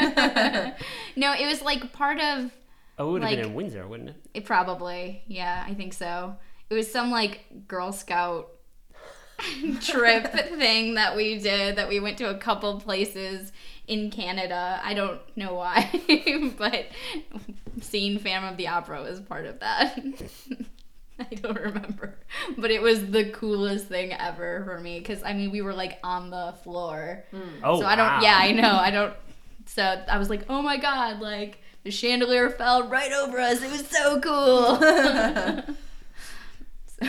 No, 1.15 1.33
it 1.33 1.45
was 1.45 1.61
like 1.61 1.93
part 1.93 2.19
of 2.19 2.51
Oh, 2.97 3.09
it 3.09 3.11
would 3.13 3.23
have 3.23 3.31
been 3.31 3.39
in 3.45 3.53
Windsor, 3.53 3.87
wouldn't 3.87 4.09
it? 4.09 4.15
it. 4.33 4.45
Probably, 4.45 5.23
yeah, 5.27 5.63
I 5.67 5.73
think 5.73 5.93
so. 5.93 6.35
It 6.69 6.73
was 6.73 6.91
some 6.91 7.11
like 7.11 7.67
Girl 7.67 7.91
Scout 7.91 8.49
trip 9.81 10.31
thing 10.33 10.95
that 10.95 11.15
we 11.15 11.39
did. 11.39 11.75
That 11.77 11.89
we 11.89 11.99
went 11.99 12.17
to 12.19 12.29
a 12.29 12.37
couple 12.37 12.79
places 12.79 13.51
in 13.87 14.11
Canada. 14.11 14.79
I 14.83 14.93
don't 14.93 15.19
know 15.35 15.55
why, 15.55 15.89
but 16.57 16.85
seeing 17.81 18.19
Phantom 18.19 18.51
of 18.51 18.57
the 18.57 18.67
Opera 18.67 19.01
was 19.01 19.19
part 19.19 19.45
of 19.45 19.59
that. 19.59 19.99
I 21.19 21.35
don't 21.35 21.59
remember, 21.59 22.15
but 22.57 22.71
it 22.71 22.81
was 22.81 23.11
the 23.11 23.29
coolest 23.31 23.87
thing 23.87 24.11
ever 24.13 24.63
for 24.65 24.79
me 24.79 24.99
because 24.99 25.21
I 25.23 25.33
mean 25.33 25.51
we 25.51 25.61
were 25.61 25.73
like 25.73 25.99
on 26.03 26.29
the 26.29 26.55
floor. 26.63 27.25
Hmm. 27.31 27.63
Oh, 27.63 27.79
so 27.79 27.85
I 27.85 27.95
don't. 27.95 28.07
wow. 28.07 28.21
Yeah, 28.21 28.37
I 28.37 28.51
know. 28.51 28.71
I 28.71 28.91
don't. 28.91 29.13
So 29.67 29.83
I 29.83 30.17
was 30.17 30.29
like, 30.29 30.45
oh 30.49 30.61
my 30.61 30.77
god, 30.77 31.19
like 31.19 31.60
the 31.83 31.91
chandelier 31.91 32.49
fell 32.49 32.87
right 32.87 33.11
over 33.11 33.39
us. 33.39 33.61
It 33.61 33.71
was 33.71 33.87
so 33.87 34.19
cool. 34.21 34.77
so. 36.87 37.07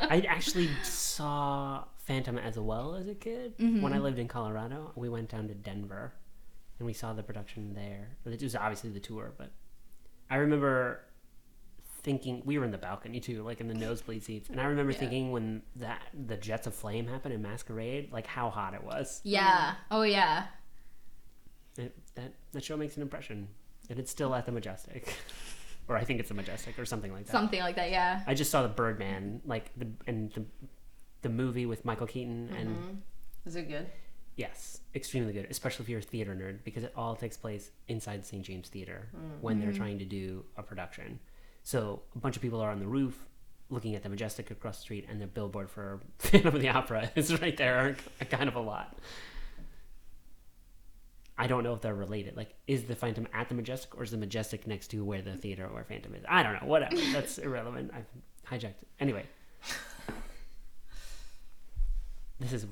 I 0.00 0.20
actually 0.28 0.68
saw 0.82 1.84
Phantom 1.98 2.38
as 2.38 2.58
well 2.58 2.94
as 2.94 3.08
a 3.08 3.14
kid. 3.14 3.56
Mm-hmm. 3.58 3.80
When 3.82 3.92
I 3.92 3.98
lived 3.98 4.18
in 4.18 4.28
Colorado, 4.28 4.92
we 4.94 5.08
went 5.08 5.30
down 5.30 5.48
to 5.48 5.54
Denver 5.54 6.12
and 6.78 6.86
we 6.86 6.92
saw 6.92 7.12
the 7.12 7.22
production 7.22 7.74
there. 7.74 8.16
It 8.26 8.42
was 8.42 8.54
obviously 8.56 8.90
the 8.90 9.00
tour, 9.00 9.32
but 9.38 9.50
I 10.30 10.36
remember 10.36 11.00
thinking 12.02 12.42
we 12.44 12.58
were 12.58 12.64
in 12.66 12.70
the 12.70 12.78
balcony 12.78 13.20
too, 13.20 13.42
like 13.42 13.60
in 13.60 13.68
the 13.68 13.74
nosebleed 13.74 14.22
seats, 14.22 14.50
and 14.50 14.60
I 14.60 14.64
remember 14.64 14.92
Yeah. 14.92 14.98
thinking 14.98 15.32
when 15.32 15.62
that 15.76 16.02
the 16.26 16.36
Jets 16.36 16.66
of 16.66 16.74
Flame 16.74 17.06
happened 17.06 17.32
in 17.32 17.40
Masquerade, 17.40 18.12
like 18.12 18.26
how 18.26 18.50
hot 18.50 18.74
it 18.74 18.84
was. 18.84 19.20
yeah. 19.24 19.74
Oh 19.90 20.02
yeah. 20.02 20.46
It, 21.76 21.96
that 22.14 22.32
that 22.52 22.64
show 22.64 22.76
makes 22.76 22.96
an 22.96 23.02
impression, 23.02 23.48
and 23.90 23.98
it's 23.98 24.10
still 24.10 24.34
at 24.34 24.46
the 24.46 24.52
Majestic, 24.52 25.14
or 25.88 25.96
I 25.96 26.04
think 26.04 26.20
it's 26.20 26.28
the 26.28 26.34
Majestic 26.34 26.78
or 26.78 26.84
something 26.84 27.12
like 27.12 27.26
that. 27.26 27.32
Something 27.32 27.60
like 27.60 27.76
that. 27.76 27.90
Yeah. 27.90 28.22
I 28.26 28.34
just 28.34 28.50
saw 28.50 28.62
the 28.62 28.68
Birdman, 28.68 29.40
like 29.44 29.70
the 29.76 29.88
and 30.06 30.32
the 30.32 30.44
the 31.22 31.28
movie 31.28 31.66
with 31.66 31.84
Michael 31.84 32.06
Keaton, 32.06 32.50
and 32.56 32.68
mm-hmm. 32.68 33.48
is 33.48 33.56
it 33.56 33.68
good 33.68 33.86
yes, 34.36 34.80
extremely 34.94 35.32
good, 35.32 35.46
especially 35.50 35.84
if 35.84 35.88
you're 35.88 36.00
a 36.00 36.02
theater 36.02 36.34
nerd, 36.34 36.58
because 36.64 36.84
it 36.84 36.92
all 36.96 37.14
takes 37.14 37.36
place 37.36 37.70
inside 37.88 38.24
St. 38.24 38.42
James 38.42 38.68
Theater 38.68 39.08
mm. 39.14 39.40
when 39.40 39.60
they're 39.60 39.70
mm-hmm. 39.70 39.78
trying 39.78 39.98
to 39.98 40.04
do 40.04 40.44
a 40.56 40.62
production. 40.62 41.20
So 41.62 42.02
a 42.14 42.18
bunch 42.18 42.36
of 42.36 42.42
people 42.42 42.60
are 42.60 42.70
on 42.70 42.80
the 42.80 42.86
roof 42.86 43.18
looking 43.70 43.94
at 43.94 44.02
the 44.02 44.08
Majestic 44.08 44.50
across 44.50 44.76
the 44.76 44.82
street, 44.82 45.06
and 45.08 45.20
the 45.20 45.26
billboard 45.26 45.70
for 45.70 46.00
Phantom 46.18 46.54
of 46.54 46.60
the 46.60 46.68
Opera 46.68 47.10
is 47.14 47.40
right 47.40 47.56
there, 47.56 47.96
kind 48.30 48.48
of 48.48 48.56
a 48.56 48.60
lot. 48.60 48.98
I 51.36 51.46
don't 51.46 51.64
know 51.64 51.74
if 51.74 51.80
they're 51.80 51.94
related. 51.94 52.36
Like, 52.36 52.54
is 52.66 52.84
the 52.84 52.94
Phantom 52.94 53.26
at 53.32 53.48
the 53.48 53.54
Majestic, 53.54 53.96
or 53.98 54.04
is 54.04 54.10
the 54.12 54.16
Majestic 54.16 54.66
next 54.66 54.88
to 54.88 55.04
where 55.04 55.20
the 55.22 55.34
theater 55.34 55.66
or 55.66 55.84
Phantom 55.84 56.14
is? 56.14 56.24
I 56.28 56.42
don't 56.42 56.54
know. 56.54 56.68
Whatever. 56.68 56.96
That's 57.12 57.38
irrelevant. 57.38 57.90
I've 57.94 58.06
hijacked 58.48 58.82
it. 58.82 58.88
Anyway. 59.00 59.26
This 62.40 62.52
is. 62.52 62.66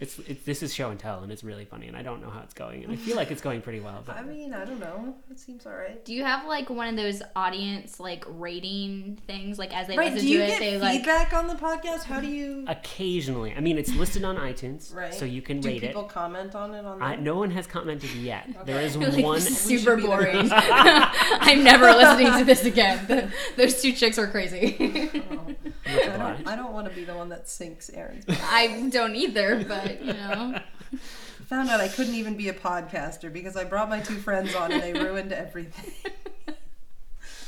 It's, 0.00 0.18
it's 0.20 0.44
this 0.44 0.62
is 0.62 0.74
show 0.74 0.90
and 0.90 0.98
tell, 0.98 1.22
and 1.22 1.30
it's 1.30 1.44
really 1.44 1.64
funny, 1.64 1.86
and 1.86 1.96
I 1.96 2.02
don't 2.02 2.20
know 2.22 2.30
how 2.30 2.40
it's 2.40 2.54
going, 2.54 2.82
and 2.84 2.92
I 2.92 2.96
feel 2.96 3.16
like 3.16 3.30
it's 3.30 3.42
going 3.42 3.60
pretty 3.62 3.80
well. 3.80 4.02
But 4.04 4.16
i 4.18 4.22
mean 4.22 4.52
i 4.54 4.64
don't 4.64 4.80
know 4.80 5.14
it 5.30 5.38
seems 5.38 5.66
all 5.66 5.72
right 5.72 6.02
Do 6.04 6.14
you 6.14 6.24
have 6.24 6.46
like 6.46 6.70
one 6.70 6.88
of 6.88 6.96
those 6.96 7.22
audience 7.36 8.00
like 8.00 8.24
rating 8.28 9.18
things? 9.26 9.58
Like 9.58 9.76
as 9.76 9.86
they 9.86 9.96
right 9.96 10.12
listen 10.12 10.26
do 10.26 10.32
you 10.32 10.38
to 10.38 10.44
it, 10.44 10.48
get 10.48 10.58
they 10.60 10.78
like. 10.78 10.96
feedback 10.98 11.32
on 11.32 11.46
the 11.46 11.54
podcast 11.54 12.04
how 12.04 12.20
do 12.20 12.26
you 12.28 12.64
occasionally, 12.68 13.54
I 13.54 13.60
mean, 13.60 13.78
it's 13.78 13.94
listed 13.94 14.24
on 14.24 14.36
iTunes, 14.36 14.94
right 15.02 15.12
so 15.14 15.24
you 15.24 15.42
can 15.42 15.60
do 15.60 15.68
rate 15.68 15.82
people 15.82 16.04
it. 16.04 16.08
comment 16.08 16.54
on 16.54 16.74
it 16.74 16.84
on 16.84 17.02
I, 17.02 17.16
no 17.16 17.36
one 17.36 17.50
has 17.52 17.66
commented 17.66 18.10
yet. 18.14 18.48
There 18.66 18.80
is 18.80 18.96
Like, 18.96 19.22
one. 19.24 19.40
super 19.40 19.96
boring. 19.96 20.48
I'm 20.52 21.64
never 21.64 21.86
listening 21.92 22.32
to 22.38 22.44
this 22.44 22.64
again. 22.64 23.04
The- 23.06 23.30
those 23.56 23.80
two 23.82 23.92
chicks 23.92 24.18
are 24.18 24.26
crazy. 24.28 25.10
Oh. 25.30 25.46
I 25.86 26.16
don't. 26.16 26.46
I 26.48 26.56
don't 26.56 26.72
want 26.72 26.88
to 26.88 26.94
be 26.94 27.04
the 27.04 27.14
one 27.14 27.28
that 27.30 27.48
sinks 27.48 27.90
Aaron's. 27.90 28.24
I 28.28 28.88
don't 28.90 29.16
either, 29.16 29.64
but 29.66 29.89
you 30.00 30.12
know. 30.12 30.60
found 31.50 31.68
out 31.68 31.80
I 31.80 31.88
couldn't 31.88 32.14
even 32.14 32.36
be 32.36 32.48
a 32.48 32.52
podcaster 32.52 33.32
because 33.32 33.56
I 33.56 33.64
brought 33.64 33.88
my 33.88 33.98
two 34.00 34.18
friends 34.18 34.54
on 34.54 34.70
and 34.70 34.80
they 34.80 34.92
ruined 34.92 35.32
everything. 35.32 35.92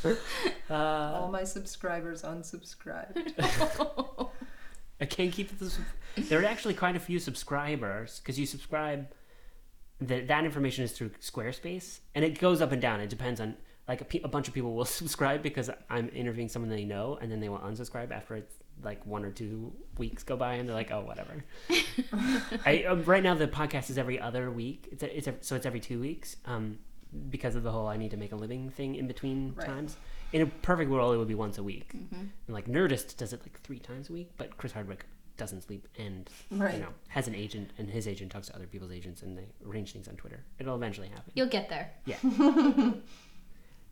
Uh, 0.04 0.74
All 0.74 1.28
my 1.30 1.44
subscribers 1.44 2.22
unsubscribed. 2.22 3.32
I 5.00 5.04
can't 5.04 5.32
keep 5.32 5.56
this. 5.60 5.78
There 6.16 6.40
are 6.40 6.44
actually 6.44 6.74
quite 6.74 6.96
a 6.96 6.98
few 6.98 7.20
subscribers 7.20 8.18
because 8.18 8.36
you 8.36 8.46
subscribe. 8.46 9.06
That 10.00 10.26
that 10.26 10.44
information 10.44 10.82
is 10.82 10.90
through 10.90 11.10
Squarespace, 11.20 12.00
and 12.16 12.24
it 12.24 12.40
goes 12.40 12.60
up 12.60 12.72
and 12.72 12.82
down. 12.82 12.98
It 12.98 13.10
depends 13.10 13.40
on 13.40 13.54
like 13.86 14.00
a, 14.00 14.04
pe- 14.04 14.22
a 14.24 14.28
bunch 14.28 14.48
of 14.48 14.54
people 14.54 14.74
will 14.74 14.84
subscribe 14.84 15.40
because 15.40 15.70
I'm 15.88 16.08
interviewing 16.12 16.48
someone 16.48 16.68
they 16.70 16.84
know, 16.84 17.16
and 17.20 17.30
then 17.30 17.38
they 17.38 17.48
will 17.48 17.58
unsubscribe 17.60 18.10
after 18.10 18.34
it's 18.34 18.56
like 18.82 19.04
one 19.06 19.24
or 19.24 19.30
two 19.30 19.72
weeks 19.98 20.22
go 20.22 20.36
by, 20.36 20.54
and 20.54 20.68
they're 20.68 20.74
like, 20.76 20.90
"Oh, 20.90 21.00
whatever." 21.02 21.44
I 22.66 22.84
um, 22.88 23.04
right 23.04 23.22
now 23.22 23.34
the 23.34 23.48
podcast 23.48 23.90
is 23.90 23.98
every 23.98 24.20
other 24.20 24.50
week. 24.50 24.88
It's 24.92 25.02
a, 25.02 25.16
it's 25.16 25.26
a, 25.26 25.34
so 25.40 25.56
it's 25.56 25.66
every 25.66 25.80
two 25.80 26.00
weeks. 26.00 26.36
Um, 26.46 26.78
because 27.30 27.56
of 27.56 27.62
the 27.62 27.70
whole 27.70 27.86
I 27.86 27.96
need 27.98 28.10
to 28.12 28.16
make 28.16 28.32
a 28.32 28.36
living 28.36 28.70
thing 28.70 28.94
in 28.94 29.06
between 29.06 29.52
Right. 29.54 29.66
times. 29.66 29.96
In 30.32 30.40
a 30.40 30.46
perfect 30.46 30.90
world, 30.90 31.14
it 31.14 31.18
would 31.18 31.28
be 31.28 31.34
once 31.34 31.58
a 31.58 31.62
week. 31.62 31.92
Mm-hmm. 31.94 32.14
And 32.16 32.30
like 32.48 32.66
Nerdist 32.66 33.18
does 33.18 33.34
it 33.34 33.42
like 33.42 33.60
three 33.60 33.78
times 33.78 34.08
a 34.08 34.14
week, 34.14 34.30
but 34.38 34.56
Chris 34.56 34.72
Hardwick 34.72 35.04
doesn't 35.36 35.62
sleep 35.62 35.86
and 35.98 36.28
Right. 36.50 36.74
you 36.74 36.80
know 36.80 36.88
has 37.08 37.28
an 37.28 37.34
agent, 37.34 37.70
and 37.78 37.90
his 37.90 38.08
agent 38.08 38.32
talks 38.32 38.46
to 38.48 38.54
other 38.56 38.66
people's 38.66 38.92
agents, 38.92 39.20
and 39.22 39.36
they 39.36 39.44
arrange 39.66 39.92
things 39.92 40.08
on 40.08 40.16
Twitter. 40.16 40.40
It'll 40.58 40.74
eventually 40.76 41.08
happen. 41.08 41.32
You'll 41.34 41.48
get 41.48 41.68
there. 41.68 41.90
Yeah. 42.06 42.16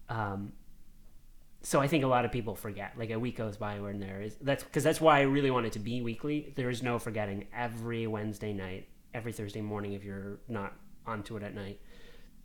um, 0.08 0.52
so 1.62 1.80
I 1.80 1.88
think 1.88 2.04
a 2.04 2.06
lot 2.06 2.24
of 2.24 2.32
people 2.32 2.54
forget. 2.54 2.92
Like 2.96 3.10
a 3.10 3.18
week 3.18 3.36
goes 3.36 3.56
by 3.56 3.80
when 3.80 4.00
there 4.00 4.22
is 4.22 4.36
that's 4.40 4.64
because 4.64 4.84
that's 4.84 5.00
why 5.00 5.18
I 5.18 5.22
really 5.22 5.50
want 5.50 5.66
it 5.66 5.72
to 5.72 5.78
be 5.78 6.00
weekly. 6.00 6.52
There 6.56 6.70
is 6.70 6.82
no 6.82 6.98
forgetting. 6.98 7.46
Every 7.54 8.06
Wednesday 8.06 8.52
night, 8.52 8.88
every 9.12 9.32
Thursday 9.32 9.60
morning, 9.60 9.92
if 9.92 10.04
you're 10.04 10.38
not 10.48 10.74
onto 11.06 11.36
it 11.36 11.42
at 11.42 11.54
night, 11.54 11.80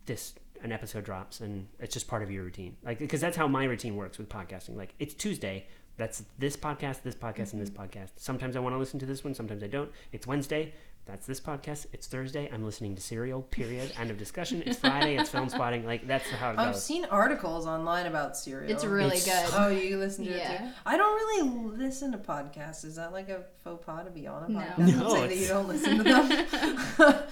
this 0.05 0.33
an 0.61 0.71
episode 0.71 1.05
drops, 1.05 1.41
and 1.41 1.67
it's 1.79 1.93
just 1.93 2.07
part 2.07 2.23
of 2.23 2.31
your 2.31 2.43
routine. 2.43 2.75
Like 2.83 2.99
because 2.99 3.21
that's 3.21 3.37
how 3.37 3.47
my 3.47 3.63
routine 3.63 3.95
works 3.95 4.17
with 4.17 4.27
podcasting. 4.27 4.75
Like 4.75 4.93
it's 4.99 5.13
Tuesday. 5.13 5.67
That's 5.97 6.25
this 6.37 6.57
podcast, 6.57 7.03
this 7.03 7.15
podcast, 7.15 7.53
and 7.53 7.61
this 7.61 7.69
mm-hmm. 7.69 7.83
podcast. 7.83 8.11
Sometimes 8.17 8.57
I 8.57 8.59
want 8.59 8.75
to 8.75 8.79
listen 8.79 8.99
to 8.99 9.05
this 9.05 9.23
one. 9.23 9.33
Sometimes 9.33 9.63
I 9.63 9.67
don't. 9.67 9.89
It's 10.11 10.27
Wednesday. 10.27 10.73
That's 11.05 11.27
this 11.27 11.39
podcast. 11.39 11.85
It's 11.93 12.07
Thursday. 12.07 12.49
I'm 12.51 12.63
listening 12.65 12.95
to 12.95 13.01
Serial. 13.01 13.43
Period. 13.43 13.91
End 13.99 14.09
of 14.09 14.17
discussion. 14.17 14.63
It's 14.65 14.79
Friday. 14.79 15.17
It's 15.17 15.29
Filmspotting. 15.29 15.85
Like 15.85 16.07
that's 16.07 16.27
how 16.31 16.49
it 16.51 16.55
goes. 16.57 16.65
I've 16.65 16.75
seen 16.77 17.05
articles 17.05 17.67
online 17.67 18.07
about 18.07 18.35
Serial. 18.35 18.71
It's 18.71 18.83
really 18.83 19.17
It's- 19.17 19.51
good. 19.51 19.55
Oh, 19.59 19.67
you 19.67 19.97
listen 19.99 20.25
to 20.25 20.31
it 20.31 20.57
too? 20.57 20.63
I 20.83 20.97
don't 20.97 21.13
really 21.13 21.77
listen 21.77 22.11
to 22.13 22.17
podcasts. 22.17 22.83
Is 22.83 22.95
that 22.95 23.13
like 23.13 23.29
a 23.29 23.43
faux 23.63 23.85
pas 23.85 24.03
to 24.05 24.09
be 24.09 24.25
on 24.25 24.43
a 24.45 24.47
podcast 24.47 24.77
No, 24.79 24.85
and 24.85 25.11
say 25.11 25.27
that 25.27 25.37
you 25.37 25.47
don't 25.47 25.67
listen 25.67 25.97
to 25.99 26.03
them? 26.03 27.23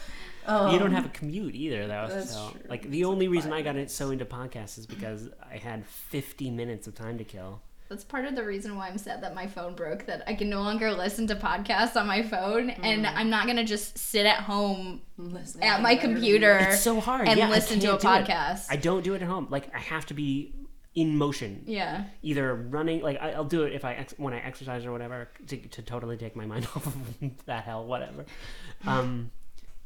um, 0.46 0.72
you 0.74 0.78
don't 0.78 0.92
have 0.92 1.06
a 1.08 1.10
commute 1.10 1.56
either, 1.56 1.88
though. 1.88 2.08
That's 2.10 2.32
so, 2.32 2.50
true. 2.52 2.62
like 2.70 2.84
It's 2.84 2.92
the 2.92 3.06
only 3.06 3.28
like 3.28 3.34
reason 3.38 3.50
five 3.52 3.60
I 3.60 3.64
got 3.64 3.70
it 3.72 3.74
minutes. 3.74 3.96
so 3.96 4.12
into 4.12 4.26
podcasts 4.26 4.78
is 4.78 4.86
because 4.86 5.30
I 5.52 5.58
had 5.58 5.84
50 5.88 6.52
minutes 6.52 6.86
of 6.86 6.94
time 6.94 7.18
to 7.18 7.24
kill. 7.24 7.60
That's 7.90 8.04
part 8.04 8.26
of 8.26 8.36
the 8.36 8.44
reason 8.44 8.76
why 8.76 8.88
I'm 8.88 8.98
sad 8.98 9.22
that 9.24 9.36
my 9.36 9.46
phone 9.48 9.76
broke. 9.76 10.06
That 10.08 10.24
I 10.26 10.34
can 10.34 10.50
no 10.50 10.62
longer 10.62 10.92
listen 10.92 11.28
to 11.28 11.36
podcasts 11.36 11.96
on 11.96 12.08
my 12.08 12.24
phone, 12.24 12.70
and 12.72 13.06
Mm. 13.06 13.14
I'm 13.16 13.30
not 13.30 13.46
gonna 13.48 13.64
just 13.66 13.98
sit 13.98 14.26
at 14.26 14.38
home 14.40 15.02
Listening 15.18 15.68
at 15.68 15.82
my 15.82 15.96
computer 15.96 16.58
It's 16.58 16.82
so 16.82 17.00
hard. 17.00 17.28
and 17.28 17.38
yeah, 17.38 17.50
listen 17.50 17.80
to 17.82 17.96
a 17.96 17.98
can't 18.00 18.28
it. 18.28 18.32
podcast. 18.32 18.66
I 18.70 18.78
don't 18.78 19.04
do 19.04 19.14
it 19.14 19.22
at 19.22 19.28
home. 19.28 19.48
Like 19.50 19.74
I 19.76 19.80
have 19.80 20.06
to 20.08 20.14
be 20.14 20.54
in 20.96 21.18
motion. 21.18 21.64
yeah, 21.66 22.04
Either 22.22 22.54
running, 22.56 23.02
like 23.02 23.20
I, 23.22 23.32
I'll 23.32 23.44
do 23.44 23.64
it 23.64 23.74
if 23.74 23.84
I 23.84 23.94
ex- 23.96 24.14
when 24.18 24.34
I 24.34 24.40
exercise 24.40 24.86
or 24.86 24.92
whatever 24.92 25.28
to, 25.48 25.58
to 25.58 25.82
totally 25.82 26.18
take 26.18 26.36
my 26.36 26.46
mind 26.54 26.66
off 26.76 26.86
of 26.88 26.96
that 27.46 27.64
hell, 27.64 27.86
whatever. 27.86 28.26
Um, 28.86 29.32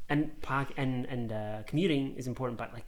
and 0.08 0.40
pod, 0.42 0.68
and 0.76 1.04
and 1.06 1.32
uh, 1.32 1.62
commuting 1.66 2.14
is 2.16 2.26
important, 2.26 2.58
but 2.58 2.72
like 2.72 2.86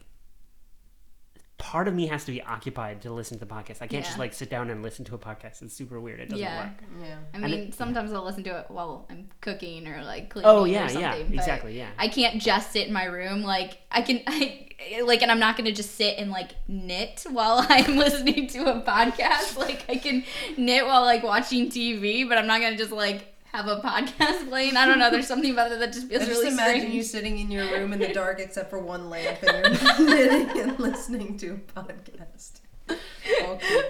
part 1.61 1.87
of 1.87 1.93
me 1.93 2.07
has 2.07 2.25
to 2.25 2.31
be 2.31 2.41
occupied 2.41 3.01
to 3.03 3.13
listen 3.13 3.37
to 3.37 3.45
the 3.45 3.53
podcast. 3.53 3.77
I 3.81 3.87
can't 3.87 4.03
just 4.03 4.17
like 4.17 4.33
sit 4.33 4.49
down 4.49 4.71
and 4.71 4.81
listen 4.81 5.05
to 5.05 5.13
a 5.15 5.17
podcast. 5.19 5.61
It's 5.61 5.75
super 5.75 5.99
weird. 6.01 6.19
It 6.19 6.29
doesn't 6.29 6.39
Yeah. 6.43 6.63
work. 6.65 6.73
Yeah. 7.03 7.17
I 7.35 7.37
mean, 7.37 7.53
it- 7.53 7.73
sometimes 7.75 8.11
I'll 8.11 8.25
listen 8.25 8.43
to 8.45 8.57
it 8.59 8.65
while 8.69 9.05
I'm 9.11 9.29
cooking 9.41 9.87
or 9.87 10.03
like 10.03 10.31
cleaning 10.31 10.49
Oh 10.49 10.63
yeah, 10.65 10.85
or 10.85 10.89
something. 10.89 11.01
yeah, 11.31 11.39
exactly, 11.39 11.77
yeah. 11.77 11.89
I 11.99 12.07
can't 12.07 12.41
just 12.41 12.71
sit 12.71 12.87
in 12.87 12.93
my 12.93 13.05
room. 13.05 13.43
Like 13.43 13.77
I 13.91 14.01
can, 14.01 14.21
I 14.27 14.67
like, 15.05 15.21
and 15.21 15.29
I'm 15.31 15.39
not 15.39 15.55
gonna 15.55 15.71
just 15.71 15.95
sit 15.95 16.17
and 16.17 16.31
like 16.31 16.51
knit 16.67 17.25
while 17.29 17.63
I'm 17.69 17.95
listening 17.95 18.47
to 18.47 18.63
a 18.65 18.81
podcast. 18.81 19.55
Like 19.57 19.85
I 19.87 19.97
can 19.97 20.23
knit 20.57 20.85
while 20.87 21.01
like 21.03 21.21
watching 21.21 21.69
TV, 21.69 22.27
but 22.27 22.39
I'm 22.39 22.47
not 22.47 22.59
gonna 22.61 22.75
just 22.77 22.91
like 22.91 23.27
have 23.51 23.67
a 23.67 23.81
podcast 23.81 24.47
playing. 24.49 24.77
I 24.77 24.85
don't 24.85 24.99
know. 24.99 25.09
There's 25.11 25.27
something 25.27 25.51
about 25.51 25.71
it 25.71 25.79
that 25.79 25.93
just 25.93 26.05
I 26.05 26.09
feels 26.09 26.25
just 26.25 26.31
really 26.41 26.53
imagine 26.53 26.79
strange. 26.81 26.95
you 26.95 27.03
sitting 27.03 27.39
in 27.39 27.51
your 27.51 27.65
room 27.71 27.93
in 27.93 27.99
the 27.99 28.13
dark 28.13 28.39
except 28.39 28.69
for 28.69 28.79
one 28.79 29.09
lamp 29.09 29.43
and 29.43 29.81
you're 29.81 29.99
knitting 30.09 30.59
and 30.61 30.79
listening 30.79 31.37
to 31.39 31.59
a 31.75 31.81
podcast. 31.81 32.59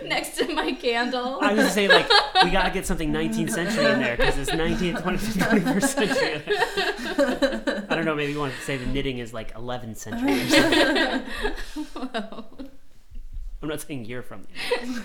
Next 0.06 0.38
to 0.38 0.54
my 0.54 0.74
candle. 0.74 1.40
I 1.42 1.54
was 1.54 1.62
gonna 1.62 1.70
say 1.72 1.88
like 1.88 2.08
we 2.44 2.52
gotta 2.52 2.70
get 2.72 2.86
something 2.86 3.12
19th 3.14 3.50
century 3.52 3.86
in 3.86 4.00
there 4.00 4.16
because 4.18 4.38
it's 4.38 4.52
19th, 4.52 5.02
20th, 5.02 5.80
21st 5.80 5.84
century. 5.88 7.86
I 7.90 7.96
don't 7.96 8.06
know. 8.06 8.14
Maybe 8.16 8.34
you 8.34 8.40
want 8.40 8.54
to 8.54 8.62
say 8.62 8.78
the 8.78 8.86
knitting 8.86 9.18
is 9.18 9.34
like 9.34 9.54
11th 9.56 9.98
century. 9.98 10.42
Or 10.42 10.48
something. 10.50 12.32
I'm 13.64 13.70
not 13.70 13.82
saying 13.82 14.06
you're 14.06 14.24
from. 14.24 14.48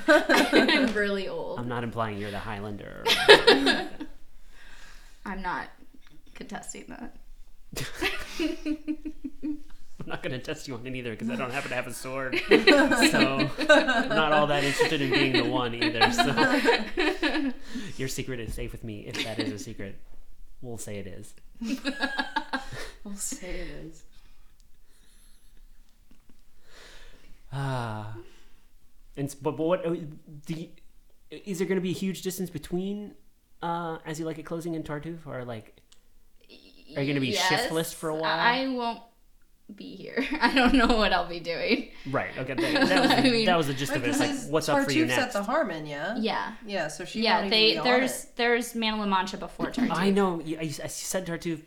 I'm 0.08 0.92
really 0.94 1.28
old. 1.28 1.58
I'm 1.58 1.68
not 1.68 1.84
implying 1.84 2.18
you're 2.18 2.30
the 2.30 2.38
Highlander. 2.38 3.04
I'm 5.26 5.42
not 5.42 5.68
contesting 6.34 6.84
that. 6.88 7.16
I'm 9.98 10.06
not 10.06 10.22
gonna 10.22 10.38
test 10.38 10.68
you 10.68 10.74
on 10.74 10.86
it 10.86 10.94
either 10.94 11.10
because 11.10 11.28
I 11.28 11.34
don't 11.34 11.52
happen 11.52 11.70
to 11.70 11.74
have 11.74 11.88
a 11.88 11.92
sword. 11.92 12.40
So 12.48 13.50
I'm 13.68 14.08
not 14.08 14.32
all 14.32 14.46
that 14.46 14.62
interested 14.62 15.00
in 15.00 15.10
being 15.10 15.32
the 15.32 15.50
one 15.50 15.74
either. 15.74 16.12
So 16.12 17.52
your 17.96 18.06
secret 18.06 18.38
is 18.38 18.54
safe 18.54 18.70
with 18.70 18.84
me 18.84 19.00
if 19.06 19.24
that 19.24 19.40
is 19.40 19.52
a 19.52 19.58
secret. 19.58 19.98
We'll 20.62 20.78
say 20.78 20.98
it 20.98 21.08
is. 21.08 21.34
We'll 23.02 23.16
say 23.16 23.48
it 23.48 23.68
is. 23.84 24.02
Ah, 27.52 28.14
and 29.16 29.34
but, 29.42 29.56
but 29.56 29.66
what 29.66 29.84
uh, 29.86 29.96
the 30.46 30.70
is 31.30 31.58
there 31.58 31.66
going 31.66 31.78
to 31.78 31.82
be 31.82 31.90
a 31.90 31.94
huge 31.94 32.22
distance 32.22 32.50
between 32.50 33.14
uh 33.62 33.98
as 34.04 34.18
you 34.20 34.26
like 34.26 34.38
it 34.38 34.44
closing 34.44 34.74
in 34.74 34.82
Tartuffe 34.82 35.26
or 35.26 35.44
like 35.44 35.76
Are 36.96 37.02
you 37.02 37.12
gonna 37.12 37.20
be 37.20 37.32
shiftless 37.32 37.92
for 37.92 38.08
a 38.10 38.14
while? 38.14 38.24
I 38.38 38.66
won't 38.68 39.00
be 39.74 39.96
here. 39.96 40.24
I 40.40 40.54
don't 40.54 40.74
know 40.74 40.96
what 40.96 41.12
I'll 41.12 41.28
be 41.28 41.40
doing. 41.40 41.88
right 42.10 42.30
okay 42.38 42.54
that, 42.54 42.88
that 42.88 43.00
was 43.00 43.10
the, 43.10 43.16
I 43.16 43.22
mean- 43.22 43.46
that 43.46 43.56
was 43.56 43.66
the 43.66 43.74
gist 43.74 43.90
Right, 43.92 43.98
of 43.98 44.04
it. 44.04 44.08
It's 44.10 44.18
'cause 44.18 44.28
like 44.28 44.38
his 44.38 44.46
what's 44.48 44.68
up 44.68 44.84
for 44.84 44.92
you 44.92 45.04
Tartuffe's 45.06 45.08
next? 45.16 45.22
at 45.22 45.32
the 45.32 45.42
Harman, 45.42 45.86
yeah? 45.86 46.16
Yeah. 46.18 46.52
Yeah, 46.66 46.88
so 46.88 47.04
she 47.04 47.22
yeah, 47.22 47.38
won't 47.40 47.50
they 47.50 47.70
even 47.72 47.82
be 47.82 47.88
there's 47.90 48.10
on 48.12 48.16
it. 48.16 48.36
there's 48.36 48.74
Man 48.76 48.98
La 48.98 49.06
Mancha 49.06 49.36
before 49.38 49.66
Tartuffe. 49.72 49.90
I 49.96 50.10
know 50.10 50.40
you, 50.40 50.56
I, 50.58 50.62
I 50.62 50.68
said 50.88 51.26
Tartuffe. 51.26 51.62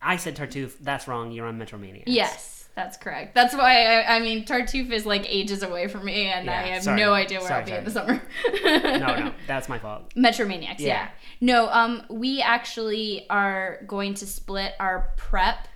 I 0.00 0.16
said 0.16 0.34
Tartuffe. 0.36 0.76
That's 0.80 1.06
wrong. 1.06 1.30
You're 1.30 1.46
on 1.46 1.58
Metromania. 1.58 2.02
Yes, 2.06 2.61
that's 2.74 2.96
correct. 2.96 3.34
That's 3.34 3.54
why 3.54 3.84
I, 3.84 4.16
I 4.16 4.20
mean 4.20 4.44
Tartuffe 4.44 4.90
is 4.90 5.04
like 5.04 5.24
ages 5.28 5.62
away 5.62 5.88
from 5.88 6.04
me, 6.06 6.26
and 6.26 6.48
I 6.48 6.68
have 6.68 6.84
sorry. 6.84 7.00
no 7.00 7.12
idea 7.12 7.38
where 7.40 7.48
Sorry, 7.48 7.72
I'll 7.72 7.84
be 7.84 7.90
sorry. 7.92 8.12
in 8.12 8.18
the 8.18 8.70
summer. 8.80 8.98
No, 8.98 9.16
no, 9.24 9.34
that's 9.46 9.68
my 9.68 9.78
fault. 9.78 10.14
Metromaniacs, 10.14 10.78
yeah. 10.80 10.86
Yeah. 10.86 11.08
No, 11.40 11.68
um, 11.68 12.02
we 12.08 12.40
actually 12.40 13.26
are 13.28 13.80
going 13.86 14.14
to 14.14 14.26
split 14.26 14.74
our 14.80 15.10
prep, 15.16 15.68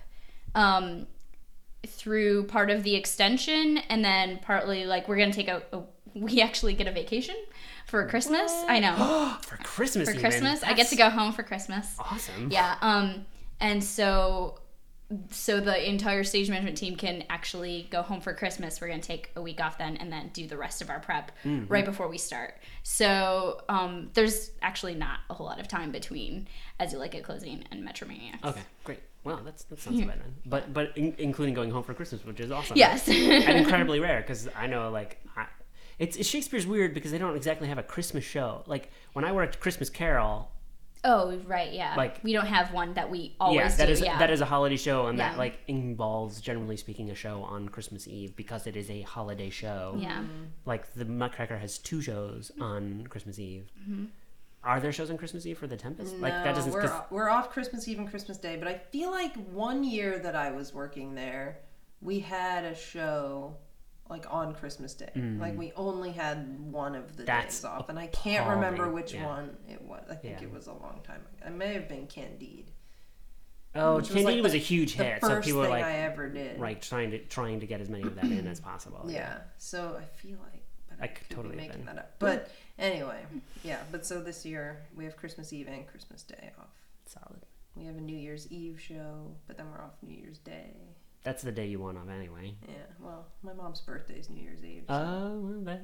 um, 0.55 1.07
through 1.85 2.43
part 2.45 2.69
of 2.69 2.83
the 2.83 2.95
extension, 2.95 3.77
and 3.89 4.03
then 4.03 4.39
partly 4.41 4.85
like 4.85 5.07
we're 5.07 5.17
gonna 5.17 5.33
take 5.33 5.47
a. 5.47 5.63
a 5.73 5.81
we 6.15 6.41
actually 6.41 6.73
get 6.73 6.87
a 6.87 6.91
vacation 6.91 7.35
for 7.85 8.07
Christmas. 8.07 8.51
I 8.67 8.79
know 8.79 9.37
For 9.43 9.57
Christmas. 9.57 10.09
for 10.09 10.15
even. 10.15 10.21
Christmas. 10.29 10.63
I 10.63 10.73
get 10.73 10.87
to 10.87 10.95
go 10.95 11.11
home 11.11 11.31
for 11.31 11.43
Christmas. 11.43 11.95
Awesome. 11.99 12.49
Yeah. 12.49 12.75
Um, 12.81 13.25
and 13.59 13.83
so, 13.83 14.57
so 15.31 15.59
the 15.61 15.89
entire 15.89 16.23
stage 16.23 16.49
management 16.49 16.77
team 16.77 16.95
can 16.97 17.23
actually 17.29 17.87
go 17.89 18.01
home 18.01 18.19
for 18.19 18.33
Christmas. 18.33 18.81
We're 18.81 18.89
gonna 18.89 19.01
take 19.01 19.31
a 19.35 19.41
week 19.41 19.61
off 19.61 19.77
then, 19.77 19.95
and 19.97 20.11
then 20.11 20.29
do 20.33 20.47
the 20.47 20.57
rest 20.57 20.81
of 20.81 20.89
our 20.89 20.99
prep 20.99 21.31
Mm-hmm. 21.45 21.71
right 21.71 21.85
before 21.85 22.07
we 22.09 22.17
start. 22.17 22.55
So, 22.83 23.61
um, 23.69 24.09
there's 24.13 24.51
actually 24.61 24.95
not 24.95 25.19
a 25.29 25.33
whole 25.33 25.45
lot 25.47 25.59
of 25.59 25.67
time 25.67 25.91
between 25.91 26.47
As 26.79 26.91
You 26.91 26.99
Like 26.99 27.15
It 27.15 27.23
closing 27.23 27.63
and 27.71 27.87
Metromaniacs. 27.87 28.43
Okay, 28.43 28.61
great. 28.83 28.99
Well, 29.23 29.41
that's 29.43 29.63
that's 29.63 29.85
not 29.85 29.95
so 29.95 30.05
bad 30.05 30.19
then. 30.19 30.35
But 30.45 30.73
but 30.73 30.97
in, 30.97 31.13
including 31.17 31.53
going 31.53 31.71
home 31.71 31.83
for 31.83 31.93
Christmas, 31.93 32.23
which 32.25 32.39
is 32.39 32.51
awesome. 32.51 32.77
Yes. 32.77 33.07
and 33.07 33.57
incredibly 33.57 33.99
rare 33.99 34.21
because 34.21 34.47
I 34.55 34.67
know 34.67 34.89
like 34.91 35.19
I, 35.35 35.45
it's, 35.99 36.15
it's 36.15 36.29
Shakespeare's 36.29 36.67
weird 36.67 36.93
because 36.93 37.11
they 37.11 37.17
don't 37.17 37.35
exactly 37.35 37.67
have 37.67 37.77
a 37.77 37.83
Christmas 37.83 38.23
show. 38.23 38.63
Like 38.67 38.91
when 39.13 39.25
I 39.25 39.31
worked 39.31 39.59
Christmas 39.59 39.89
Carol, 39.89 40.51
oh, 41.03 41.37
right. 41.45 41.71
Yeah. 41.73 41.93
Like- 41.95 42.19
we 42.23 42.33
don't 42.33 42.45
have 42.47 42.73
one 42.73 42.93
that 42.95 43.09
we 43.09 43.35
always 43.39 43.57
yeah, 43.57 43.67
that 43.75 43.85
do. 43.87 43.91
is 43.91 44.01
yeah. 44.01 44.17
that 44.19 44.29
is 44.31 44.41
a 44.41 44.45
holiday 44.45 44.77
show, 44.77 45.07
and 45.07 45.19
that 45.19 45.37
like 45.37 45.59
involves 45.67 46.41
generally 46.41 46.77
speaking 46.77 47.09
a 47.11 47.15
show 47.15 47.43
on 47.43 47.69
Christmas 47.69 48.07
Eve 48.07 48.35
because 48.35 48.67
it 48.67 48.75
is 48.75 48.89
a 48.89 49.01
holiday 49.01 49.49
show. 49.49 49.95
Yeah. 49.97 50.23
Like 50.65 50.93
the 50.93 51.05
Nutcracker 51.05 51.57
has 51.57 51.77
two 51.77 52.01
shows 52.01 52.51
on 52.59 53.05
Christmas 53.09 53.39
Eve. 53.39 53.71
Mm-hmm. 53.81 54.05
Are 54.63 54.79
there 54.81 54.91
shows 54.91 55.09
on 55.09 55.17
Christmas 55.17 55.45
Eve 55.45 55.57
for 55.57 55.67
the 55.67 55.77
Tempest? 55.77 56.15
No, 56.15 56.21
like 56.23 56.33
that 56.33 56.55
doesn't. 56.55 56.73
we're, 56.73 56.81
'cause- 56.81 56.91
off, 56.91 57.11
we're 57.11 57.29
off 57.29 57.51
Christmas 57.51 57.87
Eve 57.87 57.99
and 57.99 58.09
Christmas 58.09 58.37
Day, 58.37 58.57
but 58.57 58.67
I 58.67 58.77
feel 58.91 59.11
like 59.11 59.33
one 59.51 59.83
year 59.83 60.19
that 60.19 60.35
I 60.35 60.51
was 60.51 60.73
working 60.73 61.15
there, 61.15 61.59
we 62.01 62.19
had 62.19 62.65
a 62.65 62.75
show 62.75 63.55
like 64.09 64.25
on 64.33 64.53
Christmas 64.53 64.93
Day. 64.93 65.09
Like 65.39 65.57
we 65.57 65.71
only 65.75 66.11
had 66.11 66.71
one 66.71 66.95
of 66.95 67.17
the 67.17 67.23
Mm. 67.23 67.27
That's 67.27 67.57
days 67.57 67.65
off, 67.65 67.89
and 67.89 67.99
I 67.99 68.07
can't 68.07 68.49
remember 68.49 68.89
which 68.89 69.13
yeah. 69.13 69.25
one 69.25 69.57
it 69.69 69.81
was. 69.81 70.03
I 70.09 70.15
think 70.15 70.39
Yeah. 70.41 70.47
it 70.47 70.53
was 70.53 70.67
a 70.67 70.73
long 70.73 71.01
time 71.03 71.21
ago. 71.21 71.47
It 71.47 71.53
may 71.53 71.73
have 71.73 71.87
been 71.89 72.07
Candide. 72.07 72.71
Oh, 73.75 73.97
which 73.97 74.05
was, 74.09 74.15
Candide 74.15 74.35
like, 74.35 74.43
was 74.43 74.51
the- 74.53 74.57
a 74.57 74.61
huge 74.61 74.93
hit, 74.93 75.21
so 75.23 75.41
people 75.41 75.59
were 75.61 75.67
like, 75.69 75.83
I 75.83 75.97
ever 75.99 76.29
did. 76.29 76.59
right, 76.59 76.81
trying 76.81 77.11
to 77.11 77.19
trying 77.19 77.59
to 77.59 77.65
get 77.67 77.81
as 77.81 77.89
many 77.89 78.03
of 78.03 78.15
that 78.15 78.25
in 78.25 78.47
as 78.47 78.59
possible. 78.59 79.03
Yeah. 79.07 79.37
So 79.57 79.97
I 80.01 80.05
feel 80.05 80.37
like, 80.51 80.63
but 80.89 80.99
I 81.01 81.03
I, 81.03 81.07
could 81.07 81.29
totally 81.29 81.55
be 81.55 81.61
making 81.67 81.85
that 81.85 81.97
up. 81.97 82.15
But 82.17 82.49
anyway, 82.79 83.23
yeah. 83.63 83.79
But 83.91 84.05
so 84.05 84.21
this 84.21 84.45
year 84.45 84.81
we 84.95 85.03
have 85.03 85.15
Christmas 85.17 85.51
Eve 85.53 85.67
and 85.67 85.85
Christmas 85.85 86.23
Day 86.23 86.51
off. 86.59 86.69
solid. 87.05 87.45
We 87.75 87.85
have 87.85 87.97
a 87.97 88.01
New 88.01 88.17
Year's 88.17 88.51
Eve 88.51 88.79
show, 88.81 89.35
but 89.45 89.57
then 89.57 89.67
we're 89.69 89.81
off 89.83 89.93
New 90.01 90.15
Year's 90.17 90.39
Day. 90.39 90.73
That's 91.27 91.43
the 91.43 91.51
day 91.51 91.65
you 91.67 91.77
want 91.81 91.97
off 91.97 92.07
anyway. 92.09 92.55
Yeah. 92.69 92.75
Well, 93.01 93.25
my 93.43 93.51
mom's 93.51 93.81
birthday 93.81 94.13
is 94.17 94.29
New 94.29 94.41
Year's 94.41 94.63
Eve. 94.63 94.83
So. 94.87 94.93
Oh, 94.93 95.39
well, 95.41 95.59
that 95.65 95.81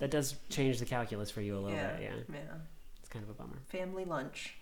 that 0.00 0.10
does 0.10 0.34
change 0.50 0.80
the 0.80 0.84
calculus 0.84 1.30
for 1.30 1.40
you 1.40 1.56
a 1.56 1.60
little 1.60 1.78
yeah. 1.78 1.92
bit. 1.92 2.02
Yeah, 2.02 2.34
Yeah. 2.34 2.54
it's 2.98 3.08
kind 3.08 3.22
of 3.24 3.30
a 3.30 3.34
bummer. 3.34 3.58
Family 3.68 4.04
lunch. 4.04 4.56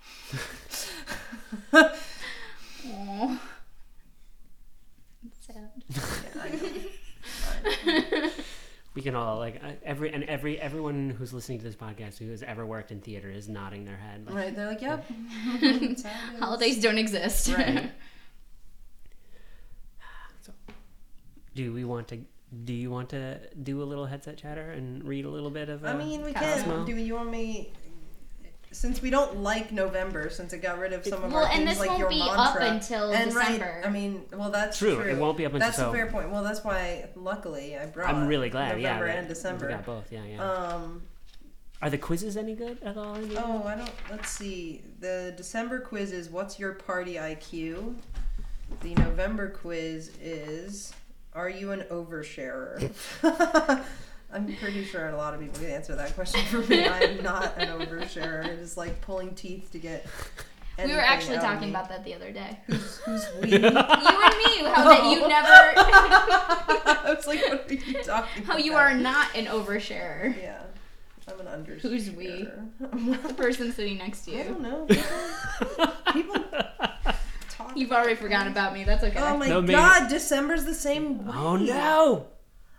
Aw. 1.73 3.41
Sad. 5.41 5.71
Yeah, 5.89 6.43
I 6.43 6.49
know. 6.51 6.69
I 7.49 8.21
know. 8.21 8.31
We 8.95 9.01
can 9.01 9.15
all 9.15 9.39
like 9.39 9.59
uh, 9.65 9.71
every 9.87 10.13
and 10.13 10.25
every 10.25 10.61
everyone 10.61 11.09
who's 11.09 11.33
listening 11.33 11.61
to 11.61 11.65
this 11.65 11.77
podcast 11.77 12.19
who 12.19 12.29
has 12.31 12.43
ever 12.43 12.67
worked 12.67 12.91
in 12.93 13.01
theater 13.01 13.31
is 13.31 13.49
nodding 13.49 13.87
their 13.87 13.97
head. 13.97 14.27
Like, 14.27 14.35
Right? 14.35 14.55
They're 14.55 14.67
like, 14.69 14.83
yep. 14.83 15.09
That's 15.63 16.03
how 16.03 16.11
it 16.31 16.35
is. 16.35 16.41
Holidays 16.41 16.83
don't 16.83 16.99
exist. 16.99 17.49
Right. 17.55 17.91
Do 21.55 21.73
we 21.73 21.85
want 21.85 22.09
to? 22.09 22.19
Do 22.65 22.73
you 22.75 22.91
want 22.91 23.09
to 23.11 23.39
do 23.63 23.83
a 23.83 23.85
little 23.85 24.05
headset 24.07 24.37
chatter 24.37 24.73
and 24.73 25.03
read 25.05 25.25
a 25.25 25.29
little 25.31 25.51
bit 25.51 25.69
of? 25.69 25.85
Uh, 25.85 25.89
I 25.89 25.97
mean, 25.97 26.23
we 26.23 26.33
Cosmo? 26.33 26.85
can. 26.85 26.85
Do 26.85 26.97
you 26.97 27.15
want 27.15 27.31
me? 27.31 27.73
Since 28.75 29.03
we 29.03 29.11
don't 29.11 29.39
like 29.43 29.71
November, 29.71 30.31
since 30.31 30.55
it 30.55 30.63
got 30.63 30.79
rid 30.79 30.95
of 30.95 31.05
some 31.07 31.23
of 31.25 31.31
Well, 31.33 31.45
our 31.45 31.51
and 31.51 31.67
things 31.67 31.71
this 31.73 31.79
like 31.81 31.89
won't 31.91 32.01
your 32.01 32.09
be 32.09 32.23
up 32.23 32.37
mantra. 32.59 32.71
until 32.71 33.13
and 33.13 33.31
December. 33.31 33.65
right, 33.83 33.87
I 33.87 33.91
mean, 33.91 34.23
well, 34.33 34.51
that's 34.51 34.79
True, 34.79 34.95
true. 34.97 35.11
it 35.11 35.19
won't 35.19 35.37
be 35.37 35.45
up 35.45 35.53
until 35.53 35.67
That's 35.67 35.77
so- 35.77 35.91
a 35.91 35.93
fair 35.93 36.07
point. 36.07 36.31
Well, 36.31 36.43
that's 36.43 36.65
why, 36.65 37.11
luckily, 37.15 37.77
I 37.77 37.85
brought. 37.85 38.09
I'm 38.15 38.27
really 38.27 38.49
glad. 38.49 38.81
yeah, 38.81 38.95
November 38.95 39.07
that- 39.09 39.19
and 39.19 39.29
December. 39.29 39.67
We 39.67 39.73
got 39.75 39.85
both. 39.85 40.11
Yeah, 40.11 40.25
yeah. 40.25 40.43
Um. 40.43 41.03
Are 41.83 41.91
the 41.91 41.99
quizzes 41.99 42.37
any 42.39 42.55
good 42.55 42.79
at 42.83 42.97
all? 42.97 43.15
in 43.17 43.29
here? 43.29 43.43
Oh, 43.45 43.63
I 43.65 43.75
don't. 43.75 43.91
Let's 44.11 44.31
see. 44.31 44.81
The 45.01 45.35
December 45.37 45.81
quiz 45.81 46.13
is 46.13 46.31
what's 46.31 46.59
your 46.59 46.73
party 46.73 47.15
IQ. 47.17 47.97
The 48.81 48.95
November 48.97 49.49
quiz 49.49 50.11
is 50.21 50.93
are 51.35 51.49
you 51.49 51.73
an 51.73 51.81
oversharer? 51.91 52.91
I'm 54.33 54.55
pretty 54.57 54.85
sure 54.85 55.09
a 55.09 55.17
lot 55.17 55.35
of 55.35 55.41
people 55.41 55.59
can 55.61 55.71
answer 55.71 55.95
that 55.95 56.15
question 56.15 56.41
for 56.47 56.59
me. 56.61 56.87
I 56.87 57.01
am 57.01 57.23
not 57.23 57.59
an 57.59 57.69
oversharer. 57.69 58.47
It 58.47 58.59
is 58.59 58.77
like 58.77 59.01
pulling 59.03 59.35
teeth 59.35 59.71
to 59.73 59.79
get. 59.79 60.07
we 60.83 60.93
were 60.93 61.01
actually 61.01 61.39
talking 61.39 61.69
me. 61.69 61.71
about 61.71 61.89
that 61.91 62.05
the 62.05 62.15
other 62.15 62.33
day. 62.33 62.59
who's, 62.67 62.97
who's 62.99 63.27
we. 63.43 63.51
you 63.51 63.57
and 63.59 63.75
me, 63.75 64.65
how 64.65 64.89
that 64.89 65.05
you 65.11 65.29
never, 65.29 65.49
I 67.09 67.15
was 67.15 67.27
like, 67.27 67.41
what 67.49 67.71
are 67.71 67.75
you 67.75 68.03
talking 68.03 68.45
how 68.45 68.55
about? 68.55 68.65
you 68.65 68.75
are 68.75 68.95
not 68.95 69.35
an 69.37 69.47
oversharer. 69.47 70.35
Yeah, 70.41 70.63
I'm 71.29 71.41
an 71.41 71.47
undersharer. 71.47 71.81
Who's 71.83 72.11
we? 72.11 72.49
The 72.81 73.35
person 73.35 73.73
sitting 73.73 73.99
next 73.99 74.25
to 74.25 74.33
you. 74.33 74.41
I 74.41 74.45
don't 74.45 74.61
know. 74.61 74.87
People, 74.87 75.87
people 76.13 76.41
talk. 76.51 76.92
You've 77.75 77.93
already 77.93 78.15
forgotten 78.15 78.51
about 78.53 78.73
me. 78.75 78.85
That's 78.85 79.05
okay. 79.05 79.19
Oh 79.21 79.37
my 79.37 79.49
No, 79.49 79.61
maybe- 79.61 79.73
god, 79.75 80.09
December's 80.09 80.65
the 80.65 80.75
same 80.75 81.27
way. 81.27 81.33
Oh 81.35 81.57
no! 81.57 82.27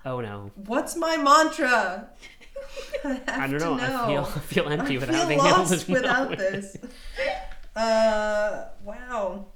Oh 0.05 0.19
no! 0.21 0.51
What's 0.55 0.95
my 0.95 1.17
mantra? 1.17 2.09
I, 3.05 3.07
have 3.09 3.21
I 3.27 3.47
don't 3.47 3.59
to 3.59 3.59
know. 3.59 3.73
I 3.75 4.07
feel 4.07 4.23
I 4.35 4.39
feel 4.39 4.69
empty 4.69 4.95
I 4.97 4.99
without 4.99 5.15
feel 5.15 5.27
being 5.27 5.39
lost 5.39 5.73
able 5.73 5.83
to 5.85 5.91
without 5.93 6.29
know. 6.31 6.35
this. 6.35 6.77
Uh, 7.75 8.65
wow. 8.83 9.47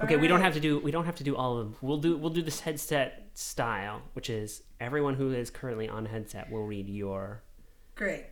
Okay, 0.00 0.16
we 0.16 0.26
don't 0.26 0.38
Alright. 0.38 0.44
have 0.46 0.54
to 0.54 0.60
do 0.60 0.80
we 0.80 0.90
don't 0.90 1.04
have 1.04 1.14
to 1.16 1.24
do 1.24 1.36
all 1.36 1.58
of 1.58 1.66
them. 1.66 1.76
We'll 1.80 1.98
do 1.98 2.16
we'll 2.16 2.30
do 2.32 2.42
this 2.42 2.58
headset 2.60 3.28
style, 3.34 4.02
which 4.14 4.28
is 4.28 4.62
everyone 4.80 5.14
who 5.14 5.32
is 5.32 5.48
currently 5.48 5.88
on 5.88 6.06
headset 6.06 6.50
will 6.50 6.66
read 6.66 6.88
your. 6.88 7.42
Great. 7.94 8.24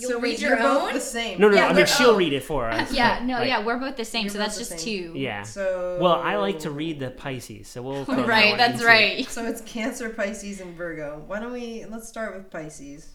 You'll 0.00 0.10
so 0.10 0.16
read 0.20 0.30
wait, 0.30 0.40
your 0.40 0.50
you're 0.50 0.58
both 0.58 0.82
own? 0.88 0.94
the 0.94 1.00
same. 1.00 1.40
No, 1.40 1.48
no, 1.48 1.54
Yeah, 1.56 1.62
no. 1.62 1.68
I 1.68 1.72
mean, 1.74 1.86
she'll 1.86 2.10
oh. 2.10 2.16
read 2.16 2.32
it 2.32 2.42
for 2.42 2.68
us. 2.68 2.92
yeah, 3.00 3.18
but, 3.18 3.26
no, 3.26 3.34
like, 3.38 3.48
yeah, 3.48 3.64
we're 3.64 3.78
both 3.78 3.96
the 3.96 4.04
same, 4.04 4.24
You're 4.24 4.30
so 4.32 4.38
that's 4.38 4.58
just 4.58 4.70
same. 4.72 4.78
two. 4.80 5.12
Yeah. 5.18 5.42
So 5.42 5.98
Well, 6.00 6.14
I 6.14 6.36
like 6.36 6.58
to 6.60 6.70
read 6.70 7.00
the 7.00 7.10
Pisces, 7.10 7.68
so 7.68 7.82
we'll. 7.82 8.04
throw 8.06 8.16
that 8.16 8.26
Right, 8.28 8.48
one 8.50 8.58
that's 8.58 8.74
into- 8.74 8.86
right. 8.86 9.26
So 9.28 9.46
it's 9.46 9.60
Cancer, 9.62 10.10
Pisces, 10.10 10.60
and 10.60 10.74
Virgo. 10.76 11.22
Why 11.26 11.40
don't 11.40 11.52
we? 11.52 11.84
Let's 11.88 12.08
start 12.08 12.34
with 12.36 12.50
Pisces. 12.50 13.10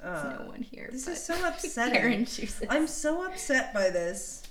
There's 0.00 0.18
Uh, 0.24 0.36
no 0.40 0.46
one 0.48 0.62
here. 0.62 0.88
this 0.90 1.04
but 1.04 1.12
is 1.12 1.24
so 1.24 1.34
upsetting. 1.48 1.94
Karen 1.94 2.24
chooses. 2.24 2.64
I'm 2.68 2.86
so 2.86 3.24
upset 3.24 3.72
by 3.72 3.90
this. 3.90 4.42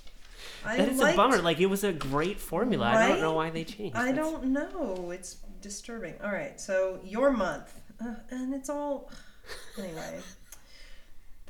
I 0.64 0.76
That 0.76 0.88
is 0.90 0.98
liked- 0.98 1.14
a 1.14 1.16
bummer. 1.16 1.38
Like 1.42 1.60
it 1.60 1.66
was 1.66 1.84
a 1.84 1.92
great 1.92 2.40
formula. 2.40 2.86
I 2.86 2.92
don't 2.92 3.10
Right? 3.10 3.20
know 3.20 3.32
why 3.34 3.50
they 3.50 3.64
changed. 3.64 3.96
I 3.96 4.12
That's- 4.12 4.16
don't 4.24 4.44
know. 4.46 5.10
It's 5.10 5.36
disturbing. 5.60 6.14
All 6.24 6.32
right, 6.32 6.58
so 6.60 7.00
your 7.04 7.30
month, 7.32 7.72
uh, 8.00 8.14
and 8.30 8.54
it's 8.54 8.68
all 8.70 9.10
anyway. 9.78 10.20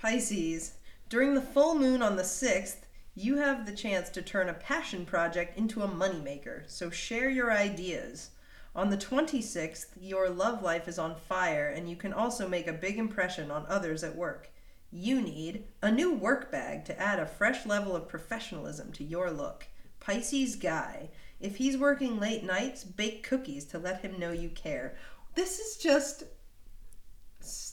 Pisces. 0.02 0.72
During 1.08 1.34
the 1.34 1.40
full 1.40 1.76
moon 1.76 2.02
on 2.02 2.16
the 2.16 2.24
sixth, 2.24 2.88
you 3.14 3.36
have 3.36 3.64
the 3.64 3.72
chance 3.72 4.10
to 4.10 4.20
turn 4.20 4.48
a 4.48 4.54
passion 4.54 5.06
project 5.06 5.56
into 5.56 5.84
a 5.84 5.88
moneymaker. 5.88 6.68
So 6.68 6.90
share 6.90 7.30
your 7.30 7.52
ideas. 7.52 8.30
On 8.74 8.90
the 8.90 8.96
26th, 8.96 9.90
your 10.00 10.28
love 10.28 10.60
life 10.60 10.88
is 10.88 10.98
on 10.98 11.14
fire, 11.14 11.68
and 11.68 11.88
you 11.88 11.94
can 11.94 12.12
also 12.12 12.48
make 12.48 12.66
a 12.66 12.72
big 12.72 12.98
impression 12.98 13.52
on 13.52 13.64
others 13.68 14.02
at 14.02 14.16
work. 14.16 14.50
You 14.90 15.20
need 15.20 15.66
a 15.82 15.92
new 15.92 16.12
work 16.12 16.50
bag 16.50 16.84
to 16.86 17.00
add 17.00 17.20
a 17.20 17.24
fresh 17.26 17.64
level 17.64 17.94
of 17.94 18.08
professionalism 18.08 18.90
to 18.94 19.04
your 19.04 19.30
look. 19.30 19.68
Pisces 20.00 20.56
guy. 20.56 21.10
If 21.38 21.54
he's 21.54 21.78
working 21.78 22.18
late 22.18 22.42
nights, 22.42 22.82
bake 22.82 23.22
cookies 23.22 23.66
to 23.66 23.78
let 23.78 24.00
him 24.00 24.18
know 24.18 24.32
you 24.32 24.48
care. 24.48 24.96
This 25.36 25.60
is 25.60 25.76
just 25.76 26.24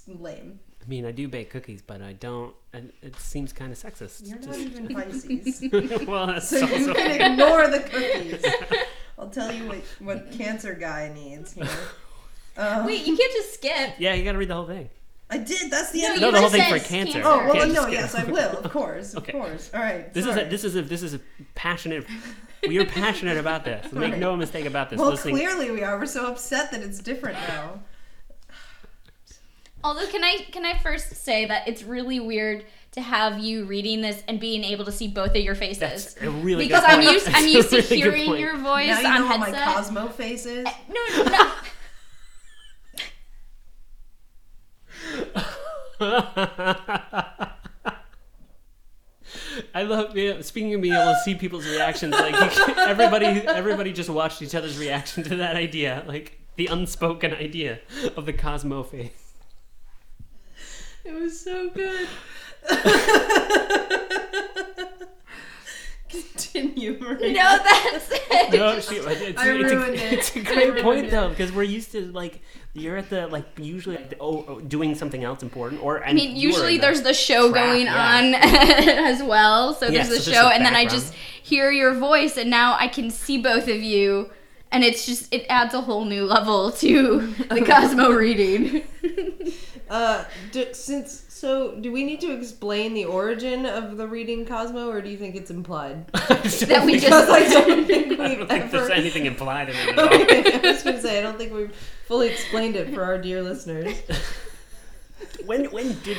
lame. 0.08 0.60
I 0.90 0.92
mean, 0.92 1.06
I 1.06 1.12
do 1.12 1.28
bake 1.28 1.52
cookies, 1.52 1.84
but 1.84 2.02
I 2.02 2.14
don't. 2.14 2.52
And 2.74 2.92
it 3.04 3.16
seems 3.20 3.54
kind 3.54 3.72
of 3.72 3.78
sexist. 3.78 4.28
You're 4.28 4.40
not 4.40 4.48
Just- 4.48 4.60
even 4.60 4.88
Pisces. 4.96 6.08
well, 6.08 6.26
that's 6.26 6.50
so 6.50 6.58
you 6.66 6.94
can 6.96 7.22
ignore 7.34 7.68
the 7.68 7.80
cookies. 7.82 8.44
I'll 9.20 9.30
tell 9.30 9.52
you 9.54 9.68
what, 9.68 9.78
what 10.00 10.32
Cancer 10.32 10.74
guy 10.74 11.12
needs 11.14 11.54
here. 11.54 11.68
Um, 12.58 12.88
Wait, 12.88 13.06
you 13.06 13.16
can't 13.16 13.32
just 13.34 13.54
skip. 13.54 13.92
Yeah, 14.00 14.16
you 14.16 14.24
got 14.24 14.32
to 14.32 14.40
read 14.40 14.48
the 14.50 14.56
whole 14.56 14.66
thing. 14.66 14.90
I 15.30 15.38
did. 15.38 15.70
That's 15.70 15.92
the 15.92 16.02
No, 16.02 16.08
end. 16.14 16.22
No, 16.22 16.28
of 16.30 16.34
the 16.34 16.40
whole 16.42 16.50
thing 16.50 16.72
for 16.74 16.80
said 16.80 16.88
cancer. 16.88 17.22
Oh 17.24 17.38
well, 17.54 17.68
no, 17.68 17.82
skip. 17.84 17.92
yes, 17.94 18.16
I 18.16 18.24
will. 18.24 18.58
Of 18.58 18.72
course, 18.72 19.14
of 19.14 19.22
Okay. 19.22 19.32
course. 19.34 19.70
All 19.76 19.80
right. 19.82 20.12
This 20.12 20.26
is 20.26 20.34
sorry. 20.34 20.48
a 20.48 20.50
this 20.50 20.64
is 20.64 20.76
a 20.76 20.82
this 20.82 21.04
is 21.04 21.14
a 21.14 21.20
passionate. 21.54 22.04
We 22.68 22.80
are 22.80 22.86
passionate 22.88 23.38
about 23.38 23.64
this. 23.64 23.92
Make 23.94 24.14
Right. 24.14 24.20
no 24.20 24.36
mistake 24.36 24.66
about 24.66 24.90
this. 24.90 24.98
Well, 25.00 25.12
Listening, 25.12 25.36
clearly 25.36 25.70
we 25.70 25.84
are. 25.84 26.00
We're 26.00 26.08
so 26.08 26.26
upset 26.32 26.72
that 26.72 26.82
it's 26.82 26.98
different 26.98 27.38
now. 27.48 27.82
Although, 29.84 30.08
can 30.08 30.24
I 30.24 30.46
can 30.52 30.66
I 30.66 30.78
first 30.80 31.16
say 31.16 31.46
that 31.46 31.68
it's 31.68 31.84
really 31.84 32.20
weird 32.20 32.66
to 32.92 33.02
have 33.02 33.40
you 33.40 33.66
reading 33.66 34.02
this 34.02 34.24
and 34.28 34.40
being 34.40 34.64
able 34.64 34.84
to 34.86 34.92
see 34.92 35.08
both 35.08 35.30
of 35.32 35.38
your 35.38 35.56
faces 35.56 36.16
that's 36.16 36.22
a 36.22 36.30
really 36.32 36.68
because 36.68 36.82
good 36.82 36.90
I'm 36.90 37.02
point. 37.02 37.14
used 37.14 37.30
I'm 37.32 37.48
used 37.56 37.70
to 37.70 37.76
really 37.78 37.88
good 38.02 38.14
hearing 38.16 38.38
your 38.38 38.58
voice 38.58 38.88
now 38.88 39.00
you 39.00 39.08
on 39.08 39.22
know 39.22 39.28
what 39.28 39.52
my. 39.52 39.74
Cosmo 39.74 40.08
face 40.10 40.46
is. 40.46 40.66
Eh, 40.66 40.74
no, 40.90 41.24
no, 41.24 41.30
no. 41.32 41.52
I 49.76 49.84
love 49.84 50.14
being, 50.14 50.42
speaking 50.44 50.74
of 50.74 50.82
being 50.82 50.94
able 50.94 51.14
to 51.14 51.20
see 51.24 51.36
people's 51.36 51.68
reactions. 51.68 52.14
Like 52.14 52.34
you 52.34 52.50
can, 52.74 52.80
everybody, 52.80 53.26
everybody 53.26 53.92
just 53.94 54.10
watched 54.10 54.42
each 54.42 54.56
other's 54.56 54.78
reaction 54.78 55.24
to 55.24 55.36
that 55.38 55.56
idea, 55.56 56.04
like 56.08 56.40
the 56.56 56.68
unspoken 56.68 57.34
idea 57.34 57.80
of 58.18 58.26
the 58.26 58.34
Cosmo 58.34 58.84
face. 58.84 59.29
It 61.06 61.14
was 61.14 61.40
so 61.40 61.70
good. 61.70 62.08
Continue, 66.10 66.98
Maria. 67.00 67.34
No, 67.34 67.60
that's 67.64 68.10
it. 68.12 68.52
No, 68.52 68.80
she, 68.80 68.96
it's, 68.96 69.08
I 69.08 69.12
it's, 69.12 69.44
ruined 69.44 69.72
a, 69.72 69.94
it. 69.94 70.14
it's 70.14 70.36
a 70.36 70.40
I 70.40 70.44
great 70.44 70.84
point 70.84 71.06
it. 71.06 71.12
though, 71.12 71.30
because 71.30 71.52
we're 71.52 71.64
used 71.64 71.92
to 71.92 72.12
like 72.12 72.42
you're 72.74 72.98
at 72.98 73.10
the 73.10 73.28
like 73.28 73.46
usually 73.58 73.98
at 73.98 74.10
the, 74.10 74.18
oh, 74.20 74.46
oh, 74.48 74.60
doing 74.60 74.96
something 74.96 75.24
else 75.24 75.44
important, 75.44 75.84
or 75.84 76.04
I 76.04 76.14
mean, 76.14 76.36
usually 76.36 76.80
there's 76.80 77.04
the 77.04 77.14
show 77.14 77.52
track, 77.52 77.64
going 77.64 77.86
yeah. 77.86 78.18
on 78.18 78.34
as 78.36 79.22
well. 79.22 79.76
So 79.76 79.86
Yeah, 79.86 80.04
there's 80.04 80.10
the 80.10 80.20
so 80.20 80.32
there's 80.32 80.38
show, 80.38 80.50
the 80.50 80.56
and 80.56 80.66
then 80.66 80.76
I 80.76 80.86
just 80.86 81.14
hear 81.14 81.72
your 81.72 81.94
voice, 81.94 82.38
and 82.38 82.50
now 82.50 82.76
I 82.80 82.88
can 82.88 83.12
see 83.12 83.40
both 83.40 83.68
of 83.68 83.82
you, 83.82 84.32
and 84.72 84.84
it's 84.84 85.06
just 85.06 85.32
it 85.32 85.46
adds 85.48 85.76
a 85.76 85.82
whole 85.82 86.06
new 86.06 86.26
level 86.26 86.72
to 86.72 87.34
the 87.50 87.62
Cosmo 87.62 88.10
reading. 88.10 88.82
Uh, 89.90 90.24
d- 90.52 90.74
since 90.74 91.26
so, 91.30 91.76
do 91.80 91.92
we 91.92 92.04
need 92.04 92.22
to 92.22 92.32
explain 92.32 92.94
the 92.94 93.06
origin 93.06 93.66
of 93.66 93.98
the 93.98 94.08
reading 94.08 94.46
Cosmo, 94.46 94.90
or 94.90 95.02
do 95.02 95.10
you 95.10 95.18
think 95.18 95.36
it's 95.36 95.50
implied? 95.50 96.08
that 96.14 96.84
we 96.86 97.00
just 97.00 97.30
I 97.30 97.48
don't 97.50 97.86
think 97.88 98.20
I 98.20 98.28
we've 98.30 98.38
don't 98.40 98.48
think 98.50 98.72
there's 98.72 98.90
anything 98.92 99.26
implied 99.26 99.70
in 99.70 99.76
it 99.76 99.90
at 99.90 100.00
all. 100.00 100.06
Okay, 100.22 100.54
I 100.70 100.72
was 100.74 100.84
gonna 100.84 101.02
say 101.02 101.18
I 101.18 101.22
don't 101.22 101.38
think 101.38 101.54
we've 101.54 101.76
fully 102.08 102.28
explained 102.30 102.76
it 102.76 102.94
for 102.94 103.04
our 103.04 103.18
dear 103.18 103.42
listeners. 103.42 103.96
when 105.46 105.66
when 105.72 106.00
did 106.02 106.18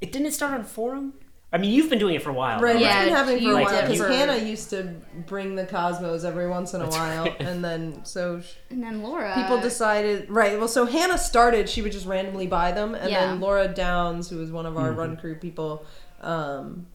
it 0.00 0.12
didn't 0.12 0.26
it 0.26 0.34
start 0.34 0.52
on 0.54 0.64
forum? 0.64 1.14
I 1.50 1.56
mean, 1.56 1.72
you've 1.72 1.88
been 1.88 1.98
doing 1.98 2.14
it 2.14 2.22
for 2.22 2.28
a 2.28 2.34
while. 2.34 2.60
Right, 2.60 2.74
though, 2.74 2.80
Yeah, 2.80 2.96
it's 3.00 3.04
been 3.06 3.14
happening 3.14 3.38
for 3.38 3.42
you 3.44 3.54
a 3.56 3.58
did 3.60 3.64
while 3.64 3.80
because 3.82 3.98
for- 3.98 4.08
Hannah 4.08 4.36
used 4.36 4.68
to 4.70 4.94
bring 5.26 5.54
the 5.54 5.64
Cosmos 5.64 6.24
every 6.24 6.46
once 6.46 6.74
in 6.74 6.82
a 6.82 6.88
while, 6.88 7.24
right. 7.24 7.40
and 7.40 7.64
then 7.64 8.04
so 8.04 8.40
sh- 8.42 8.52
And 8.70 8.82
then 8.82 9.02
Laura. 9.02 9.32
people 9.34 9.58
decided 9.58 10.28
right. 10.28 10.58
Well, 10.58 10.68
so 10.68 10.84
Hannah 10.84 11.16
started; 11.16 11.68
she 11.70 11.80
would 11.80 11.92
just 11.92 12.04
randomly 12.06 12.46
buy 12.46 12.72
them, 12.72 12.94
and 12.94 13.10
Yeah. 13.10 13.26
then 13.26 13.40
Laura 13.40 13.66
Downs, 13.66 14.28
who 14.28 14.36
was 14.36 14.52
one 14.52 14.66
of 14.66 14.76
our 14.76 14.90
Mm-hmm. 14.90 14.98
run 14.98 15.16
crew 15.16 15.36
people, 15.36 15.86
um, 16.20 16.86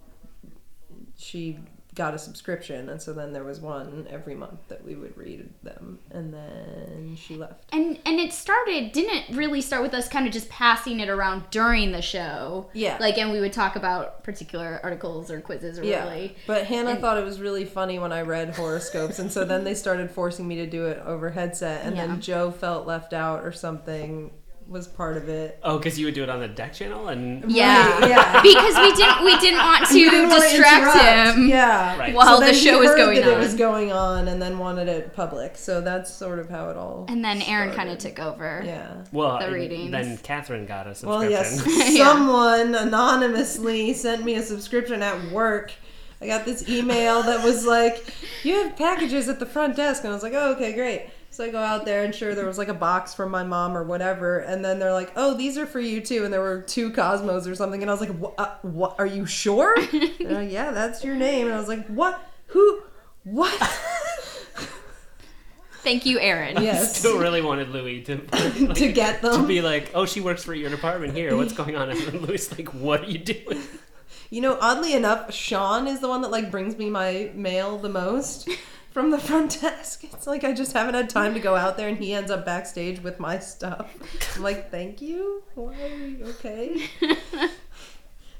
she 1.18 1.58
got 1.96 2.14
a 2.14 2.18
subscription, 2.20 2.90
and 2.90 3.02
so 3.02 3.14
then 3.14 3.34
there 3.34 3.44
was 3.44 3.60
one 3.60 4.08
every 4.10 4.34
month 4.36 4.68
that 4.68 4.84
we 4.84 4.96
would 4.96 5.16
read 5.18 5.50
them, 5.64 6.00
and 6.12 6.34
then 6.34 7.16
she 7.20 7.36
left. 7.36 7.66
And 7.72 8.00
and 8.06 8.20
it 8.20 8.34
started 8.34 8.92
didn't 8.92 9.36
really 9.36 9.62
start 9.62 9.84
with 9.84 9.94
us 9.94 10.08
kind 10.10 10.26
of 10.26 10.34
just 10.34 10.50
passing 10.50 11.00
it 11.00 11.10
around 11.10 11.44
during 11.52 11.92
the 11.92 12.02
show? 12.02 12.70
Yeah. 12.74 12.98
Like 13.00 13.18
and 13.18 13.32
we 13.32 13.40
would 13.40 13.54
talk 13.54 13.76
about 13.76 14.24
particular 14.24 14.80
articles 14.84 15.30
or 15.30 15.40
quizzes 15.42 15.78
or 15.78 15.84
Yeah, 15.84 16.04
really. 16.10 16.36
but 16.48 16.66
Hannah 16.66 16.92
And- 16.92 17.00
thought 17.02 17.18
it 17.18 17.26
was 17.26 17.40
really 17.40 17.66
funny 17.66 18.00
when 18.00 18.12
I 18.12 18.22
read 18.22 18.56
horoscopes, 18.56 19.20
and 19.20 19.32
so 19.32 19.46
then 19.46 19.64
they 19.64 19.74
started 19.76 20.10
forcing 20.12 20.48
me 20.48 20.56
to 20.58 20.66
do 20.68 20.86
it 20.88 21.00
over 21.06 21.30
headset, 21.32 21.86
and 21.86 21.96
Yeah. 21.96 22.08
then 22.08 22.22
Joe 22.22 22.52
felt 22.52 22.88
left 22.88 23.14
out 23.14 23.44
or 23.46 23.52
something 23.52 24.32
was 24.68 24.88
part 24.88 25.18
of 25.18 25.30
it. 25.30 25.60
Oh, 25.62 25.78
because 25.78 26.00
you 26.00 26.06
would 26.06 26.16
do 26.16 26.24
it 26.24 26.30
on 26.30 26.40
the 26.40 26.48
deck 26.48 26.74
channel, 26.74 27.10
and 27.10 27.50
Yeah. 27.52 28.00
Right, 28.00 28.10
yeah. 28.10 28.42
because 28.42 28.76
we 28.78 28.94
didn't 28.96 29.24
we 29.24 29.38
didn't 29.40 29.60
want 29.60 29.86
to 29.88 29.94
didn't 29.94 30.30
wanna 30.30 30.42
distract 30.42 30.96
interrupt. 30.96 31.36
him 31.38 31.48
Yeah. 31.50 31.98
Right. 32.00 32.14
while 32.14 32.40
So 32.40 32.46
the 32.48 32.54
show 32.54 32.80
was 32.80 32.92
going 32.96 33.20
that 33.22 33.28
on. 33.28 33.34
It 33.34 33.38
was 33.40 33.54
going 33.56 33.92
on, 33.92 34.28
and 34.28 34.42
then 34.42 34.58
wanted 34.58 34.88
it 34.88 35.14
public. 35.14 35.58
So 35.58 35.82
that's 35.82 36.12
sort 36.14 36.40
of 36.40 36.50
how 36.50 36.70
it 36.70 36.78
all. 36.78 37.06
and 37.10 37.24
then 37.24 37.42
Aaron 37.44 37.74
kind 37.76 37.90
of 37.90 37.98
took 37.98 38.20
over. 38.20 38.62
Yeah. 38.66 39.04
well, 39.12 39.38
The 39.40 39.46
and 39.46 39.54
readings. 39.54 39.92
then 39.92 40.18
Catherine 40.18 40.66
got 40.66 40.86
a 40.88 40.96
Well, 41.06 41.22
subscription. 41.22 41.72
yes. 41.78 41.94
Yeah. 41.94 42.06
Someone 42.06 42.74
anonymously 42.76 43.94
sent 43.94 44.24
me 44.24 44.36
a 44.36 44.42
subscription 44.42 45.02
at 45.04 45.32
work. 45.32 45.72
I 46.22 46.28
got 46.28 46.46
this 46.46 46.68
email 46.70 47.22
that 47.24 47.44
was 47.44 47.66
like, 47.66 48.06
"You 48.44 48.56
have 48.64 48.76
packages 48.78 49.28
at 49.28 49.40
the 49.40 49.46
front 49.46 49.76
desk," 49.76 50.04
and 50.04 50.12
I 50.12 50.14
was 50.16 50.24
like, 50.24 50.34
"Oh, 50.34 50.54
okay, 50.54 50.74
great." 50.74 51.10
So 51.34 51.44
I 51.44 51.50
go 51.50 51.58
out 51.58 51.84
there, 51.84 52.04
and 52.04 52.14
sure, 52.14 52.36
there 52.36 52.46
was 52.46 52.60
like 52.60 52.68
a 52.68 52.76
box 52.76 53.16
from 53.16 53.32
my 53.32 53.44
mom 53.44 53.76
or 53.76 53.84
whatever, 53.84 54.38
and 54.38 54.64
then 54.64 54.78
they're 54.78 54.94
like, 54.94 55.12
"Oh, 55.16 55.34
these 55.34 55.58
are 55.58 55.66
for 55.66 55.80
you 55.80 56.00
too," 56.00 56.26
and 56.26 56.32
there 56.32 56.42
were 56.42 56.62
two 56.62 56.92
Cosmos 56.92 57.48
or 57.48 57.56
something, 57.56 57.82
and 57.82 57.90
I 57.90 57.94
was 57.96 58.02
like, 58.02 58.16
"What? 58.20 58.36
Uh, 58.38 58.54
what? 58.62 58.96
Are 59.00 59.08
you 59.08 59.26
sure?" 59.26 59.76
And 60.20 60.32
like, 60.32 60.52
yeah, 60.52 60.70
that's 60.70 61.04
your 61.04 61.16
name, 61.16 61.48
and 61.48 61.56
I 61.56 61.58
was 61.58 61.68
like, 61.68 61.88
"What? 61.88 62.22
Who? 62.50 62.84
What?" 63.24 63.52
Thank 65.82 66.06
you, 66.06 66.20
Aaron. 66.20 66.62
yes. 66.62 67.00
Still 67.00 67.18
really 67.18 67.42
wanted 67.42 67.70
Louis 67.70 68.04
to 68.04 68.22
like, 68.32 68.76
to 68.76 68.92
get 68.92 69.24
them. 69.24 69.42
to 69.42 69.48
be 69.48 69.62
like, 69.62 69.90
oh, 69.96 70.06
she 70.06 70.22
works 70.22 70.44
for 70.44 70.54
your 70.54 70.70
department 70.70 71.16
here. 71.16 71.36
What's 71.36 71.54
going 71.54 71.76
on? 71.76 71.90
And 71.90 72.00
then 72.00 72.22
Louis 72.22 72.56
like, 72.56 72.76
what 72.76 73.02
are 73.02 73.10
you 73.10 73.18
doing? 73.18 73.60
You 74.30 74.42
know, 74.42 74.60
oddly 74.62 74.94
enough, 74.94 75.34
Sean 75.34 75.88
is 75.88 76.00
the 76.00 76.08
one 76.08 76.22
that 76.22 76.30
like 76.30 76.52
brings 76.52 76.78
me 76.78 76.92
my 76.92 77.32
mail 77.34 77.80
the 77.80 77.90
most 77.90 78.48
from 78.94 79.10
the 79.10 79.18
front 79.18 79.60
desk. 79.60 80.04
It's 80.14 80.28
like 80.28 80.44
I 80.44 80.54
just 80.54 80.72
haven't 80.72 80.94
had 80.94 81.10
time 81.10 81.34
to 81.34 81.40
go 81.40 81.56
out 81.56 81.76
there, 81.76 81.90
and 81.90 81.98
he 81.98 82.14
ends 82.14 82.32
up 82.32 82.46
backstage 82.46 83.02
with 83.02 83.20
my 83.20 83.40
stuff. 83.40 83.92
I'm 84.36 84.44
like, 84.44 84.72
thank 84.72 85.02
you. 85.02 85.44
Why? 85.56 86.16
Okay? 86.24 86.88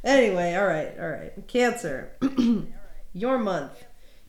anyway, 0.04 0.56
all 0.56 0.68
right, 0.68 0.94
all 0.98 1.10
right. 1.10 1.48
Cancer, 1.48 2.14
your 3.14 3.38
month. 3.38 3.84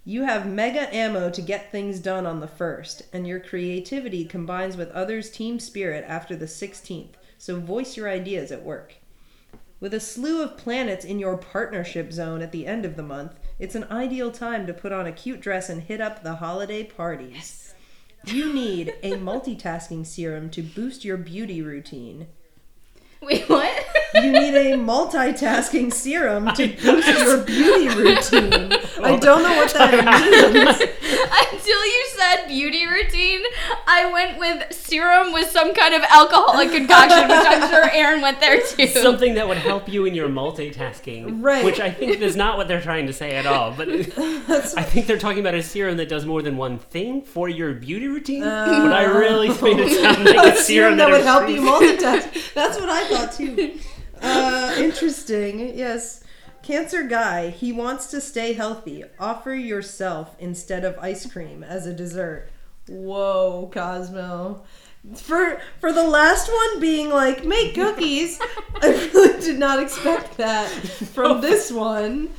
You 0.05 0.25
have 0.25 0.47
mega 0.47 0.93
ammo 0.95 1.31
to 1.31 1.41
get 1.41 1.71
things 1.71 2.01
done 2.01 2.27
on 2.27 2.41
the 2.41 2.49
first, 2.49 3.03
and 3.13 3.27
your 3.27 3.41
creativity 3.41 4.25
combines 4.25 4.77
with 4.77 4.91
others' 4.91 5.31
team 5.31 5.61
spirit 5.61 6.05
after 6.09 6.35
the 6.35 6.47
16th. 6.47 7.15
So 7.39 7.61
voice 7.61 7.97
your 7.97 8.09
ideas 8.09 8.51
at 8.51 8.65
work. 8.65 8.95
With 9.81 9.95
a 9.95 10.01
slew 10.01 10.43
of 10.43 10.57
planets 10.57 11.05
in 11.05 11.19
your 11.19 11.37
partnership 11.37 12.13
zone 12.13 12.43
at 12.43 12.53
the 12.53 12.67
end 12.67 12.85
of 12.85 12.97
the 12.97 13.03
month, 13.03 13.39
it's 13.59 13.75
an 13.75 13.85
ideal 13.91 14.33
time 14.33 14.67
to 14.67 14.75
put 14.75 14.93
on 14.93 15.07
a 15.07 15.13
cute 15.13 15.41
dress 15.41 15.69
and 15.69 15.83
hit 15.83 16.01
up 16.01 16.23
the 16.23 16.37
holiday 16.37 16.83
parties. 16.83 17.75
You 18.27 18.53
need 18.53 18.95
a 19.03 19.13
multitasking 19.13 20.07
serum 20.07 20.51
to 20.51 20.63
boost 20.63 21.05
your 21.05 21.17
beauty 21.17 21.63
routine. 21.63 22.27
Wait, 23.21 23.49
what? 23.49 23.87
You 24.15 24.33
need 24.33 24.55
a 24.55 24.77
multitasking 24.77 25.93
serum 25.93 26.53
to 26.55 26.69
boost 26.69 27.09
your 27.09 27.39
beauty 27.39 27.89
routine. 27.89 28.73
I 29.03 29.17
don't 29.17 29.43
know 29.43 29.57
what 29.57 29.73
that 29.75 30.05
means. 30.53 30.79
Until 33.15 33.27
you 33.27 33.39
said 33.39 33.45
beauty 33.45 33.45
routine, 33.45 33.45
I 33.87 34.13
went 34.13 34.39
with 34.39 34.73
serum 34.73 35.33
with 35.33 35.51
some 35.51 35.75
kind 35.75 35.95
of 35.95 36.03
alcoholic 36.03 36.71
concoction, 36.71 37.29
which 37.29 37.47
I'm 37.47 37.69
sure 37.71 37.91
Aaron 37.93 38.21
went 38.21 38.41
there 38.41 38.61
too. 38.61 38.87
Something 38.89 39.35
that 39.35 39.49
would 39.49 39.59
help 39.59 39.89
you 39.89 40.05
in 40.05 40.15
your 40.15 40.29
multitasking. 40.29 41.43
Right. 41.43 41.65
Which 41.65 41.81
I 41.81 41.91
think 41.91 42.21
is 42.21 42.37
not 42.37 42.57
what 42.57 42.69
they're 42.69 42.81
trying 42.81 43.07
to 43.07 43.13
say 43.13 43.37
at 43.37 43.47
all. 43.47 43.73
But 43.73 43.89
I 44.19 44.83
think 44.83 45.07
they're 45.07 45.19
talking 45.19 45.41
about 45.41 45.55
a 45.55 45.63
serum 45.63 45.97
that 45.99 46.09
does 46.09 46.27
more 46.27 46.43
than 46.43 46.57
one 46.57 46.79
thing 46.79 47.23
for 47.23 47.49
your 47.49 47.75
beauty 47.75 48.09
routine. 48.09 48.43
but 48.43 48.93
I 48.93 49.05
really 49.05 49.49
made 49.49 49.79
it 49.81 50.01
sound 50.01 50.25
like 50.25 50.37
a, 50.37 50.55
a 50.55 50.57
serum 50.57 50.97
that 50.99 51.11
would 51.11 51.23
help 51.23 51.49
you 51.49 51.61
multitask. 51.63 52.55
That's 52.55 52.79
what 52.79 52.89
I 52.89 53.05
thought 53.09 53.33
too. 53.33 53.79
Uh, 54.21 54.75
interesting. 54.79 55.77
Yes. 55.77 56.21
Cancer 56.63 57.03
guy, 57.03 57.51
he 57.51 57.73
wants 57.73 58.07
to 58.07 58.23
stay 58.23 58.55
healthy. 58.55 59.05
Offer 59.21 59.55
yourself 59.55 60.35
instead 60.39 60.83
of 60.83 60.99
ice 60.99 61.31
cream 61.31 61.63
as 61.63 61.87
a 61.87 61.93
dessert. 61.93 62.49
Whoa, 62.89 63.71
Cosmo. 63.73 64.65
For 65.17 65.61
for 65.81 65.93
the 65.93 66.03
last 66.03 66.49
one 66.51 66.81
being 66.81 67.11
like 67.11 67.45
make 67.45 67.75
cookies, 67.75 68.39
I 68.83 68.89
really 69.15 69.41
did 69.41 69.59
not 69.59 69.83
expect 69.83 70.39
that 70.39 70.69
from 70.69 71.41
this 71.43 71.71
one. 71.71 72.31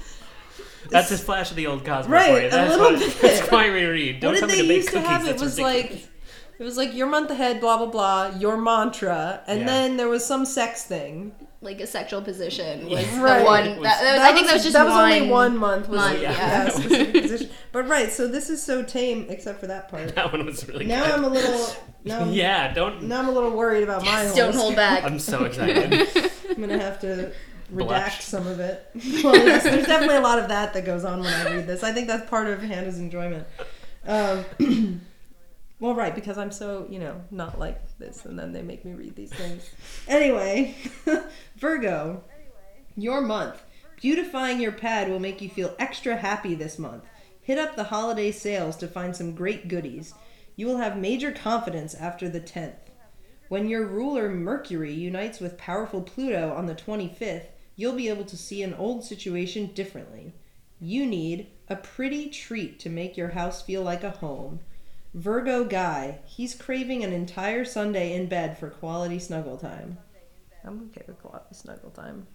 That's 0.89 1.09
a 1.11 1.17
splash 1.17 1.49
of 1.51 1.57
the 1.57 1.67
old 1.67 1.83
Cosmo 1.85 2.11
Right, 2.13 2.33
for 2.35 2.41
you. 2.41 2.47
a 2.47 2.49
That's 2.51 2.69
little 2.77 2.91
what, 2.91 2.99
bit. 2.99 3.21
That's 3.21 3.51
why 3.51 3.69
we 3.71 3.83
read. 3.85 4.19
Don't 4.19 4.33
what 4.33 4.39
tell 4.39 4.47
did 4.49 4.57
me 4.59 4.61
they 4.63 4.67
to 4.67 4.73
used 4.75 4.87
to 4.89 4.93
cookies. 4.95 5.07
have? 5.09 5.27
It 5.27 5.39
was 5.39 5.57
ridiculous. 5.57 5.91
like 5.91 6.07
it 6.59 6.63
was 6.63 6.77
like 6.77 6.93
your 6.93 7.07
month 7.07 7.29
ahead, 7.31 7.59
blah 7.59 7.77
blah 7.77 7.87
blah, 7.87 8.37
your 8.39 8.57
mantra, 8.57 9.41
and 9.47 9.59
Yeah. 9.61 9.65
then 9.65 9.97
there 9.97 10.07
was 10.09 10.25
some 10.25 10.45
sex 10.45 10.83
thing. 10.85 11.33
Like 11.65 11.81
a 11.81 11.87
sexual 11.87 12.21
position 12.21 12.85
was 12.85 12.91
Yeah. 13.01 13.15
the 13.17 13.21
Right. 13.21 13.43
one. 13.45 13.65
Was- 13.79 13.83
That, 13.83 14.01
that 14.01 14.13
was, 14.13 14.21
I 14.21 14.33
think 14.33 14.47
that 14.47 14.53
was 14.53 14.63
just 14.63 14.73
that 14.73 14.85
was 14.85 14.93
one. 14.93 15.11
only 15.11 15.29
one 15.29 15.57
month. 15.57 15.89
Was 15.89 15.97
month, 15.99 16.15
it? 16.17 16.21
yeah. 16.21 16.31
yeah, 16.31 16.69
specific 16.69 17.21
position. 17.23 17.49
But 17.71 17.87
right, 17.89 18.11
so 18.11 18.27
this 18.27 18.49
is 18.49 18.63
so 18.63 18.83
tame, 18.83 19.25
except 19.29 19.59
for 19.59 19.67
that 19.67 19.89
part. 19.89 20.15
that 20.15 20.31
one 20.31 20.45
was 20.45 20.65
really 20.67 20.85
good. 20.85 20.89
Now 20.89 21.05
good. 21.05 21.13
I'm 21.15 21.23
a 21.25 21.29
little. 21.29 21.67
Now 22.05 22.19
I'm, 22.19 22.31
yeah, 22.33 22.71
don't. 22.71 23.01
Now 23.01 23.17
I'm 23.17 23.29
a 23.29 23.31
little 23.31 23.49
worried 23.49 23.81
about 23.83 24.05
my. 24.05 24.31
Don't 24.35 24.53
hold 24.53 24.75
back. 24.75 25.03
I'm 25.03 25.17
so 25.17 25.43
excited. 25.45 26.07
I'm 26.51 26.61
gonna 26.61 26.77
have 26.77 26.99
to 27.01 27.31
redact 27.73 27.87
Blush. 27.87 28.23
some 28.23 28.45
of 28.45 28.59
it. 28.59 28.87
Well, 29.23 29.35
yes, 29.35 29.63
there's 29.63 29.87
definitely 29.87 30.17
a 30.17 30.21
lot 30.21 30.37
of 30.37 30.47
that 30.49 30.73
that 30.75 30.85
goes 30.85 31.03
on 31.03 31.21
when 31.21 31.33
I 31.33 31.55
read 31.55 31.65
this. 31.65 31.81
I 31.81 31.91
think 31.93 32.07
that's 32.07 32.29
part 32.29 32.45
of 32.45 32.61
Hannah's 32.61 32.99
enjoyment. 32.99 33.47
Um, 34.05 34.45
well, 35.85 35.93
right, 35.93 36.15
because 36.15 36.39
I'm 36.39 36.51
so 36.51 36.87
you 36.89 36.97
know 36.97 37.21
not 37.29 37.59
like 37.59 37.95
this, 37.99 38.25
and 38.25 38.39
then 38.39 38.53
they 38.53 38.63
make 38.63 38.83
me 38.83 38.93
read 38.93 39.15
these 39.15 39.31
things. 39.31 39.69
Anyway, 40.07 40.75
Virgo, 41.57 42.23
your 42.97 43.21
month. 43.21 43.61
Beautifying 44.01 44.59
your 44.59 44.71
pad 44.71 45.09
will 45.09 45.19
make 45.19 45.41
you 45.41 45.49
feel 45.49 45.75
extra 45.77 46.15
happy 46.15 46.55
this 46.55 46.79
month. 46.79 47.03
Hit 47.39 47.59
up 47.59 47.75
the 47.75 47.83
holiday 47.83 48.31
sales 48.31 48.75
to 48.77 48.87
find 48.87 49.15
some 49.15 49.35
great 49.35 49.67
goodies. 49.67 50.15
You 50.55 50.65
will 50.65 50.77
have 50.77 50.97
major 50.97 51.31
confidence 51.31 51.93
after 51.93 52.27
the 52.27 52.41
10th. 52.41 52.89
When 53.47 53.69
your 53.69 53.85
ruler 53.85 54.29
Mercury 54.29 54.91
unites 54.91 55.39
with 55.39 55.55
powerful 55.55 56.01
Pluto 56.01 56.51
on 56.51 56.65
the 56.65 56.73
25th, 56.73 57.45
you'll 57.75 57.93
be 57.93 58.09
able 58.09 58.25
to 58.25 58.37
see 58.37 58.63
an 58.63 58.73
old 58.73 59.03
situation 59.03 59.67
differently. 59.67 60.33
You 60.79 61.05
need 61.05 61.47
a 61.69 61.75
pretty 61.75 62.29
treat 62.29 62.79
to 62.79 62.89
make 62.89 63.15
your 63.15 63.29
house 63.29 63.61
feel 63.61 63.83
like 63.83 64.03
a 64.03 64.09
home. 64.09 64.61
Virgo 65.15 65.63
guy, 65.63 66.19
he's 66.25 66.53
craving 66.53 67.03
an 67.03 67.13
entire 67.13 67.63
Sunday 67.65 68.13
in 68.13 68.27
bed 68.27 68.57
for 68.59 68.69
quality 68.69 69.17
snuggle 69.17 69.57
time. 69.57 69.97
I'm 70.63 70.89
okay 70.91 71.03
with 71.07 71.21
quality 71.21 71.53
snuggle 71.55 71.89
time. 71.91 72.27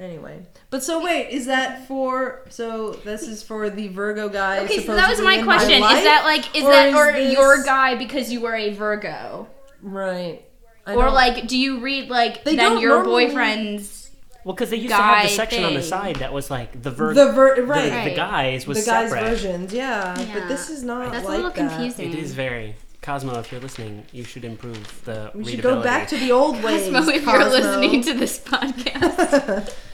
Anyway, 0.00 0.42
but 0.70 0.82
so 0.82 1.04
wait, 1.04 1.28
is 1.28 1.46
that 1.46 1.86
for? 1.86 2.46
So 2.48 2.92
this 3.04 3.28
is 3.28 3.42
for 3.42 3.68
the 3.68 3.88
Virgo 3.88 4.28
guy. 4.30 4.60
Okay, 4.64 4.84
so 4.84 4.94
that 4.96 5.10
was 5.10 5.20
my 5.20 5.42
question. 5.42 5.80
life? 5.82 5.98
is 5.98 6.04
that 6.04 6.22
like 6.24 6.56
is 6.56 6.64
Or 6.64 6.70
that 6.70 6.88
is 6.88 6.94
or 6.94 7.12
this- 7.12 7.32
your 7.34 7.62
guy 7.62 7.94
because 7.96 8.32
you 8.32 8.40
were 8.40 8.54
a 8.56 8.72
Virgo? 8.72 9.48
right? 9.82 10.42
I 10.86 10.94
Or 10.94 11.04
don't- 11.04 11.14
like 11.14 11.46
do 11.46 11.58
you 11.58 11.80
read 11.80 12.08
like 12.08 12.42
They 12.42 12.56
then 12.56 12.78
your 12.80 13.02
normally- 13.02 13.26
boyfriend's 13.26 14.01
Well, 14.44 14.54
because 14.54 14.70
they 14.70 14.76
used 14.76 14.88
to 14.88 14.96
have 14.96 15.22
the 15.22 15.28
Guy 15.28 15.34
section 15.34 15.64
on 15.64 15.74
the 15.74 15.82
side 15.82 16.16
that 16.16 16.32
was 16.32 16.50
like 16.50 16.82
the 16.82 16.90
ver- 16.90 17.14
the 17.14 17.32
ver- 17.32 17.56
the, 17.56 17.62
right? 17.62 18.04
the 18.10 18.16
guys 18.16 18.66
was 18.66 18.84
the 18.84 18.90
guys' 18.90 19.10
separate. 19.10 19.28
versions, 19.28 19.72
yeah. 19.72 20.18
Yeah. 20.20 20.34
But 20.40 20.48
this 20.48 20.68
is 20.68 20.82
not 20.82 21.12
That's 21.12 21.24
like 21.24 21.34
a 21.34 21.42
little 21.42 21.50
that. 21.50 21.70
confusing. 21.70 22.12
It 22.12 22.18
is 22.18 22.34
very 22.34 22.74
Cosmo. 23.02 23.38
If 23.38 23.52
you're 23.52 23.60
listening, 23.60 24.04
you 24.12 24.24
should 24.24 24.44
improve 24.44 25.04
the 25.04 25.30
We 25.34 25.44
should 25.44 25.62
go 25.62 25.82
back 25.82 26.08
to 26.08 26.16
the 26.16 26.32
old 26.32 26.62
ways. 26.62 26.90
Cosmo 26.90 27.12
if 27.12 27.24
you're 27.24 27.44
listening 27.48 28.02
to 28.02 28.14
this 28.14 28.38
podcast. 28.40 29.74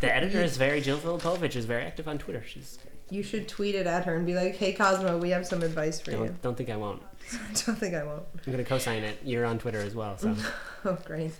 The 0.00 0.12
editor 0.12 0.42
is 0.42 0.56
very 0.56 0.80
Jill 0.80 0.98
Filipovic 0.98 1.54
is 1.54 1.64
very 1.64 1.84
active 1.84 2.08
on 2.08 2.18
Twitter. 2.18 2.42
She's 2.44 2.76
you 3.08 3.22
should 3.22 3.46
tweet 3.46 3.76
it 3.76 3.86
at 3.86 4.04
her 4.06 4.16
and 4.16 4.26
be 4.26 4.34
like, 4.34 4.56
"Hey 4.56 4.72
Cosmo, 4.72 5.16
we 5.16 5.30
have 5.30 5.46
some 5.46 5.62
advice 5.62 6.00
for 6.00 6.10
you." 6.10 6.16
don't, 6.16 6.42
don't 6.42 6.56
think 6.56 6.70
I 6.70 6.76
won't. 6.76 7.00
Don't 7.64 7.78
think 7.78 7.94
I 7.94 8.02
won't. 8.02 8.24
I'm 8.44 8.52
gonna 8.52 8.64
co-sign 8.64 9.04
it. 9.04 9.16
You're 9.24 9.44
on 9.44 9.60
Twitter 9.60 9.78
as 9.78 9.94
well, 9.94 10.18
so 10.18 10.34
Oh, 10.84 10.98
great. 11.04 11.30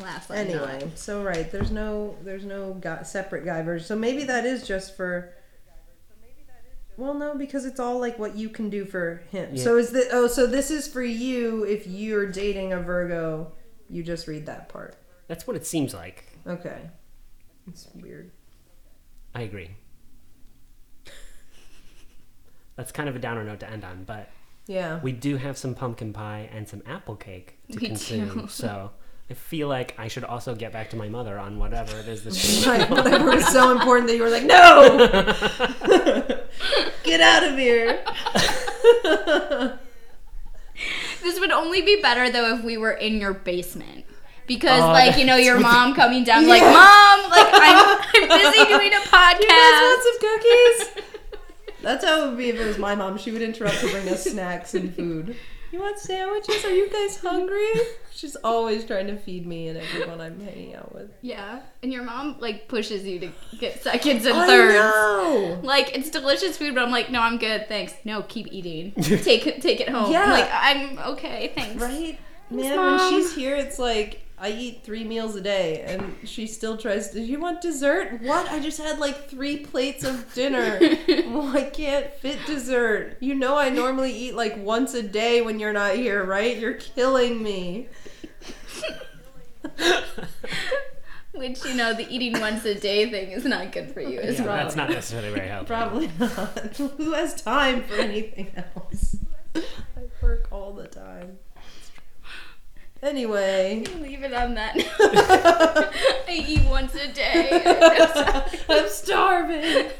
Laughs 0.00 0.30
like 0.30 0.38
Anyway, 0.38 0.90
so 0.94 1.22
right, 1.22 1.50
there's 1.52 1.70
no 1.70 2.16
there's 2.22 2.44
no 2.44 2.74
guy, 2.74 3.02
separate 3.02 3.44
guy 3.44 3.60
version. 3.62 3.86
So 3.86 3.96
maybe 3.96 4.24
that 4.24 4.46
is 4.46 4.66
just 4.66 4.96
for. 4.96 5.34
Well, 6.96 7.14
no, 7.14 7.34
because 7.36 7.64
it's 7.64 7.80
all 7.80 7.98
like 7.98 8.18
what 8.18 8.36
you 8.36 8.48
can 8.48 8.68
do 8.70 8.84
for 8.84 9.22
him. 9.30 9.54
Yeah. 9.54 9.62
So 9.62 9.76
is 9.76 9.90
the 9.90 10.08
oh, 10.12 10.26
so 10.28 10.46
this 10.46 10.70
is 10.70 10.86
for 10.86 11.02
you 11.02 11.64
if 11.64 11.86
you're 11.86 12.26
dating 12.30 12.72
a 12.72 12.80
Virgo, 12.80 13.52
you 13.90 14.02
just 14.02 14.26
read 14.28 14.46
that 14.46 14.68
part. 14.68 14.96
That's 15.26 15.46
what 15.46 15.56
it 15.56 15.66
seems 15.66 15.94
like. 15.94 16.24
Okay, 16.46 16.78
it's 17.66 17.88
weird. 17.94 18.30
I 19.34 19.42
agree. 19.42 19.70
That's 22.76 22.92
kind 22.92 23.08
of 23.08 23.16
a 23.16 23.18
downer 23.18 23.44
note 23.44 23.60
to 23.60 23.70
end 23.70 23.84
on, 23.84 24.04
but 24.04 24.30
Yeah. 24.66 25.00
we 25.02 25.12
do 25.12 25.36
have 25.36 25.58
some 25.58 25.74
pumpkin 25.74 26.12
pie 26.12 26.48
and 26.52 26.68
some 26.68 26.82
apple 26.86 27.16
cake 27.16 27.58
to 27.70 27.78
We 27.78 27.86
consume. 27.88 28.40
do. 28.42 28.48
So 28.48 28.90
I 29.30 29.34
feel 29.34 29.68
like 29.68 29.94
I 29.98 30.08
should 30.08 30.24
also 30.24 30.54
get 30.54 30.72
back 30.72 30.90
to 30.90 30.96
my 30.96 31.08
mother 31.08 31.38
on 31.38 31.58
whatever 31.58 31.96
it 31.98 32.06
is 32.08 32.22
this 32.22 32.66
Right, 32.66 32.88
whatever 32.90 33.30
was 33.30 33.46
so 33.48 33.70
important 33.72 34.08
that 34.08 34.16
you 34.16 34.22
were 34.22 34.28
like, 34.30 34.44
no, 34.44 34.98
get 37.04 37.20
out 37.20 37.44
of 37.44 37.58
here. 37.58 38.04
This 41.22 41.38
would 41.38 41.52
only 41.52 41.82
be 41.82 42.00
better 42.02 42.30
though 42.32 42.56
if 42.56 42.64
we 42.64 42.76
were 42.76 42.90
in 42.90 43.20
your 43.20 43.32
basement. 43.32 44.04
Because 44.48 44.82
Oh, 44.82 44.88
like, 44.88 45.16
you 45.16 45.24
know, 45.24 45.36
your 45.36 45.56
that's- 45.56 45.72
mom 45.72 45.94
coming 45.94 46.24
down 46.24 46.48
like, 46.48 46.62
Mom, 46.62 47.30
like 47.30 47.46
I'm, 47.52 48.00
I'm 48.14 48.28
busy 48.28 48.64
doing 48.66 48.92
a 48.92 48.96
podcast. 48.96 49.40
You 49.40 49.48
guys 49.48 49.80
want 49.80 50.02
some 50.02 50.18
cookies? 50.20 51.04
That's 51.80 52.04
how 52.04 52.24
it 52.24 52.28
would 52.30 52.38
be 52.38 52.48
if 52.48 52.58
it 52.58 52.66
was 52.66 52.78
my 52.78 52.96
mom. 52.96 53.18
She 53.18 53.30
would 53.30 53.42
interrupt 53.42 53.78
to 53.80 53.90
bring 53.92 54.08
us 54.08 54.24
snacks 54.24 54.74
and 54.74 54.92
food. 54.94 55.36
You 55.72 55.80
want 55.80 55.98
sandwiches? 55.98 56.64
Are 56.66 56.74
you 56.74 56.90
guys 56.90 57.16
hungry? 57.16 57.72
She's 58.10 58.36
always 58.36 58.84
trying 58.84 59.06
to 59.06 59.16
feed 59.16 59.46
me 59.46 59.68
and 59.68 59.78
everyone 59.78 60.20
I'm 60.20 60.38
hanging 60.38 60.74
out 60.74 60.94
with. 60.94 61.10
Yeah. 61.22 61.60
And 61.82 61.90
your 61.90 62.02
mom 62.02 62.36
like 62.40 62.68
pushes 62.68 63.04
you 63.06 63.18
to 63.20 63.30
get 63.58 63.82
seconds 63.82 64.26
and 64.26 64.36
I 64.36 64.46
thirds. 64.46 64.74
know. 64.74 65.60
Like 65.62 65.96
it's 65.96 66.10
delicious 66.10 66.58
food, 66.58 66.74
but 66.74 66.84
I'm 66.84 66.90
like, 66.90 67.10
no, 67.10 67.22
I'm 67.22 67.38
good, 67.38 67.68
thanks. 67.68 67.94
No, 68.04 68.20
keep 68.22 68.48
eating. 68.52 68.92
take 69.02 69.46
it, 69.46 69.62
take 69.62 69.80
it 69.80 69.88
home. 69.88 70.12
Yeah. 70.12 70.30
Like 70.30 70.50
I'm 70.52 70.98
okay, 71.12 71.52
thanks. 71.54 71.80
Right? 71.82 72.20
Man, 72.50 72.76
Mom. 72.76 72.98
when 72.98 73.10
she's 73.10 73.34
here, 73.34 73.56
it's 73.56 73.78
like 73.78 74.26
I 74.42 74.50
eat 74.50 74.82
three 74.82 75.04
meals 75.04 75.36
a 75.36 75.40
day, 75.40 75.82
and 75.86 76.16
she 76.24 76.48
still 76.48 76.76
tries 76.76 77.10
to. 77.10 77.20
You 77.20 77.38
want 77.38 77.60
dessert? 77.60 78.20
What? 78.22 78.50
I 78.50 78.58
just 78.58 78.76
had 78.76 78.98
like 78.98 79.28
three 79.30 79.58
plates 79.58 80.02
of 80.02 80.34
dinner. 80.34 80.80
well, 81.28 81.56
I 81.56 81.70
can't 81.70 82.12
fit 82.14 82.44
dessert. 82.44 83.18
You 83.20 83.36
know, 83.36 83.56
I 83.56 83.68
normally 83.68 84.12
eat 84.12 84.34
like 84.34 84.56
once 84.58 84.94
a 84.94 85.02
day 85.02 85.42
when 85.42 85.60
you're 85.60 85.72
not 85.72 85.94
here, 85.94 86.24
right? 86.24 86.56
You're 86.58 86.74
killing 86.74 87.40
me. 87.40 87.86
Which 91.34 91.64
you 91.64 91.74
know, 91.74 91.94
the 91.94 92.06
eating 92.12 92.38
once 92.40 92.64
a 92.64 92.74
day 92.74 93.08
thing 93.10 93.30
is 93.30 93.44
not 93.44 93.70
good 93.70 93.92
for 93.92 94.00
you 94.00 94.18
as 94.20 94.38
Yeah, 94.40 94.46
well. 94.46 94.56
that's 94.56 94.74
not 94.76 94.90
necessarily 94.90 95.30
very 95.32 95.48
helpful. 95.48 95.76
Probably 95.76 96.10
not. 96.18 96.76
Who 96.98 97.12
has 97.12 97.40
time 97.40 97.84
for 97.84 97.94
anything 97.94 98.50
else? 98.56 99.16
I 99.54 100.02
work 100.20 100.48
all 100.50 100.72
the 100.74 100.88
time. 100.88 101.38
Anyway. 103.02 103.84
Leave 104.00 104.22
it 104.22 104.32
on 104.32 104.54
that. 104.54 104.74
I 106.28 106.44
eat 106.46 106.64
once 106.68 106.94
a 106.94 107.08
day. 107.12 107.62
I'm 108.68 108.88
starving. 108.88 109.90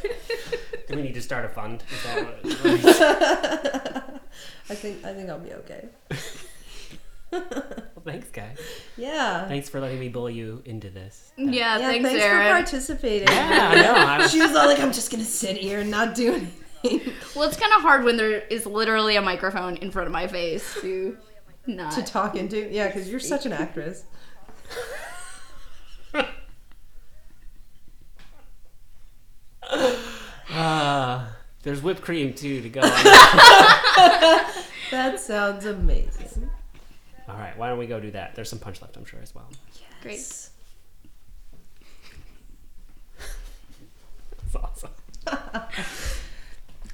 Do 0.89 0.97
we 0.97 1.03
need 1.03 1.15
to 1.15 1.23
start 1.23 1.45
a 1.45 1.49
fund? 1.49 1.83
Is 1.93 2.03
that 2.05 2.25
what- 2.25 2.45
what 2.45 2.67
it 2.67 2.85
is? 2.85 2.97
I 4.71 4.75
think 4.75 5.05
I 5.05 5.13
think 5.13 5.29
I'll 5.29 5.39
be 5.41 5.53
okay. 5.53 5.89
well, 7.33 8.03
thanks, 8.05 8.29
guys. 8.31 8.59
Yeah. 8.97 9.49
Thanks 9.49 9.69
for 9.69 9.81
letting 9.81 9.99
me 9.99 10.09
bully 10.09 10.35
you 10.35 10.63
into 10.65 10.89
this. 10.91 11.33
yeah, 11.37 11.79
yeah, 11.79 11.79
thanks, 11.79 12.09
thanks, 12.09 12.25
for 12.25 12.31
participating. 12.31 13.29
Yeah, 13.29 13.71
I 13.73 13.83
know. 13.83 13.95
I 13.95 14.19
was, 14.19 14.31
She 14.31 14.41
was 14.41 14.55
all 14.55 14.67
like, 14.67 14.79
I'm 14.81 14.93
just 14.93 15.11
gonna 15.11 15.25
sit 15.25 15.57
here 15.57 15.81
and 15.81 15.91
not 15.91 16.15
do 16.15 16.35
anything. 16.35 17.13
well, 17.35 17.49
it's 17.49 17.57
kind 17.57 17.73
of 17.75 17.83
hard 17.83 18.05
when 18.05 18.17
there 18.17 18.31
is 18.41 18.65
literally 18.67 19.17
a 19.17 19.23
microphone 19.23 19.77
in 19.77 19.91
front 19.91 20.07
of 20.07 20.13
my 20.13 20.27
face 20.29 20.77
to 20.83 21.17
not. 21.67 21.93
to 21.93 22.03
talk 22.03 22.37
into. 22.37 22.69
Yeah, 22.71 22.87
because 22.89 23.09
you're 23.11 23.21
such 23.21 23.47
an 23.47 23.53
actress. 23.53 24.05
uh, 30.53 31.27
there's 31.63 31.83
whipped 31.83 32.03
cream 32.03 32.35
too 32.35 32.61
to 32.63 32.69
go. 32.69 32.81
on. 32.81 32.91
That 34.91 35.19
sounds 35.19 35.65
amazing. 35.65 36.51
All 37.27 37.37
right, 37.37 37.57
why 37.57 37.71
don't 37.71 37.79
we 37.79 37.87
go 37.87 37.99
do 37.99 38.11
that? 38.11 38.35
There's 38.35 38.51
some 38.51 38.59
punch 38.59 38.83
left, 38.83 38.95
I'm 38.99 39.07
sure, 39.07 39.21
as 39.23 39.35
well. 39.35 39.49
Great. 40.03 40.19
That's 44.53 44.55
awesome. 44.55 44.91